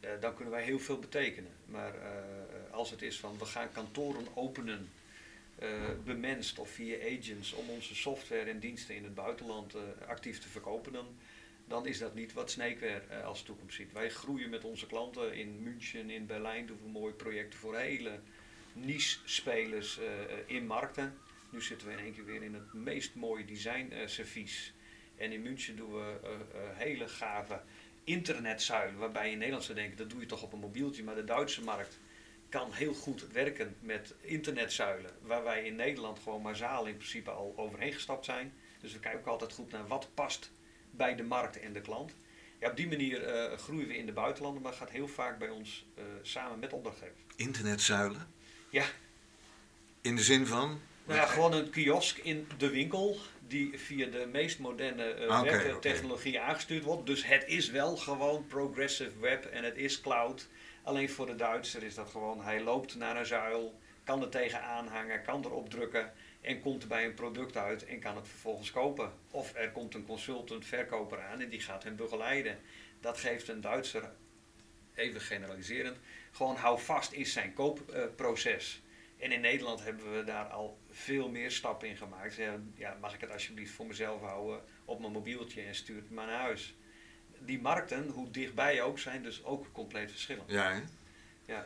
uh, 0.00 0.10
dan 0.20 0.34
kunnen 0.34 0.52
wij 0.52 0.62
heel 0.62 0.78
veel 0.78 0.98
betekenen. 0.98 1.50
Maar 1.66 1.94
uh, 1.94 2.00
als 2.70 2.90
het 2.90 3.02
is 3.02 3.20
van 3.20 3.38
we 3.38 3.44
gaan 3.44 3.72
kantoren 3.72 4.26
openen 4.34 4.88
bemenst 6.04 6.58
of 6.58 6.70
via 6.70 6.96
agents 6.96 7.52
om 7.52 7.68
onze 7.68 7.94
software 7.94 8.50
en 8.50 8.58
diensten 8.58 8.94
in 8.94 9.04
het 9.04 9.14
buitenland 9.14 9.74
uh, 9.74 9.80
actief 10.06 10.38
te 10.38 10.48
verkopen, 10.48 10.92
dan, 10.92 11.06
dan 11.64 11.86
is 11.86 11.98
dat 11.98 12.14
niet 12.14 12.32
wat 12.32 12.50
Snakeware 12.50 13.02
uh, 13.10 13.24
als 13.24 13.42
toekomst 13.42 13.76
ziet. 13.76 13.92
Wij 13.92 14.10
groeien 14.10 14.50
met 14.50 14.64
onze 14.64 14.86
klanten 14.86 15.34
in 15.34 15.62
München, 15.62 16.10
in 16.10 16.26
Berlijn, 16.26 16.66
doen 16.66 16.78
we 16.82 16.88
mooie 16.88 17.12
projecten 17.12 17.58
voor 17.58 17.76
hele 17.76 18.20
niche-spelers 18.72 20.00
in 20.46 20.66
markten. 20.66 21.18
Nu 21.50 21.62
zitten 21.62 21.86
we 21.86 21.92
in 21.92 21.98
één 21.98 22.14
keer 22.14 22.24
weer 22.24 22.42
in 22.42 22.54
het 22.54 22.72
meest 22.72 23.14
mooie 23.14 23.44
design-servies. 23.44 24.72
en 25.16 25.32
in 25.32 25.42
München 25.42 25.76
doen 25.76 25.92
we 25.92 26.18
hele 26.74 27.08
gave 27.08 27.60
internetzuilen, 28.04 28.98
waarbij 28.98 29.30
in 29.30 29.38
Nederland 29.38 29.64
zou 29.64 29.78
denken, 29.78 29.96
dat 29.96 30.10
doe 30.10 30.20
je 30.20 30.26
toch 30.26 30.42
op 30.42 30.52
een 30.52 30.58
mobieltje, 30.58 31.04
maar 31.04 31.14
de 31.14 31.24
Duitse 31.24 31.62
markt 31.62 31.98
kan 32.54 32.72
heel 32.72 32.94
goed 32.94 33.26
werken 33.32 33.76
met 33.80 34.14
internetzuilen, 34.20 35.10
waar 35.22 35.44
wij 35.44 35.64
in 35.64 35.76
Nederland 35.76 36.18
gewoon 36.18 36.42
massaal 36.42 36.86
in 36.86 36.96
principe 36.96 37.30
al 37.30 37.52
overheen 37.56 37.92
gestapt 37.92 38.24
zijn. 38.24 38.52
Dus 38.80 38.92
we 38.92 38.98
kijken 38.98 39.20
ook 39.20 39.26
altijd 39.26 39.52
goed 39.52 39.70
naar 39.70 39.86
wat 39.86 40.08
past 40.14 40.50
bij 40.90 41.14
de 41.14 41.22
markt 41.22 41.60
en 41.60 41.72
de 41.72 41.80
klant. 41.80 42.12
Ja, 42.60 42.70
op 42.70 42.76
die 42.76 42.88
manier 42.88 43.50
uh, 43.52 43.58
groeien 43.58 43.88
we 43.88 43.96
in 43.96 44.06
de 44.06 44.12
buitenlanden, 44.12 44.62
maar 44.62 44.72
gaat 44.72 44.90
heel 44.90 45.08
vaak 45.08 45.38
bij 45.38 45.48
ons 45.48 45.86
uh, 45.98 46.04
samen 46.22 46.58
met 46.58 46.72
opdrachtgevers. 46.72 47.20
Internetzuilen? 47.36 48.32
Ja. 48.68 48.84
In 50.00 50.16
de 50.16 50.22
zin 50.22 50.46
van? 50.46 50.80
Nou 51.04 51.18
ja, 51.18 51.26
gewoon 51.26 51.52
een 51.52 51.70
kiosk 51.70 52.18
in 52.18 52.48
de 52.58 52.70
winkel 52.70 53.16
die 53.48 53.78
via 53.78 54.06
de 54.06 54.28
meest 54.32 54.58
moderne 54.58 55.16
uh, 55.18 55.40
okay, 55.40 55.62
webtechnologie 55.62 56.34
okay. 56.34 56.48
aangestuurd 56.48 56.84
wordt. 56.84 57.06
Dus 57.06 57.26
het 57.26 57.44
is 57.46 57.70
wel 57.70 57.96
gewoon 57.96 58.46
progressive 58.46 59.18
web 59.20 59.44
en 59.44 59.64
het 59.64 59.76
is 59.76 60.00
cloud. 60.00 60.48
Alleen 60.84 61.10
voor 61.10 61.26
de 61.26 61.34
Duitser 61.34 61.82
is 61.82 61.94
dat 61.94 62.10
gewoon, 62.10 62.42
hij 62.42 62.62
loopt 62.62 62.94
naar 62.94 63.16
een 63.16 63.26
zuil, 63.26 63.78
kan 64.02 64.22
er 64.22 64.28
tegenaan 64.28 64.86
hangen, 64.86 65.22
kan 65.22 65.44
erop 65.44 65.70
drukken 65.70 66.12
en 66.40 66.60
komt 66.60 66.82
er 66.82 66.88
bij 66.88 67.04
een 67.04 67.14
product 67.14 67.56
uit 67.56 67.84
en 67.84 68.00
kan 68.00 68.16
het 68.16 68.28
vervolgens 68.28 68.70
kopen. 68.70 69.12
Of 69.30 69.54
er 69.54 69.70
komt 69.70 69.94
een 69.94 70.06
consultant, 70.06 70.66
verkoper 70.66 71.22
aan 71.22 71.40
en 71.40 71.48
die 71.48 71.60
gaat 71.60 71.82
hem 71.82 71.96
begeleiden. 71.96 72.58
Dat 73.00 73.18
geeft 73.18 73.48
een 73.48 73.60
Duitser, 73.60 74.10
even 74.94 75.20
generaliserend, 75.20 75.96
gewoon 76.32 76.56
hou 76.56 76.80
vast 76.80 77.12
in 77.12 77.26
zijn 77.26 77.52
koopproces. 77.52 78.82
en 79.18 79.32
in 79.32 79.40
Nederland 79.40 79.84
hebben 79.84 80.16
we 80.16 80.24
daar 80.24 80.46
al 80.46 80.78
veel 80.90 81.28
meer 81.28 81.50
stappen 81.50 81.88
in 81.88 81.96
gemaakt. 81.96 82.38
Ja, 82.74 82.96
mag 83.00 83.14
ik 83.14 83.20
het 83.20 83.30
alsjeblieft 83.30 83.72
voor 83.72 83.86
mezelf 83.86 84.20
houden 84.20 84.60
op 84.84 85.00
mijn 85.00 85.12
mobieltje 85.12 85.62
en 85.62 85.74
stuur 85.74 85.96
het 85.96 86.10
maar 86.10 86.26
naar 86.26 86.40
huis 86.40 86.74
die 87.44 87.60
markten, 87.60 88.08
hoe 88.08 88.30
dichtbij 88.30 88.82
ook, 88.82 88.98
zijn 88.98 89.22
dus 89.22 89.44
ook 89.44 89.66
compleet 89.72 90.10
verschillend. 90.10 90.50
Ja, 90.50 90.72
hè? 90.72 90.80
Ja. 91.52 91.64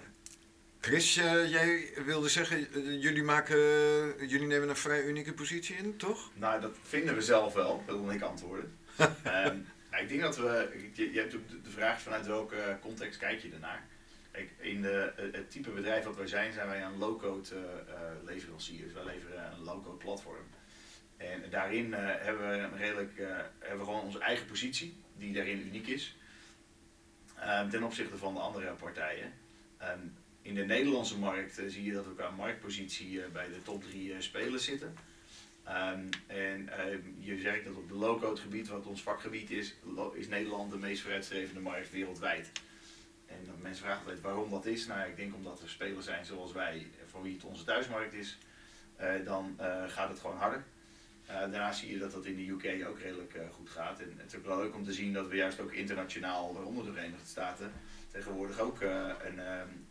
Chris, 0.80 1.16
eh, 1.16 1.50
jij 1.50 1.88
wilde 2.04 2.28
zeggen, 2.28 2.72
eh, 2.74 3.02
jullie, 3.02 3.22
maken, 3.22 3.58
jullie 4.28 4.46
nemen 4.46 4.68
een 4.68 4.76
vrij 4.76 5.04
unieke 5.04 5.32
positie 5.32 5.76
in, 5.76 5.96
toch? 5.96 6.30
Nou, 6.34 6.60
dat 6.60 6.76
vinden 6.82 7.14
we 7.14 7.22
zelf 7.22 7.52
wel, 7.54 7.82
wilde 7.86 8.14
ik 8.14 8.22
antwoorden. 8.22 8.76
Ehm, 8.98 9.56
nou, 9.90 10.02
ik 10.02 10.08
denk 10.08 10.20
dat 10.20 10.36
we, 10.36 10.68
je, 10.92 11.12
je 11.12 11.18
hebt 11.20 11.34
ook 11.34 11.48
de- 11.48 11.60
de 11.60 11.70
vraag 11.70 12.00
vanuit 12.00 12.26
welke 12.26 12.78
context 12.80 13.18
kijk 13.18 13.40
je 13.40 13.50
ernaar. 13.52 13.86
Kijk, 14.30 14.50
in 14.60 14.82
de, 14.82 15.12
het 15.32 15.50
type 15.50 15.70
bedrijf 15.70 16.04
wat 16.04 16.16
wij 16.16 16.26
zijn, 16.26 16.52
zijn 16.52 16.66
wij 16.68 16.82
een 16.82 16.98
low-code 16.98 17.48
eh, 17.54 17.58
eh, 17.60 18.00
leverancier. 18.24 18.84
Dus 18.84 18.92
wij 18.92 19.04
leveren 19.04 19.52
een 19.52 19.62
low-code 19.64 19.96
platform. 19.96 20.44
En 21.16 21.42
daarin 21.50 21.94
eh, 21.94 22.00
hebben 22.24 22.50
we 22.50 22.56
een 22.56 22.76
redelijk, 22.76 23.18
eh, 23.18 23.26
hebben 23.58 23.78
we 23.78 23.84
gewoon 23.84 24.02
onze 24.02 24.18
eigen 24.18 24.46
positie, 24.46 24.96
die 25.18 25.32
daarin 25.32 25.66
uniek 25.66 25.86
is. 25.86 26.16
Ehm, 27.40 27.68
ten 27.68 27.82
opzichte 27.82 28.16
van 28.16 28.34
de 28.34 28.40
andere 28.40 28.72
partijen. 28.72 29.32
Ehm, 29.78 29.98
in 30.42 30.54
de 30.54 30.64
Nederlandse 30.64 31.18
markt 31.18 31.60
zie 31.66 31.84
je 31.84 31.92
dat 31.92 32.06
we 32.06 32.14
qua 32.14 32.30
marktpositie 32.30 33.22
eh, 33.22 33.30
bij 33.32 33.48
de 33.48 33.62
top 33.62 33.82
drie 33.82 34.12
eh, 34.12 34.20
spelers 34.20 34.64
zitten. 34.64 34.94
Ehm, 35.64 36.06
en 36.26 36.70
je 37.18 37.38
zegt 37.38 37.64
dat 37.64 37.76
op 37.76 37.88
de 37.88 37.94
low-code 37.94 38.40
gebied, 38.40 38.68
wat 38.68 38.86
ons 38.86 39.02
vakgebied 39.02 39.50
is, 39.50 39.74
is 40.14 40.28
Nederland 40.28 40.70
de 40.70 40.78
meest 40.78 41.02
vooruitstrevende 41.02 41.60
markt 41.60 41.90
wereldwijd. 41.90 42.50
En 43.26 43.36
mensen 43.62 43.84
vragen 43.84 44.00
altijd 44.00 44.20
waarom 44.20 44.50
dat 44.50 44.66
is. 44.66 44.86
Nou, 44.86 45.08
ik 45.08 45.16
denk 45.16 45.34
omdat 45.34 45.62
er 45.62 45.68
spelers 45.68 46.04
zijn 46.04 46.24
zoals 46.24 46.52
wij, 46.52 46.86
voor 47.06 47.22
wie 47.22 47.34
het 47.34 47.44
onze 47.44 47.64
thuismarkt 47.64 48.14
is, 48.14 48.38
eh, 48.96 49.24
dan 49.24 49.58
gaat 49.86 50.08
het 50.08 50.20
gewoon 50.20 50.36
harder. 50.36 50.64
Eh, 51.28 51.34
daarnaast 51.34 51.78
zie 51.78 51.90
je 51.90 51.98
dat 51.98 52.12
dat 52.12 52.24
in 52.24 52.36
de 52.36 52.48
UK 52.48 52.88
ook 52.88 52.98
redelijk 52.98 53.34
eh, 53.34 53.42
goed 53.50 53.70
gaat. 53.70 54.00
En 54.00 54.12
het 54.16 54.32
is 54.32 54.38
ook 54.38 54.46
wel 54.46 54.56
leuk 54.56 54.74
om 54.74 54.84
te 54.84 54.92
zien 54.92 55.12
dat 55.12 55.28
we 55.28 55.36
juist 55.36 55.60
ook 55.60 55.72
internationaal, 55.72 56.54
waaronder 56.54 56.84
de 56.84 56.92
Verenigde 56.92 57.26
Staten, 57.26 57.72
tegenwoordig 58.10 58.58
ook 58.58 58.80
eh, 58.80 59.10
een, 59.24 59.40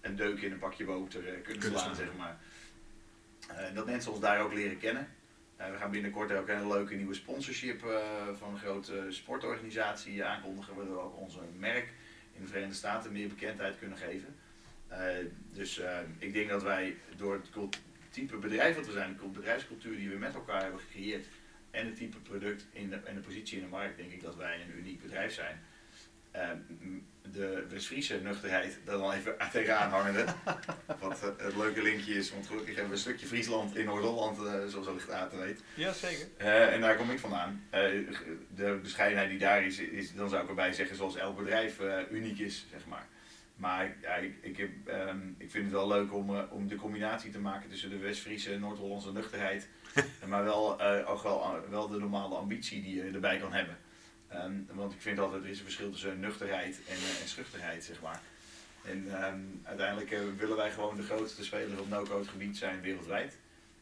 een 0.01 0.15
deuk 0.15 0.41
in 0.41 0.51
een 0.51 0.59
pakje 0.59 0.85
boter 0.85 1.21
kunnen 1.21 1.63
slaan, 1.63 1.95
zeg 1.95 2.15
maar. 2.17 2.37
Dat 3.73 3.85
mensen 3.85 4.11
ons 4.11 4.21
daar 4.21 4.41
ook 4.41 4.53
leren 4.53 4.77
kennen. 4.77 5.07
We 5.55 5.77
gaan 5.77 5.91
binnenkort 5.91 6.31
ook 6.31 6.47
een 6.47 6.67
leuke 6.67 6.95
nieuwe 6.95 7.13
sponsorship 7.13 7.79
van 8.37 8.51
een 8.51 8.59
grote 8.59 9.05
sportorganisatie 9.09 10.23
aankondigen, 10.23 10.75
waardoor 10.75 10.95
we 10.95 11.01
ook 11.01 11.17
onze 11.17 11.39
merk 11.57 11.93
in 12.33 12.41
de 12.41 12.47
Verenigde 12.47 12.75
Staten 12.75 13.11
meer 13.11 13.27
bekendheid 13.27 13.77
kunnen 13.77 13.97
geven. 13.97 14.35
Dus 15.51 15.81
ik 16.17 16.33
denk 16.33 16.49
dat 16.49 16.63
wij 16.63 16.97
door 17.17 17.33
het 17.33 17.49
type 18.21 18.37
bedrijf 18.37 18.75
wat 18.75 18.85
we 18.85 18.91
zijn, 18.91 19.17
de 19.21 19.27
bedrijfscultuur 19.27 19.95
die 19.97 20.09
we 20.09 20.17
met 20.17 20.33
elkaar 20.33 20.61
hebben 20.61 20.79
gecreëerd 20.79 21.25
en 21.71 21.85
het 21.85 21.95
type 21.95 22.17
product 22.17 22.65
in 22.71 22.89
de, 22.89 22.95
en 22.95 23.15
de 23.15 23.21
positie 23.21 23.57
in 23.57 23.63
de 23.63 23.69
markt, 23.69 23.97
denk 23.97 24.11
ik 24.11 24.21
dat 24.21 24.35
wij 24.35 24.61
een 24.61 24.77
uniek 24.79 25.01
bedrijf 25.01 25.33
zijn. 25.33 25.59
Eh, 26.31 26.49
m- 26.79 27.05
de 27.31 27.65
West-Friese 27.69 28.19
nuchterheid, 28.23 28.79
daar 28.85 28.97
dan 28.97 29.11
even 29.11 29.35
tegenaan 29.51 29.89
hangende. 29.89 30.25
Wat 30.99 31.23
eh, 31.37 31.45
het 31.45 31.55
leuke 31.55 31.81
linkje 31.81 32.13
is, 32.13 32.31
want 32.31 32.47
gelukkig 32.47 32.67
hebben 32.75 32.87
we 32.89 32.93
een 32.95 33.01
stukje 33.01 33.25
Friesland 33.25 33.75
in 33.77 33.85
Noord-Holland, 33.85 34.37
eh, 34.37 34.65
zoals 34.67 34.85
wellicht 34.85 35.09
Aten 35.11 35.39
weet. 35.39 35.61
Ja, 35.73 35.93
zeker. 35.93 36.27
Eh, 36.37 36.73
en 36.73 36.81
daar 36.81 36.95
kom 36.95 37.11
ik 37.11 37.19
vandaan. 37.19 37.63
De 38.55 38.79
bescheidenheid 38.81 39.29
die 39.29 39.39
daar 39.39 39.63
is, 39.65 39.79
is, 39.79 40.13
dan 40.13 40.29
zou 40.29 40.43
ik 40.43 40.49
erbij 40.49 40.73
zeggen, 40.73 40.95
zoals 40.95 41.15
elk 41.15 41.37
bedrijf 41.37 41.79
uniek 42.11 42.39
is, 42.39 42.65
zeg 42.71 42.85
maar. 42.85 43.07
Maar 43.57 43.95
ja, 44.01 44.15
ik, 44.15 44.35
ik, 44.41 44.57
heb, 44.57 44.69
ehm, 44.85 45.29
ik 45.37 45.51
vind 45.51 45.63
het 45.63 45.73
wel 45.73 45.87
leuk 45.87 46.13
om, 46.13 46.35
eh, 46.35 46.41
om 46.51 46.67
de 46.67 46.75
combinatie 46.75 47.31
te 47.31 47.39
maken 47.39 47.69
tussen 47.69 47.89
de 47.89 47.97
West-Friese 47.97 48.53
en 48.53 48.59
Noord-Hollandse 48.59 49.11
nuchterheid. 49.11 49.67
maar 50.27 50.43
wel, 50.43 50.79
eh, 50.79 51.09
ook 51.09 51.23
wel, 51.23 51.41
eh, 51.43 51.69
wel 51.69 51.87
de 51.87 51.99
normale 51.99 52.35
ambitie 52.35 52.81
die 52.81 52.95
je 52.95 53.11
erbij 53.11 53.37
kan 53.37 53.53
hebben. 53.53 53.77
Ehm, 54.27 54.53
want 54.71 54.93
ik 54.93 55.01
vind 55.01 55.19
altijd, 55.19 55.43
er 55.43 55.49
is 55.49 55.57
een 55.57 55.63
verschil 55.63 55.91
tussen 55.91 56.19
nuchterheid 56.19 56.79
en, 56.87 56.95
en 57.21 57.27
schuchterheid, 57.27 57.83
zeg 57.83 58.01
maar. 58.01 58.21
En 58.85 59.23
ehm, 59.23 59.39
uiteindelijk 59.63 60.09
willen 60.37 60.57
wij 60.57 60.71
gewoon 60.71 60.95
de 60.95 61.03
grootste 61.03 61.43
speler 61.43 61.79
op 61.79 61.89
no-code 61.89 62.27
gebied 62.27 62.57
zijn 62.57 62.81
wereldwijd. 62.81 63.37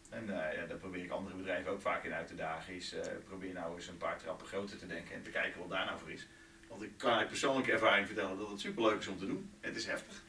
En 0.10 0.26
ja, 0.28 0.66
daar 0.68 0.78
probeer 0.78 1.04
ik 1.04 1.12
andere 1.12 1.36
bedrijven 1.36 1.72
ook 1.72 1.82
vaak 1.82 2.04
in 2.04 2.14
uit 2.14 2.28
te 2.28 2.36
dagen. 2.36 2.74
Is, 2.74 2.96
probeer 3.26 3.54
nou 3.54 3.76
eens 3.76 3.88
een 3.88 3.98
paar 3.98 4.18
trappen 4.18 4.48
groter 4.48 4.78
te 4.78 4.88
denken 4.88 5.16
en 5.16 5.24
te 5.24 5.30
kijken 5.30 5.60
wat 5.60 5.70
daar 5.70 5.86
nou 5.86 6.00
voor 6.00 6.12
is. 6.12 6.28
Want 6.68 6.82
ik 6.82 6.92
kan 6.98 7.12
uit 7.14 7.28
persoonlijke 7.28 7.72
ervaring 7.72 8.08
vertellen 8.08 8.38
dat 8.38 8.50
het 8.50 8.60
superleuk 8.60 9.00
is 9.00 9.08
om 9.08 9.18
te 9.18 9.26
doen. 9.28 9.50
Het 9.60 9.76
is 9.76 9.86
heftig. 9.86 10.24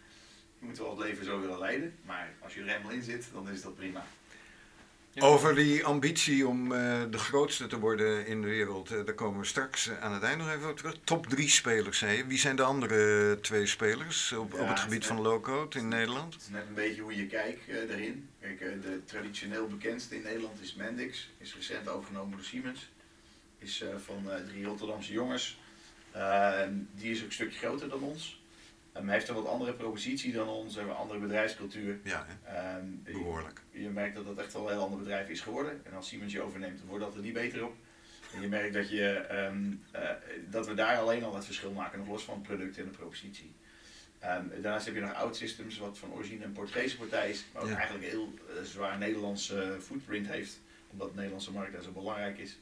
Je 0.59 0.67
moet 0.67 0.79
wel 0.79 0.91
het 0.91 0.99
leven 0.99 1.25
zo 1.25 1.41
willen 1.41 1.59
leiden. 1.59 1.95
Maar 2.05 2.35
als 2.43 2.55
je 2.55 2.61
er 2.61 2.67
helemaal 2.67 2.93
in 2.93 3.03
zit, 3.03 3.29
dan 3.33 3.49
is 3.49 3.63
dat 3.63 3.77
prima. 3.77 4.07
Ja. 5.13 5.23
Over 5.23 5.55
die 5.55 5.85
ambitie 5.85 6.47
om 6.47 6.73
eh, 6.73 7.03
de 7.11 7.19
grootste 7.19 7.67
te 7.67 7.79
worden 7.79 8.27
in 8.27 8.43
de 8.43 8.49
wereld, 8.49 8.91
eh, 8.91 9.05
daar 9.05 9.15
komen 9.15 9.41
we 9.41 9.47
straks 9.47 9.89
eh, 9.89 10.03
aan 10.03 10.13
het 10.13 10.23
eind 10.23 10.39
nog 10.39 10.51
even 10.51 10.71
op 10.71 10.77
terug. 10.77 10.97
Top 11.05 11.27
drie 11.27 11.49
spelers, 11.49 11.99
zei 11.99 12.17
je. 12.17 12.27
Wie 12.27 12.39
zijn 12.39 12.57
de 12.57 12.63
andere 12.63 13.39
twee 13.41 13.67
spelers 13.67 14.33
op, 14.33 14.53
Ja, 14.53 14.59
op 14.59 14.69
het 14.69 14.69
het 14.69 14.79
gebied 14.81 15.07
van 15.07 15.21
low-code 15.21 15.79
in 15.79 15.89
Nederland? 15.89 16.35
Het 16.35 16.43
is 16.43 16.49
net 16.49 16.67
een 16.69 16.75
beetje 16.75 17.03
hoe 17.03 17.17
je 17.17 17.27
kijkt 17.27 17.69
eh, 17.69 17.89
daarin. 17.89 18.29
Kijk, 18.41 18.59
de 18.59 19.01
traditioneel 19.05 19.67
bekendste 19.67 20.17
in 20.17 20.23
Nederland 20.23 20.61
is 20.61 20.75
Mendix. 20.75 21.31
Is 21.39 21.55
recent 21.55 21.89
overgenomen 21.89 22.37
door 22.37 22.45
Siemens. 22.45 22.89
Is 23.59 23.81
eh, 23.81 23.89
van 24.05 24.31
eh, 24.31 24.45
drie 24.49 24.65
Rotterdamse 24.65 25.13
jongens. 25.13 25.59
Eh, 26.17 26.63
die 26.95 27.11
is 27.11 27.19
ook 27.21 27.27
een 27.27 27.33
stukje 27.33 27.59
groter 27.59 27.89
dan 27.89 28.03
ons. 28.03 28.45
Hij 28.93 29.05
heeft 29.15 29.29
een 29.29 29.35
wat 29.35 29.47
andere 29.47 29.73
propositie 29.73 30.33
dan 30.33 30.49
ons. 30.49 30.75
Hebben 30.75 30.93
een 30.95 31.01
andere 31.01 31.19
bedrijfscultuur. 31.19 31.99
Ja? 32.03 32.27
Ehm, 32.45 32.85
behoorlijk. 33.03 33.61
je 33.71 33.89
merkt 33.89 34.15
dat 34.17 34.25
dat 34.25 34.39
echt 34.39 34.53
wel 34.53 34.63
een 34.63 34.73
heel 34.73 34.83
ander 34.83 34.99
bedrijf 34.99 35.29
is 35.29 35.41
geworden. 35.41 35.81
En 35.85 35.93
als 35.93 36.09
Siemens 36.09 36.33
je 36.33 36.41
overneemt, 36.43 36.81
wordt 36.87 37.05
dat 37.05 37.15
er 37.15 37.21
niet 37.21 37.33
beter 37.33 37.65
op. 37.65 37.75
En 38.35 38.41
je 38.41 38.49
merkt 38.49 38.75
dat, 38.75 38.91
je, 38.91 39.09
ehm, 39.13 39.73
eh, 39.91 40.11
dat 40.51 40.67
we 40.67 40.75
daar 40.75 40.99
alleen 40.99 41.25
al 41.25 41.35
het 41.35 41.45
verschil 41.45 41.71
maken, 41.71 41.99
nog 41.99 42.09
los 42.09 42.23
van 42.23 42.35
het 42.35 42.43
product 42.43 42.79
en 42.79 42.85
de 42.85 42.91
propositie. 42.91 43.53
Ehm, 44.19 44.45
daarnaast 44.63 44.87
heb 44.87 44.95
je 44.95 45.01
nog 45.01 45.13
OutSystems, 45.15 45.79
wat 45.79 45.99
van 45.99 46.13
origine 46.13 46.45
een 46.45 46.53
Portugese 46.53 46.97
partij 46.97 47.31
is, 47.31 47.45
maar 47.53 47.63
ook 47.63 47.69
Ja. 47.69 47.77
eigenlijk 47.77 48.05
een 48.05 48.11
heel 48.11 48.35
eh, 48.49 48.63
zwaar 48.63 48.99
Nederlandse 48.99 49.77
footprint 49.81 50.27
heeft, 50.27 50.61
omdat 50.91 51.09
de 51.09 51.15
Nederlandse 51.15 51.53
markt 51.53 51.73
daar 51.73 51.83
zo 51.83 51.91
belangrijk 51.91 52.39
is. 52.39 52.59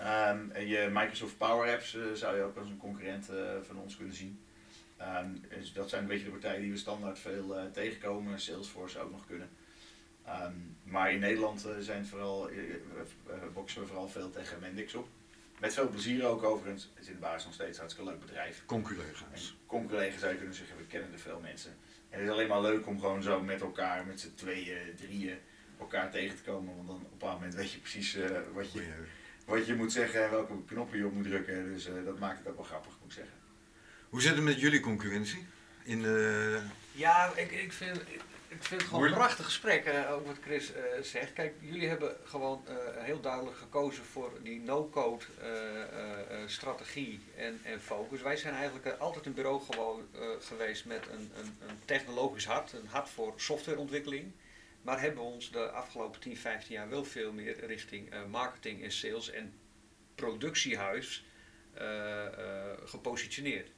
Ehm, 0.00 0.50
en 0.50 0.66
je 0.66 0.88
Microsoft 0.92 1.38
Power 1.38 1.72
Apps 1.72 1.94
eh, 1.94 2.02
zou 2.14 2.36
je 2.36 2.42
ook 2.42 2.56
als 2.56 2.68
een 2.68 2.76
concurrent 2.76 3.28
eh, 3.28 3.36
van 3.62 3.76
ons 3.78 3.96
kunnen 3.96 4.14
zien. 4.14 4.40
Ehm, 4.96 5.30
dus 5.58 5.72
dat 5.72 5.88
zijn 5.88 6.02
een 6.02 6.08
beetje 6.08 6.24
de 6.24 6.30
partijen 6.30 6.60
die 6.60 6.70
we 6.70 6.76
standaard 6.76 7.18
veel 7.18 7.56
eh, 7.56 7.64
tegenkomen. 7.72 8.40
Salesforce 8.40 8.98
ook 8.98 9.10
nog 9.10 9.26
kunnen. 9.26 9.48
Ehm, 10.24 10.52
maar 10.82 11.12
in 11.12 11.18
Nederland 11.18 11.68
zijn 11.80 12.06
vooral, 12.06 12.50
boksen 13.52 13.80
we 13.80 13.86
vooral 13.86 14.08
veel 14.08 14.30
tegen 14.30 14.60
Mendix 14.60 14.94
op. 14.94 15.08
Met 15.58 15.74
veel 15.74 15.88
plezier 15.88 16.26
ook 16.26 16.42
overigens. 16.42 16.90
Het 16.94 17.02
is 17.02 17.08
in 17.08 17.14
de 17.14 17.20
basis 17.20 17.44
nog 17.44 17.54
steeds 17.54 17.70
een 17.70 17.78
hartstikke 17.78 18.10
leuk 18.10 18.20
bedrijf. 18.20 18.62
Conculega's. 18.66 19.56
con-collega's 19.66 20.20
zou 20.20 20.32
je 20.32 20.38
kunnen 20.38 20.56
zeggen, 20.56 20.76
we 20.76 20.86
kennen 20.86 21.12
er 21.12 21.18
veel 21.18 21.40
mensen. 21.40 21.70
En 22.10 22.18
het 22.18 22.28
is 22.28 22.34
alleen 22.34 22.48
maar 22.48 22.60
leuk 22.60 22.86
om 22.86 23.00
gewoon 23.00 23.22
zo 23.22 23.40
met 23.40 23.60
elkaar, 23.60 24.06
met 24.06 24.20
z'n 24.20 24.34
tweeën, 24.34 24.94
drieën, 24.96 25.38
elkaar 25.78 26.10
tegen 26.10 26.36
te 26.36 26.42
komen. 26.42 26.76
Want 26.76 26.86
dan 26.86 26.96
op 26.96 27.02
een 27.02 27.10
bepaald 27.10 27.38
moment 27.38 27.54
weet 27.54 27.72
je 27.72 27.78
precies 27.78 28.16
wat, 28.52 28.72
je, 28.72 28.92
wat 29.44 29.66
je 29.66 29.74
moet 29.74 29.92
zeggen 29.92 30.24
en 30.24 30.30
welke 30.30 30.64
knoppen 30.66 30.98
je 30.98 31.06
op 31.06 31.12
moet 31.12 31.24
drukken. 31.24 31.72
Dus 31.72 31.86
eh, 31.86 31.92
dat 32.04 32.18
maakt 32.18 32.38
het 32.38 32.48
ook 32.48 32.56
wel 32.56 32.64
grappig, 32.64 32.92
moet 33.00 33.10
ik 33.10 33.16
zeggen. 33.16 33.34
Hoe 34.08 34.20
zit 34.22 34.34
het 34.34 34.44
met 34.44 34.60
jullie 34.60 34.80
concurrentie? 34.80 35.46
In 35.82 36.02
de... 36.02 36.60
Ja, 36.92 37.32
ik, 37.36 37.50
ik, 37.50 37.72
vind, 37.72 37.96
ik, 37.96 38.20
ik 38.48 38.62
vind 38.62 38.70
het 38.80 38.82
gewoon 38.82 38.90
Moeilijk? 38.90 39.12
een 39.20 39.26
prachtig 39.26 39.44
gesprek, 39.44 39.84
eh, 39.84 40.12
ook 40.12 40.26
wat 40.26 40.36
Chris 40.44 40.72
eh, 40.72 40.82
zegt. 41.02 41.32
Kijk, 41.32 41.54
jullie 41.60 41.88
hebben 41.88 42.16
gewoon 42.24 42.62
eh, 42.66 42.74
heel 43.04 43.20
duidelijk 43.20 43.56
gekozen 43.56 44.04
voor 44.04 44.32
die 44.42 44.60
no-code 44.60 45.24
eh, 45.40 45.48
eh, 45.82 46.20
eh, 46.42 46.48
strategie 46.48 47.20
en, 47.36 47.60
en 47.62 47.80
focus. 47.80 48.22
Wij 48.22 48.36
zijn 48.36 48.54
eigenlijk 48.54 48.86
eh, 48.86 48.98
altijd 49.00 49.26
een 49.26 49.34
bureau 49.34 49.62
gewoon, 49.70 50.06
eh, 50.14 50.20
geweest 50.40 50.84
met 50.84 51.06
een, 51.12 51.30
een, 51.38 51.56
een 51.68 51.78
technologisch 51.84 52.46
hart, 52.46 52.72
een 52.72 52.86
hart 52.88 53.08
voor 53.08 53.32
softwareontwikkeling. 53.36 54.32
Maar 54.82 55.00
hebben 55.00 55.22
ons 55.22 55.50
de 55.50 55.70
afgelopen 55.70 56.20
10, 56.20 56.36
15 56.36 56.74
jaar 56.74 56.88
wel 56.88 57.04
veel 57.04 57.32
meer 57.32 57.66
richting 57.66 58.10
eh, 58.10 58.24
marketing 58.24 58.82
en 58.82 58.92
sales 58.92 59.30
en 59.30 59.52
productiehuis 60.14 61.24
eh, 61.72 62.26
eh, 62.26 62.78
gepositioneerd. 62.84 63.70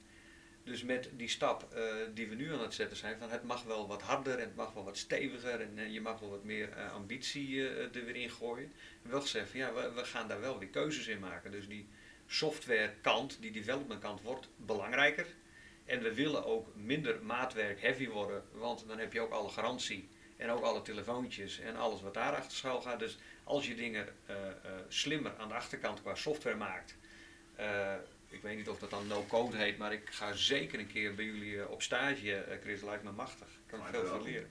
Dus 0.64 0.82
met 0.82 1.10
die 1.16 1.28
stap 1.28 1.74
die 2.14 2.28
we 2.28 2.34
nu 2.34 2.52
aan 2.52 2.60
het 2.60 2.74
zetten 2.74 2.96
zijn, 2.96 3.18
van 3.18 3.30
het 3.30 3.42
mag 3.42 3.62
wel 3.62 3.88
wat 3.88 4.02
harder 4.02 4.38
en 4.38 4.44
het 4.44 4.56
mag 4.56 4.72
wel 4.72 4.84
wat 4.84 4.96
steviger 4.96 5.60
en 5.60 5.92
je 5.92 6.00
mag 6.00 6.20
wel 6.20 6.30
wat 6.30 6.44
meer 6.44 6.74
ambitie 6.74 7.68
er 7.68 8.04
weer 8.04 8.16
in 8.16 8.30
gooien. 8.30 8.72
En 9.02 9.10
wel 9.10 9.20
gezegd 9.20 9.50
van 9.50 9.60
ja, 9.60 9.72
we, 9.72 9.92
we 9.92 10.04
gaan 10.04 10.28
daar 10.28 10.40
wel 10.40 10.58
weer 10.58 10.68
keuzes 10.68 11.06
in 11.06 11.18
maken. 11.18 11.50
Dus 11.50 11.68
die 11.68 11.88
softwarekant, 12.26 13.38
die 13.40 13.50
development 13.50 14.00
kant 14.00 14.22
wordt 14.22 14.48
belangrijker. 14.56 15.26
En 15.84 16.02
we 16.02 16.14
willen 16.14 16.44
ook 16.44 16.74
minder 16.74 17.22
maatwerk 17.22 17.80
heavy 17.80 18.08
worden, 18.08 18.44
want 18.52 18.84
dan 18.86 18.98
heb 18.98 19.12
je 19.12 19.20
ook 19.20 19.32
alle 19.32 19.48
garantie 19.48 20.08
en 20.42 20.50
ook 20.50 20.64
alle 20.64 20.82
telefoontjes 20.82 21.60
en 21.60 21.76
alles 21.76 22.00
wat 22.00 22.14
daar 22.14 22.36
achter 22.36 22.56
schuil 22.56 22.80
gaat. 22.80 22.98
Dus 22.98 23.18
als 23.44 23.66
je 23.66 23.74
dingen 23.74 24.08
eh, 24.26 24.36
eh, 24.48 24.54
slimmer 24.88 25.32
aan 25.38 25.48
de 25.48 25.54
achterkant 25.54 26.02
qua 26.02 26.14
software 26.14 26.56
maakt, 26.56 26.96
eh, 27.56 27.94
ik 28.28 28.42
weet 28.42 28.56
niet 28.56 28.68
of 28.68 28.78
dat 28.78 28.90
dan 28.90 29.06
no-code 29.06 29.56
heet, 29.56 29.78
maar 29.78 29.92
ik 29.92 30.10
ga 30.10 30.32
zeker 30.32 30.78
een 30.78 30.86
keer 30.86 31.14
bij 31.14 31.24
jullie 31.24 31.68
op 31.68 31.82
stage. 31.82 32.58
Chris, 32.62 32.82
lijkt 32.82 33.02
me 33.02 33.12
machtig. 33.12 33.46
Ik 33.46 33.66
kan 33.66 33.80
veel 33.90 34.06
van 34.06 34.22
leren. 34.22 34.50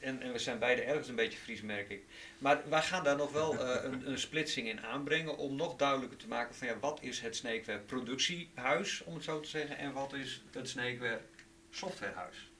En, 0.00 0.20
en 0.20 0.32
we 0.32 0.38
zijn 0.38 0.58
beide 0.58 0.82
ergens 0.82 1.08
een 1.08 1.14
beetje 1.14 1.38
Fries, 1.38 1.62
merk 1.62 1.88
ik. 1.88 2.04
Maar 2.38 2.68
wij 2.68 2.82
gaan 2.82 3.04
daar 3.04 3.16
nog 3.16 3.32
wel 3.32 3.60
een, 3.84 4.10
een 4.10 4.18
splitsing 4.18 4.68
in 4.68 4.80
aanbrengen 4.80 5.36
om 5.36 5.56
nog 5.56 5.76
duidelijker 5.76 6.18
te 6.18 6.28
maken 6.28 6.54
van 6.54 6.66
ja, 6.66 6.78
wat 6.78 7.02
is 7.02 7.20
het 7.20 7.36
Sneekware 7.36 7.78
productiehuis, 7.78 9.02
om 9.02 9.14
het 9.14 9.24
zo 9.24 9.40
te 9.40 9.48
zeggen, 9.48 9.78
en 9.78 9.92
wat 9.92 10.12
is 10.12 10.42
het 10.52 10.68
Sneekware 10.68 11.20
softwarehuis. 11.70 12.53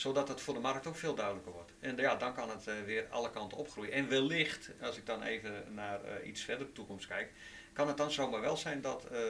Zodat 0.00 0.28
het 0.28 0.40
voor 0.40 0.54
de 0.54 0.60
markt 0.60 0.86
ook 0.86 0.96
veel 0.96 1.14
duidelijker 1.14 1.52
wordt. 1.52 1.72
En 1.80 1.96
ja, 1.96 2.16
dan 2.16 2.34
kan 2.34 2.50
het 2.50 2.66
eh, 2.66 2.74
weer 2.84 3.06
alle 3.10 3.30
kanten 3.30 3.58
opgroeien. 3.58 3.92
En 3.92 4.08
wellicht, 4.08 4.70
als 4.80 4.96
ik 4.96 5.06
dan 5.06 5.22
even 5.22 5.64
naar 5.74 6.04
eh, 6.04 6.28
iets 6.28 6.42
verder 6.42 6.66
de 6.66 6.72
toekomst 6.72 7.06
kijk, 7.06 7.32
kan 7.72 7.88
het 7.88 7.96
dan 7.96 8.10
zomaar 8.10 8.40
wel 8.40 8.56
zijn 8.56 8.80
dat 8.80 9.04
eh, 9.04 9.20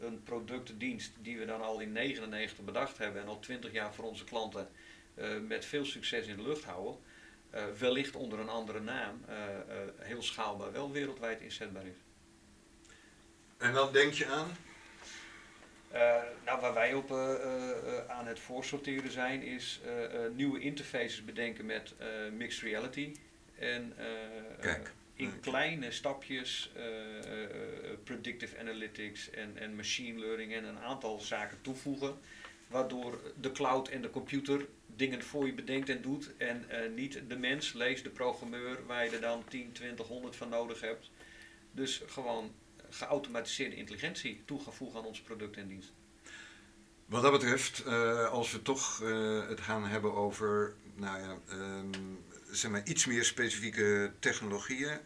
een 0.00 0.22
productdienst 0.22 1.12
die 1.22 1.38
we 1.38 1.44
dan 1.44 1.62
al 1.62 1.80
in 1.80 1.92
99 1.92 2.64
bedacht 2.64 2.98
hebben 2.98 3.22
en 3.22 3.28
al 3.28 3.38
20 3.38 3.72
jaar 3.72 3.94
voor 3.94 4.04
onze 4.04 4.24
klanten 4.24 4.68
met 5.46 5.64
veel 5.64 5.84
succes 5.84 6.26
in 6.26 6.36
de 6.36 6.42
lucht 6.42 6.64
houden, 6.64 7.00
wellicht 7.78 8.16
onder 8.16 8.38
een 8.38 8.48
andere 8.48 8.80
naam, 8.80 9.24
heel 9.96 10.22
schaalbaar, 10.22 10.72
wel 10.72 10.92
wereldwijd 10.92 11.40
inzetbaar 11.40 11.86
is. 11.86 11.96
En 13.56 13.72
dan 13.72 13.92
denk 13.92 14.12
je 14.12 14.26
aan? 14.26 14.48
Eh, 15.90 16.22
nou, 16.44 16.60
waar 16.60 16.74
wij 16.74 16.94
op 16.94 17.10
eh, 17.10 17.34
eh, 17.34 18.08
aan 18.08 18.26
het 18.26 18.38
voorsorteren 18.38 19.10
zijn, 19.10 19.42
is 19.42 19.80
nieuwe 20.34 20.60
interfaces 20.60 21.24
bedenken 21.24 21.66
met 21.66 21.94
mixed 22.32 22.62
reality. 22.62 23.14
En 23.58 23.94
Kijk. 24.60 24.92
in 25.14 25.40
kleine 25.40 25.90
stapjes 25.90 26.72
predictive 28.04 28.58
analytics 28.58 29.30
en, 29.30 29.56
en 29.58 29.76
machine 29.76 30.18
learning 30.18 30.52
en 30.52 30.64
een 30.64 30.78
aantal 30.78 31.18
zaken 31.18 31.58
toevoegen. 31.60 32.18
Waardoor 32.68 33.20
de 33.40 33.52
cloud 33.52 33.88
en 33.88 34.02
de 34.02 34.10
computer 34.10 34.66
dingen 34.86 35.22
voor 35.22 35.46
je 35.46 35.54
bedenkt 35.54 35.88
en 35.88 36.02
doet. 36.02 36.36
En 36.36 36.64
niet 36.94 37.20
de 37.28 37.38
mens, 37.38 37.72
lees 37.72 38.02
de 38.02 38.10
programmeur, 38.10 38.86
waar 38.86 39.04
je 39.04 39.10
er 39.10 39.20
dan 39.20 39.44
10, 39.48 39.72
20, 39.72 40.06
100 40.06 40.36
van 40.36 40.48
nodig 40.48 40.80
hebt. 40.80 41.10
Dus 41.72 42.02
gewoon 42.06 42.54
geautomatiseerde 42.90 43.76
intelligentie 43.76 44.42
toe 44.44 44.62
gaan 44.62 44.74
voegen 44.74 44.98
aan 44.98 45.06
ons 45.06 45.20
product 45.20 45.56
en 45.56 45.68
dienst. 45.68 45.92
Wat 47.06 47.22
dat 47.22 47.32
betreft, 47.32 47.84
eh, 47.84 48.28
als 48.28 48.52
we 48.52 48.62
toch 48.62 49.02
eh, 49.02 49.48
het 49.48 49.60
gaan 49.60 49.86
hebben 49.86 50.14
over 50.14 50.74
nou 50.94 51.18
ja, 51.18 51.38
ehm, 51.48 51.90
zeg 52.50 52.70
maar 52.70 52.84
iets 52.84 53.06
meer 53.06 53.24
specifieke 53.24 54.12
technologieën. 54.18 54.98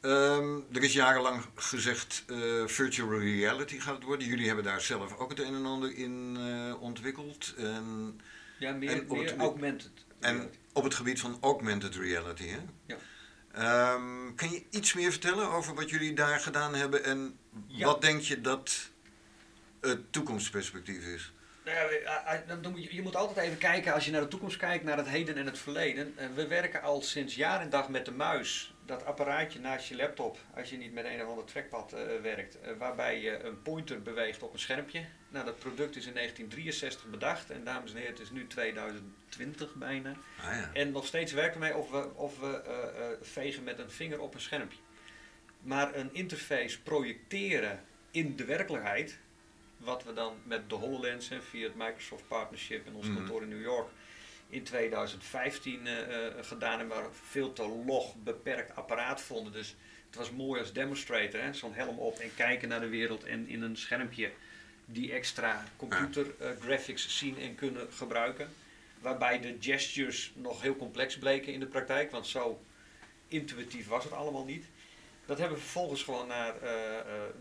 Ehm, 0.00 0.58
er 0.72 0.82
is 0.82 0.92
jarenlang 0.92 1.44
gezegd 1.54 2.24
uh, 2.26 2.66
virtual 2.66 3.18
reality 3.18 3.78
gaat 3.78 3.94
het 3.94 4.04
worden. 4.04 4.26
Jullie 4.26 4.46
hebben 4.46 4.64
daar 4.64 4.80
zelf 4.80 5.18
ook 5.18 5.30
het 5.30 5.38
een 5.38 5.54
en 5.54 5.66
ander 5.66 5.96
in 5.96 6.38
ontwikkeld. 6.80 7.54
En, 7.56 8.20
ja, 8.58 8.72
meer, 8.72 8.90
en 8.90 9.06
meer 9.08 9.36
augmented. 9.36 9.90
En 10.20 10.50
op 10.72 10.84
het 10.84 10.94
gebied 10.94 11.20
van 11.20 11.38
augmented 11.40 11.96
reality. 11.96 12.46
Hè? 12.46 12.58
Ja. 12.86 12.96
Um, 13.58 14.34
kan 14.34 14.50
je 14.50 14.64
iets 14.70 14.92
meer 14.92 15.10
vertellen 15.10 15.50
over 15.50 15.74
wat 15.74 15.90
jullie 15.90 16.12
daar 16.12 16.40
gedaan 16.40 16.74
hebben 16.74 17.04
en 17.04 17.38
ja. 17.66 17.86
wat 17.86 18.00
denk 18.00 18.20
je 18.20 18.40
dat 18.40 18.90
het 19.80 20.12
toekomstperspectief 20.12 21.04
is? 21.06 21.32
Nou 21.64 21.76
ja, 21.76 22.42
je 22.90 23.02
moet 23.02 23.16
altijd 23.16 23.46
even 23.46 23.58
kijken, 23.58 23.92
als 23.92 24.04
je 24.04 24.10
naar 24.10 24.20
de 24.20 24.28
toekomst 24.28 24.56
kijkt, 24.56 24.84
naar 24.84 24.96
het 24.96 25.08
heden 25.08 25.36
en 25.36 25.46
het 25.46 25.58
verleden. 25.58 26.14
We 26.34 26.46
werken 26.46 26.82
al 26.82 27.02
sinds 27.02 27.34
jaar 27.34 27.60
en 27.60 27.70
dag 27.70 27.88
met 27.88 28.04
de 28.04 28.12
muis. 28.12 28.74
Dat 28.86 29.04
apparaatje 29.04 29.60
naast 29.60 29.88
je 29.88 29.96
laptop, 29.96 30.38
als 30.56 30.70
je 30.70 30.76
niet 30.76 30.92
met 30.92 31.04
een 31.04 31.22
of 31.22 31.28
ander 31.28 31.44
trackpad 31.44 31.94
uh, 31.94 32.00
werkt, 32.22 32.56
uh, 32.56 32.70
waarbij 32.78 33.20
je 33.20 33.42
een 33.42 33.62
pointer 33.62 34.02
beweegt 34.02 34.42
op 34.42 34.52
een 34.52 34.58
schermpje. 34.58 35.04
Nou, 35.32 35.44
dat 35.44 35.58
product 35.58 35.96
is 35.96 36.06
in 36.06 36.14
1963 36.14 37.10
bedacht 37.10 37.50
en 37.50 37.64
dames 37.64 37.90
en 37.90 37.96
heren, 37.96 38.12
het 38.12 38.22
is 38.22 38.30
nu 38.30 38.46
2020 38.46 39.74
bijna. 39.74 40.10
Ah, 40.40 40.44
ja. 40.44 40.70
En 40.72 40.90
nog 40.92 41.06
steeds 41.06 41.32
werken 41.32 41.60
wij 41.60 41.72
of 41.72 41.90
we, 41.90 42.14
of 42.14 42.38
we 42.38 42.62
uh, 42.66 43.26
vegen 43.28 43.62
met 43.64 43.78
een 43.78 43.90
vinger 43.90 44.20
op 44.20 44.34
een 44.34 44.40
schermpje. 44.40 44.78
Maar 45.60 45.94
een 45.94 46.14
interface 46.14 46.82
projecteren 46.82 47.84
in 48.10 48.36
de 48.36 48.44
werkelijkheid, 48.44 49.18
wat 49.76 50.04
we 50.04 50.12
dan 50.12 50.36
met 50.44 50.68
de 50.68 50.74
HoloLens 50.74 51.30
en 51.30 51.42
via 51.42 51.64
het 51.66 51.76
Microsoft 51.76 52.28
Partnership 52.28 52.86
in 52.86 52.94
ons 52.94 53.06
Mhm. 53.06 53.16
kantoor 53.16 53.42
in 53.42 53.48
New 53.48 53.62
York 53.62 53.88
in 54.48 54.62
2015 54.62 55.86
uh, 55.86 55.92
uh, 56.08 56.26
gedaan 56.40 56.78
hebben, 56.78 56.96
waar 56.96 57.08
we 57.08 57.14
veel 57.28 57.52
te 57.52 57.68
log 57.86 58.14
beperkt 58.22 58.76
apparaat 58.76 59.20
vonden. 59.20 59.52
Dus 59.52 59.76
het 60.06 60.16
was 60.16 60.30
mooi 60.30 60.60
als 60.60 60.72
demonstrator, 60.72 61.54
zo'n 61.54 61.74
helm 61.74 61.98
op 61.98 62.18
en 62.18 62.34
kijken 62.36 62.68
naar 62.68 62.80
de 62.80 62.88
wereld 62.88 63.24
en 63.24 63.48
in 63.48 63.62
een 63.62 63.76
schermpje 63.76 64.30
die 64.92 65.12
extra 65.12 65.64
computer 65.76 66.26
uh, 66.40 66.48
graphics 66.60 67.18
zien 67.18 67.38
en 67.38 67.54
kunnen 67.54 67.92
gebruiken. 67.92 68.48
Waarbij 69.00 69.40
de 69.40 69.56
gestures 69.60 70.32
nog 70.34 70.62
heel 70.62 70.76
complex 70.76 71.18
bleken 71.18 71.52
in 71.52 71.60
de 71.60 71.66
praktijk, 71.66 72.10
want 72.10 72.26
zo 72.26 72.60
intuïtief 73.28 73.88
was 73.88 74.04
het 74.04 74.12
allemaal 74.12 74.44
niet. 74.44 74.66
Dat 75.26 75.38
hebben 75.38 75.56
we 75.56 75.62
vervolgens 75.62 76.02
gewoon 76.02 76.26
naar 76.26 76.54
uh, 76.62 76.70
uh, 76.70 76.72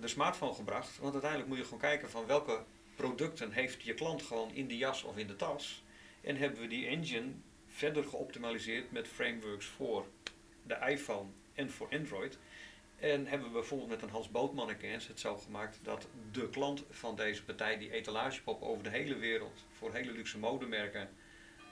de 0.02 0.08
smartphone 0.08 0.54
gebracht. 0.54 0.98
Want 0.98 1.12
uiteindelijk 1.12 1.50
moet 1.50 1.60
je 1.60 1.64
gewoon 1.64 1.80
kijken 1.80 2.10
van 2.10 2.26
welke 2.26 2.64
producten 2.96 3.52
heeft 3.52 3.84
je 3.84 3.94
klant 3.94 4.22
gewoon 4.22 4.54
in 4.54 4.68
de 4.68 4.78
jas 4.78 5.04
of 5.04 5.18
in 5.18 5.28
de 5.28 5.36
tas. 5.36 5.84
En 6.22 6.36
hebben 6.36 6.62
we 6.62 6.68
die 6.68 6.88
engine 6.88 7.32
verder 7.68 8.04
geoptimaliseerd 8.04 8.92
met 8.92 9.08
frameworks 9.08 9.66
voor 9.66 10.06
de 10.64 10.78
iPhone 10.88 11.30
en 11.54 11.72
voor 11.72 11.88
Android. 11.92 12.38
En 13.02 13.28
hebben 13.28 13.48
we 13.48 13.54
bijvoorbeeld 13.54 13.90
met 13.90 14.02
een 14.02 14.10
Hans 14.10 14.30
Bootmannekens 14.30 15.08
het 15.08 15.20
zo 15.20 15.38
gemaakt 15.38 15.80
dat 15.84 16.08
de 16.32 16.50
klant 16.50 16.84
van 16.90 17.16
deze 17.16 17.44
partij, 17.44 17.78
die 17.78 17.92
etalagepop 17.92 18.62
over 18.62 18.84
de 18.84 18.90
hele 18.90 19.16
wereld 19.16 19.66
voor 19.72 19.94
hele 19.94 20.12
luxe 20.12 20.38
modemerken 20.38 21.10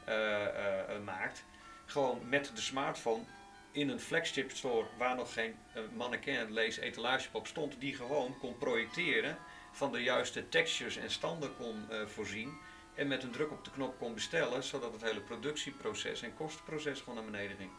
uh, 0.07 1.03
maakt, 1.05 1.45
gewoon 1.85 2.29
met 2.29 2.51
de 2.55 2.61
smartphone 2.61 3.23
in 3.71 3.89
een 3.89 3.99
flagship 3.99 4.51
store 4.51 4.87
waar 4.97 5.15
nog 5.15 5.33
geen 5.33 5.55
uh, 5.75 5.83
mannequin 5.95 6.53
lees 6.53 6.77
etalagepop 6.77 7.47
stond, 7.47 7.79
die 7.79 7.95
gewoon 7.95 8.37
kon 8.39 8.57
projecteren, 8.57 9.37
van 9.71 9.91
de 9.91 10.03
juiste 10.03 10.49
textures 10.49 10.97
en 10.97 11.11
standen 11.11 11.55
kon 11.55 11.85
voorzien 12.05 12.57
en 12.95 13.07
met 13.07 13.23
een 13.23 13.31
druk 13.31 13.51
op 13.51 13.65
de 13.65 13.71
knop 13.71 13.97
kon 13.99 14.13
bestellen, 14.13 14.63
zodat 14.63 14.93
het 14.93 15.01
hele 15.01 15.21
productieproces 15.21 16.21
en 16.21 16.35
kostenproces 16.35 16.99
gewoon 16.99 17.15
naar 17.15 17.31
beneden 17.31 17.57
ging. 17.57 17.71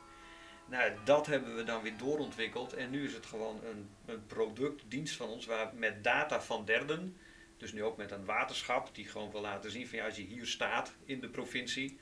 Nou, 0.71 0.93
dat 1.05 1.27
hebben 1.27 1.57
we 1.57 1.63
dan 1.63 1.83
weer 1.83 1.97
doorontwikkeld 1.97 2.73
en 2.73 2.91
nu 2.91 3.05
is 3.05 3.13
het 3.13 3.27
gewoon 3.27 3.61
een, 3.65 3.89
een 4.07 4.27
productdienst 4.27 5.17
van 5.17 5.29
ons 5.29 5.47
waar 5.47 5.75
met 5.75 6.05
data 6.05 6.43
van 6.43 6.65
derden, 6.65 7.17
dus 7.57 7.73
nu 7.73 7.83
ook 7.83 7.97
met 7.97 8.11
een 8.11 8.25
waterschap 8.25 8.95
die 8.95 9.07
gewoon 9.07 9.31
wil 9.31 9.41
laten 9.41 9.71
zien 9.71 9.89
van 9.89 9.99
ja, 9.99 10.05
als 10.05 10.17
je 10.17 10.23
hier 10.23 10.47
staat 10.47 10.95
in 11.05 11.21
de 11.21 11.29
provincie, 11.29 11.99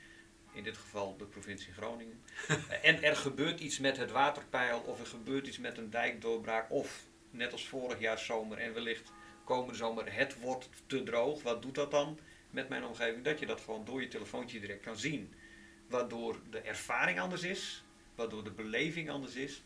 in 0.53 0.63
dit 0.63 0.77
geval 0.77 1.17
de 1.17 1.25
provincie 1.25 1.73
Groningen. 1.73 2.21
en 2.81 3.03
er 3.03 3.15
gebeurt 3.15 3.59
iets 3.59 3.79
met 3.79 3.97
het 3.97 4.11
waterpeil 4.11 4.79
of 4.79 4.99
er 4.99 5.05
gebeurt 5.05 5.47
iets 5.47 5.59
met 5.59 5.77
een 5.77 5.89
dijkdoorbraak 5.89 6.71
of 6.71 7.03
net 7.31 7.51
als 7.51 7.67
vorig 7.67 7.99
jaar 7.99 8.19
zomer 8.19 8.57
en 8.57 8.73
wellicht 8.73 9.11
komende 9.43 9.75
zomer 9.75 10.13
het 10.13 10.39
wordt 10.39 10.69
te 10.85 11.03
droog. 11.03 11.41
Wat 11.41 11.61
doet 11.61 11.75
dat 11.75 11.91
dan 11.91 12.19
met 12.49 12.69
mijn 12.69 12.85
omgeving? 12.85 13.23
Dat 13.23 13.39
je 13.39 13.45
dat 13.45 13.61
gewoon 13.61 13.85
door 13.85 14.01
je 14.01 14.07
telefoontje 14.07 14.59
direct 14.59 14.83
kan 14.83 14.97
zien. 14.97 15.33
Waardoor 15.87 16.39
de 16.49 16.59
ervaring 16.59 17.19
anders 17.19 17.43
is, 17.43 17.83
waardoor 18.19 18.43
de 18.43 18.51
beleving 18.51 19.09
anders 19.09 19.35
is. 19.35 19.63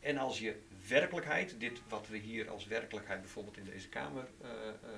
En 0.00 0.18
als 0.18 0.38
je 0.38 0.56
werkelijkheid, 0.88 1.60
dit 1.60 1.80
wat 1.88 2.08
we 2.08 2.16
hier 2.16 2.50
als 2.50 2.66
werkelijkheid 2.66 3.20
bijvoorbeeld 3.20 3.56
in 3.56 3.64
deze 3.64 3.88
kamer 3.88 4.28
uh, 4.42 4.48
uh, 4.48 4.90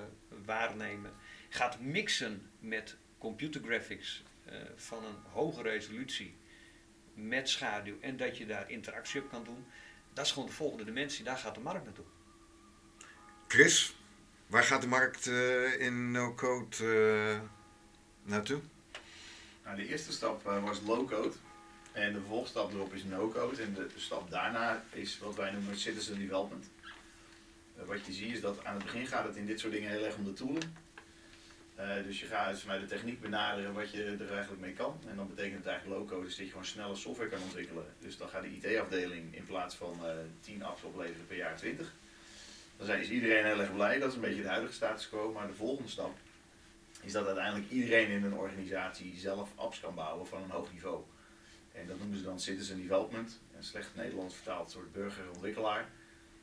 waarnemen, 0.45 1.11
gaat 1.49 1.79
mixen 1.79 2.49
met 2.59 2.97
computer 3.17 3.61
graphics 3.61 4.23
uh, 4.49 4.53
van 4.75 5.05
een 5.05 5.15
hoge 5.31 5.61
resolutie 5.61 6.35
met 7.13 7.49
schaduw 7.49 7.97
en 8.01 8.17
dat 8.17 8.37
je 8.37 8.45
daar 8.45 8.69
interactie 8.69 9.21
op 9.21 9.29
kan 9.29 9.43
doen, 9.43 9.65
dat 10.13 10.25
is 10.25 10.31
gewoon 10.31 10.47
de 10.47 10.53
volgende 10.53 10.83
dimensie, 10.83 11.23
daar 11.23 11.37
gaat 11.37 11.55
de 11.55 11.61
markt 11.61 11.85
naartoe. 11.85 12.05
Chris, 13.47 13.95
waar 14.47 14.63
gaat 14.63 14.81
de 14.81 14.87
markt 14.87 15.25
uh, 15.27 15.81
in 15.81 16.11
no-code 16.11 16.75
uh, 16.83 17.39
naartoe? 18.23 18.61
Nou, 19.63 19.75
de 19.75 19.87
eerste 19.87 20.11
stap 20.11 20.47
uh, 20.47 20.63
was 20.63 20.81
low-code 20.81 21.33
en 21.99 22.13
de 22.13 22.21
volgstap 22.21 22.73
erop 22.73 22.93
is 22.93 23.03
no-code 23.03 23.61
en 23.61 23.73
de, 23.73 23.87
stap 23.95 24.29
daarna 24.31 24.83
is 24.91 25.19
wat 25.19 25.35
wij 25.35 25.51
noemen 25.51 25.79
citizen 25.79 26.19
development. 26.19 26.65
wat 27.85 28.05
je 28.05 28.13
ziet 28.13 28.33
is 28.33 28.41
dat 28.41 28.63
aan 28.63 28.73
het 28.73 28.83
begin 28.83 29.07
gaat 29.07 29.25
het 29.25 29.35
in 29.35 29.45
dit 29.45 29.59
soort 29.59 29.73
dingen 29.73 29.89
heel 29.89 30.05
erg 30.05 30.15
om 30.15 30.23
de 30.23 30.33
tooling. 30.33 30.65
Uh, 31.79 32.03
dus 32.03 32.19
je 32.19 32.25
gaat 32.25 32.59
vanuit 32.59 32.81
de 32.81 32.87
techniek 32.87 33.21
benaderen 33.21 33.73
wat 33.73 33.91
je 33.91 34.15
er 34.19 34.31
eigenlijk 34.31 34.61
mee 34.61 34.73
kan. 34.73 34.99
En 35.09 35.15
dan 35.15 35.27
betekent 35.27 35.57
het 35.57 35.67
eigenlijk 35.67 35.99
low-code 35.99 36.27
is 36.27 36.35
dat 36.35 36.45
je 36.45 36.51
gewoon 36.51 36.65
snelle 36.65 36.95
software 36.95 37.29
kan 37.29 37.41
ontwikkelen. 37.41 37.85
Dus 37.99 38.17
dan 38.17 38.29
gaat 38.29 38.41
de 38.41 38.55
IT-afdeling 38.55 39.35
in 39.35 39.43
plaats 39.43 39.75
van 39.75 39.99
uh, 40.03 40.11
10 40.39 40.63
apps 40.63 40.83
opleveren 40.83 41.27
per 41.27 41.37
jaar 41.37 41.55
20. 41.55 41.93
Dan 42.77 42.97
is 42.97 43.09
iedereen 43.09 43.45
heel 43.45 43.59
erg 43.59 43.73
blij, 43.73 43.99
dat 43.99 44.09
is 44.09 44.15
een 44.15 44.21
beetje 44.21 44.41
de 44.41 44.47
huidige 44.47 44.73
status 44.73 45.09
quo. 45.09 45.31
Maar 45.31 45.47
de 45.47 45.53
volgende 45.53 45.89
stap 45.89 46.17
is 47.01 47.11
dat 47.11 47.25
uiteindelijk 47.25 47.69
iedereen 47.69 48.09
in 48.09 48.23
een 48.23 48.33
organisatie 48.33 49.17
zelf 49.17 49.49
apps 49.55 49.79
kan 49.79 49.95
bouwen 49.95 50.27
van 50.27 50.43
een 50.43 50.49
hoog 50.49 50.71
niveau. 50.73 51.03
En 51.79 51.87
dat 51.87 51.99
noemen 51.99 52.17
ze 52.17 52.23
dan 52.23 52.39
citizen 52.39 52.81
development. 52.81 53.39
En 53.55 53.63
slecht 53.63 53.95
Nederlands 53.95 54.35
vertaald 54.35 54.71
soort 54.71 54.91
burgerontwikkelaar. 54.91 55.89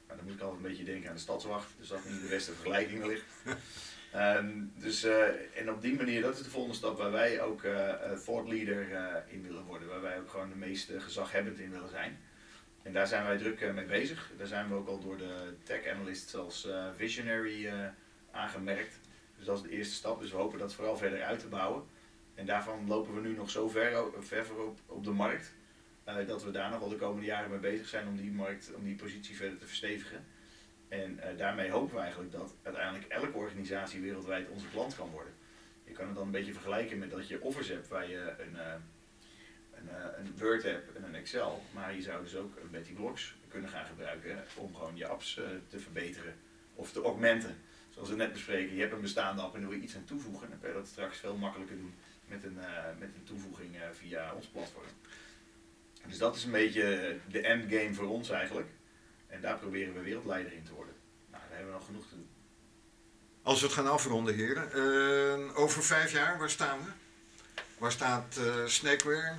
Maar 0.07 0.17
dan 0.17 0.25
moet 0.25 0.35
ik 0.35 0.41
altijd 0.41 0.63
een 0.63 0.69
beetje 0.69 0.85
denken 0.85 1.09
aan 1.09 1.15
de 1.15 1.21
stadswacht. 1.21 1.69
Dus 1.79 1.89
dat 1.89 2.05
niet 2.05 2.21
de 2.21 2.29
beste 2.29 2.53
vergelijking 2.53 3.05
ligt. 3.05 3.25
Ehm, 4.13 4.65
dus, 4.75 5.05
eh, 5.05 5.59
en 5.61 5.71
op 5.71 5.83
die 5.83 5.97
manier, 5.97 6.23
dat 6.23 6.35
is 6.35 6.43
de 6.43 6.51
volgende 6.51 6.77
stap 6.77 6.99
waar 6.99 7.13
wij 7.13 7.41
ook 7.41 7.63
eh, 7.63 8.13
thought 8.25 8.49
leader 8.49 8.87
in 9.29 9.43
willen 9.43 9.65
worden. 9.65 9.89
Waar 9.89 10.01
wij 10.01 10.19
ook 10.19 10.31
gewoon 10.31 10.49
de 10.49 10.57
meest 10.57 10.91
gezaghebbend 10.99 11.59
in 11.59 11.71
willen 11.71 11.89
zijn. 11.89 12.19
En 12.83 12.93
daar 12.93 13.07
zijn 13.07 13.25
wij 13.25 13.37
druk 13.37 13.73
mee 13.73 13.85
bezig. 13.85 14.31
Daar 14.37 14.47
zijn 14.47 14.69
we 14.69 14.75
ook 14.75 14.89
al 14.89 15.01
door 15.01 15.17
de 15.17 15.55
tech 15.63 15.87
analysts 15.87 16.35
als 16.35 16.69
visionary 16.97 17.73
aangemerkt. 18.31 19.01
Dus 19.37 19.47
dat 19.47 19.57
is 19.57 19.63
de 19.63 19.71
eerste 19.71 19.95
stap. 19.95 20.21
Dus 20.21 20.31
we 20.31 20.37
hopen 20.37 20.59
dat 20.59 20.75
vooral 20.75 20.97
verder 20.97 21.23
uit 21.23 21.39
te 21.41 21.49
bouwen. 21.49 21.85
En 22.37 22.47
daarvan 22.47 22.87
lopen 22.87 23.15
we 23.15 23.21
nu 23.21 23.35
nog 23.35 23.51
zo 23.51 23.69
ver, 23.69 24.05
ver 24.21 24.59
op, 24.59 24.79
op 24.87 25.05
de 25.05 25.11
markt. 25.11 25.53
eh, 26.05 26.27
dat 26.27 26.45
we 26.45 26.51
daar 26.51 26.71
nog 26.71 26.79
wel 26.79 26.89
de 26.89 26.97
komende 26.97 27.27
jaren 27.27 27.51
mee 27.51 27.59
bezig 27.59 27.89
zijn 27.89 28.09
om 28.09 28.17
die, 28.17 28.33
markt, 28.33 28.75
om 28.75 28.85
die 28.85 28.95
positie 28.95 29.37
verder 29.37 29.59
te 29.59 29.67
verstevigen. 29.67 30.25
En 30.89 31.19
eh, 31.19 31.39
daarmee 31.39 31.71
hopen 31.71 31.95
we 31.95 32.01
eigenlijk 32.01 32.33
dat 32.33 32.55
uiteindelijk 32.63 33.05
elke 33.05 33.37
organisatie 33.37 34.01
wereldwijd 34.01 34.49
onze 34.49 34.69
klant 34.69 34.97
kan 34.97 35.11
worden. 35.11 35.33
Je 35.85 35.93
kan 35.93 36.07
het 36.07 36.15
dan 36.15 36.25
een 36.25 36.31
beetje 36.31 36.53
vergelijken 36.53 36.99
met 36.99 37.11
dat 37.11 37.29
je 37.29 37.43
offers 37.43 37.69
hebt 37.69 37.89
waar 37.89 38.09
je 38.11 38.35
een, 38.39 38.57
eh, 38.57 38.73
een, 39.75 39.89
een 40.19 40.39
Word 40.39 40.63
hebt 40.63 40.95
en 40.97 41.05
een 41.05 41.15
Excel. 41.15 41.63
Maar 41.75 41.95
je 41.95 42.03
zou 42.03 42.23
dus 42.23 42.37
ook 42.37 42.57
een 42.57 42.71
Betty 42.71 42.93
Blocks 42.93 43.35
kunnen 43.49 43.71
gaan 43.71 43.87
gebruiken 43.87 44.45
om 44.57 44.75
gewoon 44.75 44.97
je 44.97 45.07
apps 45.07 45.41
te 45.69 45.79
verbeteren 45.79 46.35
of 46.75 46.93
te 46.93 47.03
augmenten. 47.03 47.57
Zoals 47.91 48.09
we 48.09 48.17
net 48.17 48.33
bespreken, 48.33 48.75
je 48.75 48.81
hebt 48.81 48.93
een 48.93 49.01
bestaande 49.01 49.43
app 49.43 49.55
en 49.55 49.61
wil 49.61 49.73
je 49.73 49.81
iets 49.81 49.97
aan 49.97 50.05
toevoegen. 50.05 50.51
Dan 50.51 50.59
kan 50.61 50.69
je 50.69 50.75
dat 50.75 50.87
straks 50.87 51.19
veel 51.19 51.37
makkelijker 51.37 51.77
doen 51.77 51.95
met 52.29 52.45
een, 52.45 52.59
eh, 52.59 52.85
met 52.99 53.09
een 53.15 53.25
toevoeging 53.25 53.77
eh, 53.77 53.83
via 53.93 54.33
ons 54.35 54.47
platform. 54.47 54.85
Dus 56.07 56.19
dat 56.19 56.37
is 56.37 56.45
een 56.45 56.51
beetje 56.51 57.19
de 57.29 57.41
endgame 57.41 57.95
voor 57.95 58.09
ons 58.09 58.31
eigenlijk. 58.31 58.69
En 59.27 59.41
daar 59.41 59.59
proberen 59.59 59.95
we 59.95 60.01
wereldleider 60.01 60.53
in 60.53 60.63
te 60.65 60.75
worden. 60.75 60.95
Nou, 61.31 61.43
daar 61.49 61.57
hebben 61.57 61.73
we 61.73 61.79
nog 61.79 61.87
genoeg 61.87 62.09
te 62.09 62.15
doen. 62.15 62.29
Als 63.43 63.61
we 63.61 63.67
het 63.67 63.75
gaan 63.75 63.87
afronden, 63.91 64.35
heren. 64.35 64.73
eh, 64.73 65.59
over 65.59 65.83
vijf 65.83 66.13
jaar, 66.13 66.39
waar 66.39 66.51
staan 66.51 66.79
we? 66.85 66.91
Waar 67.79 67.93
staat 67.93 68.37
eh 68.37 68.67
Snakeware? 68.67 69.35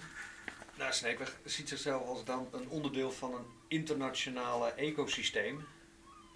Nou, 0.78 0.94
Snakeweg 0.94 1.36
ziet 1.46 1.70
zichzelf 1.70 2.08
als 2.08 2.24
dan 2.26 2.48
een 2.52 2.70
onderdeel 2.70 3.12
van 3.12 3.34
een 3.34 3.46
internationale 3.68 4.72
ecosysteem. 4.72 5.66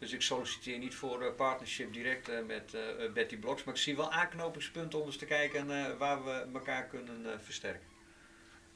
Dus 0.01 0.11
ik 0.11 0.21
solliciteer 0.21 0.77
niet 0.77 0.95
voor 0.95 1.21
eh, 1.21 1.35
partnership 1.35 1.93
direct 1.93 2.29
eh, 2.29 2.45
met 2.47 2.73
eh, 2.73 3.11
Betty 3.13 3.37
Blocks, 3.37 3.63
maar 3.63 3.73
ik 3.75 3.79
zie 3.81 3.95
wel 3.95 4.11
aanknopingspunten 4.11 4.99
om 4.99 5.05
eens 5.05 5.17
te 5.17 5.25
kijken 5.25 5.71
eh, 5.85 5.97
waar 5.97 6.23
we 6.25 6.45
elkaar 6.53 6.83
kunnen 6.85 7.25
eh, 7.33 7.39
versterken. 7.43 7.87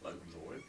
Leuk 0.01 0.21
om 0.21 0.29
te 0.29 0.37
horen. 0.37 0.63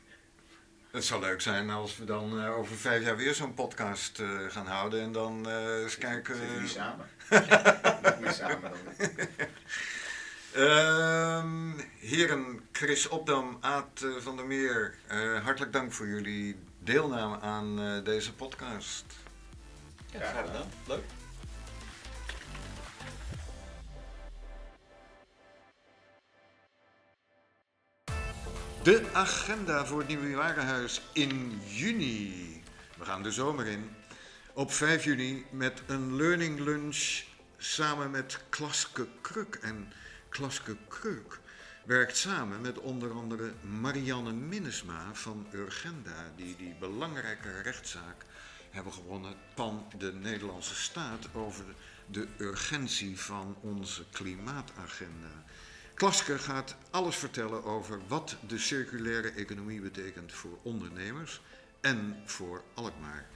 Het 0.91 1.05
zou 1.05 1.21
leuk 1.21 1.41
zijn 1.41 1.71
als 1.71 1.97
we 1.97 2.05
dan 2.05 2.47
over 2.47 2.77
vijf 2.77 3.05
jaar 3.05 3.17
weer 3.17 3.35
zo'n 3.35 3.55
podcast 3.55 4.21
eh, 4.21 4.39
gaan 4.49 4.67
houden 4.67 5.01
en 5.01 5.13
dan 5.13 5.49
eh, 5.49 5.83
eens 5.83 5.99
kijken. 5.99 6.37
Zitten 6.37 6.59
eh, 6.59 6.67
samen? 6.67 7.09
Samen 8.35 8.71
dan. 8.71 8.97
Ehm, 10.53 11.73
heren 11.99 12.61
Chris 12.73 13.09
Opdam, 13.09 13.59
Aad 13.61 14.07
van 14.19 14.37
der 14.37 14.47
Meer, 14.47 14.95
eh, 15.07 15.45
hartelijk 15.45 15.73
dank 15.73 15.93
voor 15.93 16.07
jullie 16.09 16.57
deelname 16.79 17.41
aan 17.41 17.81
eh, 17.81 18.05
deze 18.05 18.35
podcast. 18.35 19.05
Ja, 20.19 20.27
Graag 20.27 20.47
gedaan. 20.47 20.71
Leuk. 20.87 21.05
De 28.83 29.05
agenda 29.13 29.87
voor 29.87 29.99
het 29.99 30.09
Nieuwe 30.09 30.35
Warenhuis 30.35 31.03
in 31.13 31.61
juni. 31.67 32.63
We 32.99 33.05
gaan 33.05 33.23
de 33.23 33.33
zomer 33.33 33.67
in. 33.67 33.91
Op 34.53 34.73
5 34.73 35.05
juni 35.05 35.47
met 35.51 35.83
een 35.87 36.17
learning 36.17 36.61
lunch 36.61 37.23
samen 37.57 38.11
met 38.11 38.41
Klaske 38.49 39.07
Kruk. 39.21 39.55
En 39.55 39.93
Klaske 40.29 40.77
Kruk 40.89 41.41
werkt 41.85 42.17
samen 42.17 42.61
met 42.61 42.79
onder 42.79 43.13
andere 43.13 43.53
Marianne 43.81 44.33
Minnesma 44.33 45.11
van 45.13 45.47
Urgenda, 45.53 46.33
die 46.37 46.57
die 46.57 46.75
belangrijke 46.81 47.61
rechtszaak 47.63 48.25
hebben 48.71 48.93
gewonnen 48.93 49.35
van 49.55 49.87
de 49.99 50.13
Nederlandse 50.13 50.75
staat 50.75 51.29
over 51.35 51.65
de 52.07 52.29
urgentie 52.39 53.21
van 53.21 53.57
onze 53.61 54.05
klimaatagenda. 54.11 55.45
Klaske 55.95 56.39
gaat 56.39 56.77
alles 56.91 57.17
vertellen 57.17 57.65
over 57.65 58.01
wat 58.09 58.37
de 58.47 58.59
circulaire 58.59 59.31
economie 59.31 59.81
betekent 59.81 60.33
voor 60.33 60.59
ondernemers 60.63 61.41
en 61.81 62.23
voor 62.25 62.63
Alkmaar. 62.75 63.27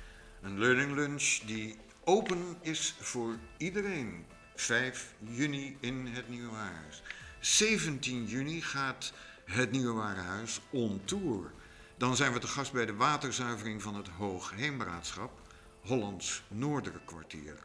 Een 0.43 0.59
learning 0.59 0.95
lunch 0.95 1.39
die 1.47 1.78
open 2.05 2.57
is 2.61 2.95
voor 3.01 3.39
iedereen. 3.57 4.24
5 4.55 5.14
juni 5.18 5.76
in 5.81 6.07
het 6.07 6.28
Nieuwe 6.28 6.51
Warenhuis. 6.51 7.03
17 7.41 8.26
juni 8.26 8.62
gaat 8.62 9.12
het 9.45 9.70
Nieuwe 9.70 9.93
Warenhuis 9.93 10.61
on 10.70 11.01
tour. 11.05 11.53
Dan 12.01 12.17
zijn 12.17 12.33
we 12.33 12.39
te 12.39 12.47
gast 12.47 12.73
bij 12.73 12.87
de 12.87 12.95
waterzuivering 12.95 13.83
van 13.83 13.95
het 13.95 14.09
Hoogheemraadschap, 14.09 15.41
Hollands 15.81 16.43
Noordere 16.49 17.01
kwartier. 17.05 17.57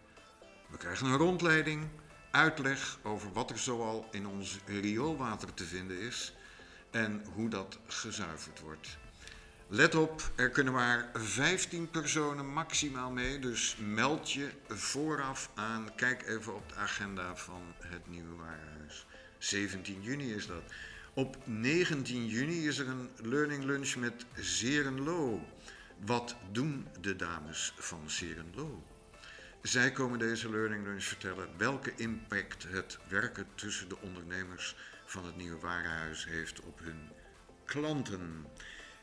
We 0.68 0.78
krijgen 0.78 1.08
een 1.08 1.18
rondleiding, 1.18 1.88
uitleg 2.32 2.98
over 3.04 3.34
wat 3.34 3.50
er 3.50 3.60
zoal 3.60 4.08
in 4.12 4.28
ons 4.28 4.60
rioolwater 4.66 5.54
te 5.54 5.64
vinden 5.64 6.00
is 6.00 6.34
en 6.92 7.26
hoe 7.34 7.50
dat 7.50 7.80
gezuiverd 7.88 8.60
wordt. 8.60 8.98
Let 9.68 9.96
op, 9.96 10.32
er 10.36 10.50
kunnen 10.50 10.74
maar 10.74 11.10
15 11.14 11.90
personen 11.90 12.54
maximaal 12.54 13.12
mee, 13.12 13.40
dus 13.40 13.78
meld 13.80 14.32
je 14.32 14.50
vooraf 14.68 15.50
aan. 15.54 15.96
Kijk 15.96 16.28
even 16.28 16.56
op 16.56 16.70
de 16.70 16.76
agenda 16.76 17.36
van 17.36 17.62
het 17.80 18.08
Nieuwe 18.08 18.36
Warenhuis. 18.36 19.06
17 19.38 20.02
juni 20.02 20.34
is 20.34 20.48
dat. 20.48 20.64
Op 21.18 21.38
19 21.44 22.28
juni 22.28 22.68
is 22.68 22.78
er 22.78 22.88
een 22.88 23.10
learning 23.22 23.64
lunch 23.64 23.96
met 23.96 24.26
Serenlo. 24.40 25.46
Wat 26.06 26.36
doen 26.52 26.88
de 27.02 27.16
dames 27.16 27.74
van 27.78 28.02
Serenlo? 28.06 28.84
Zij 29.62 29.92
komen 29.92 30.20
deze 30.20 30.50
learning 30.50 30.86
lunch 30.86 31.04
vertellen 31.04 31.48
welke 31.58 31.94
impact 31.96 32.66
het 32.70 32.98
werken 33.08 33.48
tussen 33.56 33.90
de 33.90 33.98
ondernemers 34.02 34.76
van 35.06 35.26
het 35.26 35.36
Nieuwe 35.36 35.60
Warenhuis 35.60 36.26
heeft 36.26 36.62
op 36.62 36.80
hun 36.84 37.10
klanten. 37.66 38.46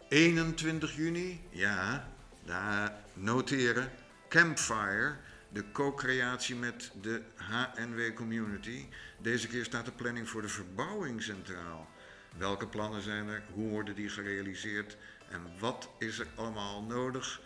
21 0.08 0.96
juni, 0.96 1.40
ja, 1.50 2.08
daar 2.44 2.94
noteren. 3.14 3.90
Campfire, 4.28 5.16
de 5.48 5.64
co-creatie 5.72 6.56
met 6.56 6.90
de 7.00 7.22
HNW 7.34 8.14
Community. 8.14 8.86
Deze 9.18 9.48
keer 9.48 9.64
staat 9.64 9.84
de 9.84 9.92
planning 9.92 10.28
voor 10.28 10.42
de 10.42 10.48
verbouwing 10.48 11.22
centraal. 11.22 11.91
Welke 12.36 12.66
plannen 12.66 13.02
zijn 13.02 13.28
er? 13.28 13.42
Hoe 13.52 13.68
worden 13.68 13.94
die 13.94 14.08
gerealiseerd? 14.08 14.96
En 15.28 15.40
wat 15.58 15.88
is 15.98 16.18
er 16.18 16.26
allemaal 16.34 16.82
nodig? 16.82 17.40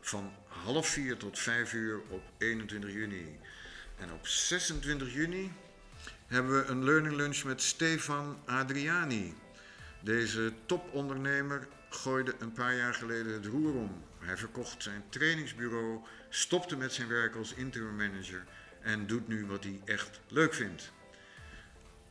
Van 0.00 0.32
half 0.46 0.88
vier 0.88 1.16
tot 1.16 1.38
vijf 1.38 1.72
uur 1.72 2.00
op 2.08 2.22
21 2.38 2.92
juni. 2.92 3.38
En 3.98 4.12
op 4.12 4.26
26 4.26 5.14
juni 5.14 5.52
hebben 6.26 6.58
we 6.58 6.64
een 6.64 6.84
learning 6.84 7.14
lunch 7.14 7.44
met 7.44 7.62
Stefan 7.62 8.38
Adriani. 8.46 9.34
Deze 10.00 10.52
topondernemer 10.66 11.68
gooide 11.90 12.34
een 12.38 12.52
paar 12.52 12.74
jaar 12.74 12.94
geleden 12.94 13.32
het 13.32 13.46
roer 13.46 13.74
om. 13.74 14.04
Hij 14.18 14.36
verkocht 14.36 14.82
zijn 14.82 15.04
trainingsbureau, 15.08 16.00
stopte 16.28 16.76
met 16.76 16.92
zijn 16.92 17.08
werk 17.08 17.34
als 17.34 17.54
interim 17.54 17.96
manager 17.96 18.44
en 18.80 19.06
doet 19.06 19.28
nu 19.28 19.46
wat 19.46 19.64
hij 19.64 19.80
echt 19.84 20.20
leuk 20.28 20.54
vindt. 20.54 20.92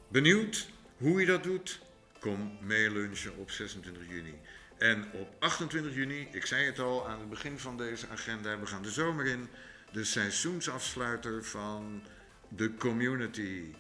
Benieuwd 0.08 0.70
hoe 0.98 1.16
hij 1.16 1.26
dat 1.26 1.44
doet? 1.44 1.82
Kom 2.24 2.58
mee 2.62 2.92
lunchen 2.92 3.38
op 3.38 3.52
26 3.52 4.08
juni. 4.08 4.40
En 4.78 5.12
op 5.12 5.36
28 5.40 5.94
juni, 5.94 6.28
ik 6.32 6.46
zei 6.46 6.66
het 6.66 6.80
al 6.80 7.08
aan 7.08 7.20
het 7.20 7.30
begin 7.30 7.60
van 7.60 7.78
deze 7.78 8.08
agenda, 8.08 8.60
we 8.60 8.66
gaan 8.66 8.82
de 8.82 8.92
zomer 8.92 9.26
in. 9.26 9.50
De 9.92 10.04
seizoensafsluiter 10.04 11.44
van 11.44 12.04
de 12.48 12.76
community. 12.76 13.76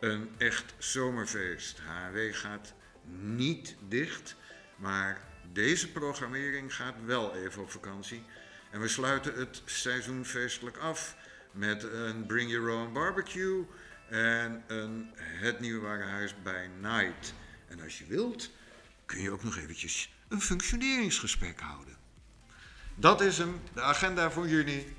Een 0.00 0.30
echt 0.38 0.74
zomerfeest. 0.78 1.78
HW 1.78 2.18
gaat 2.30 2.74
niet 3.20 3.76
dicht, 3.88 4.36
maar 4.76 5.20
deze 5.52 5.92
programmering 5.92 6.74
gaat 6.74 6.94
wel 7.04 7.34
even 7.36 7.62
op 7.62 7.70
vakantie. 7.70 8.22
En 8.70 8.80
we 8.80 8.88
sluiten 8.88 9.34
het 9.34 9.62
seizoen 9.64 10.24
feestelijk 10.24 10.76
af 10.76 11.16
met 11.50 11.82
een 11.82 12.26
Bring 12.26 12.50
Your 12.50 12.70
Own 12.70 12.92
Barbecue 12.92 13.66
en 14.08 14.64
een 14.66 15.10
Het 15.16 15.60
Nieuwe 15.60 15.86
Warenhuis 15.86 16.34
bij 16.42 16.70
Night. 16.80 17.34
En 17.68 17.80
als 17.80 17.98
je 17.98 18.06
wilt, 18.06 18.50
kun 19.06 19.20
je 19.20 19.30
ook 19.30 19.44
nog 19.44 19.56
eventjes 19.56 20.14
een 20.28 20.40
functioneringsgesprek 20.40 21.60
houden. 21.60 21.96
Dat 22.94 23.20
is 23.20 23.38
hem, 23.38 23.60
de 23.74 23.82
agenda 23.82 24.30
voor 24.30 24.48
juni. 24.48 24.96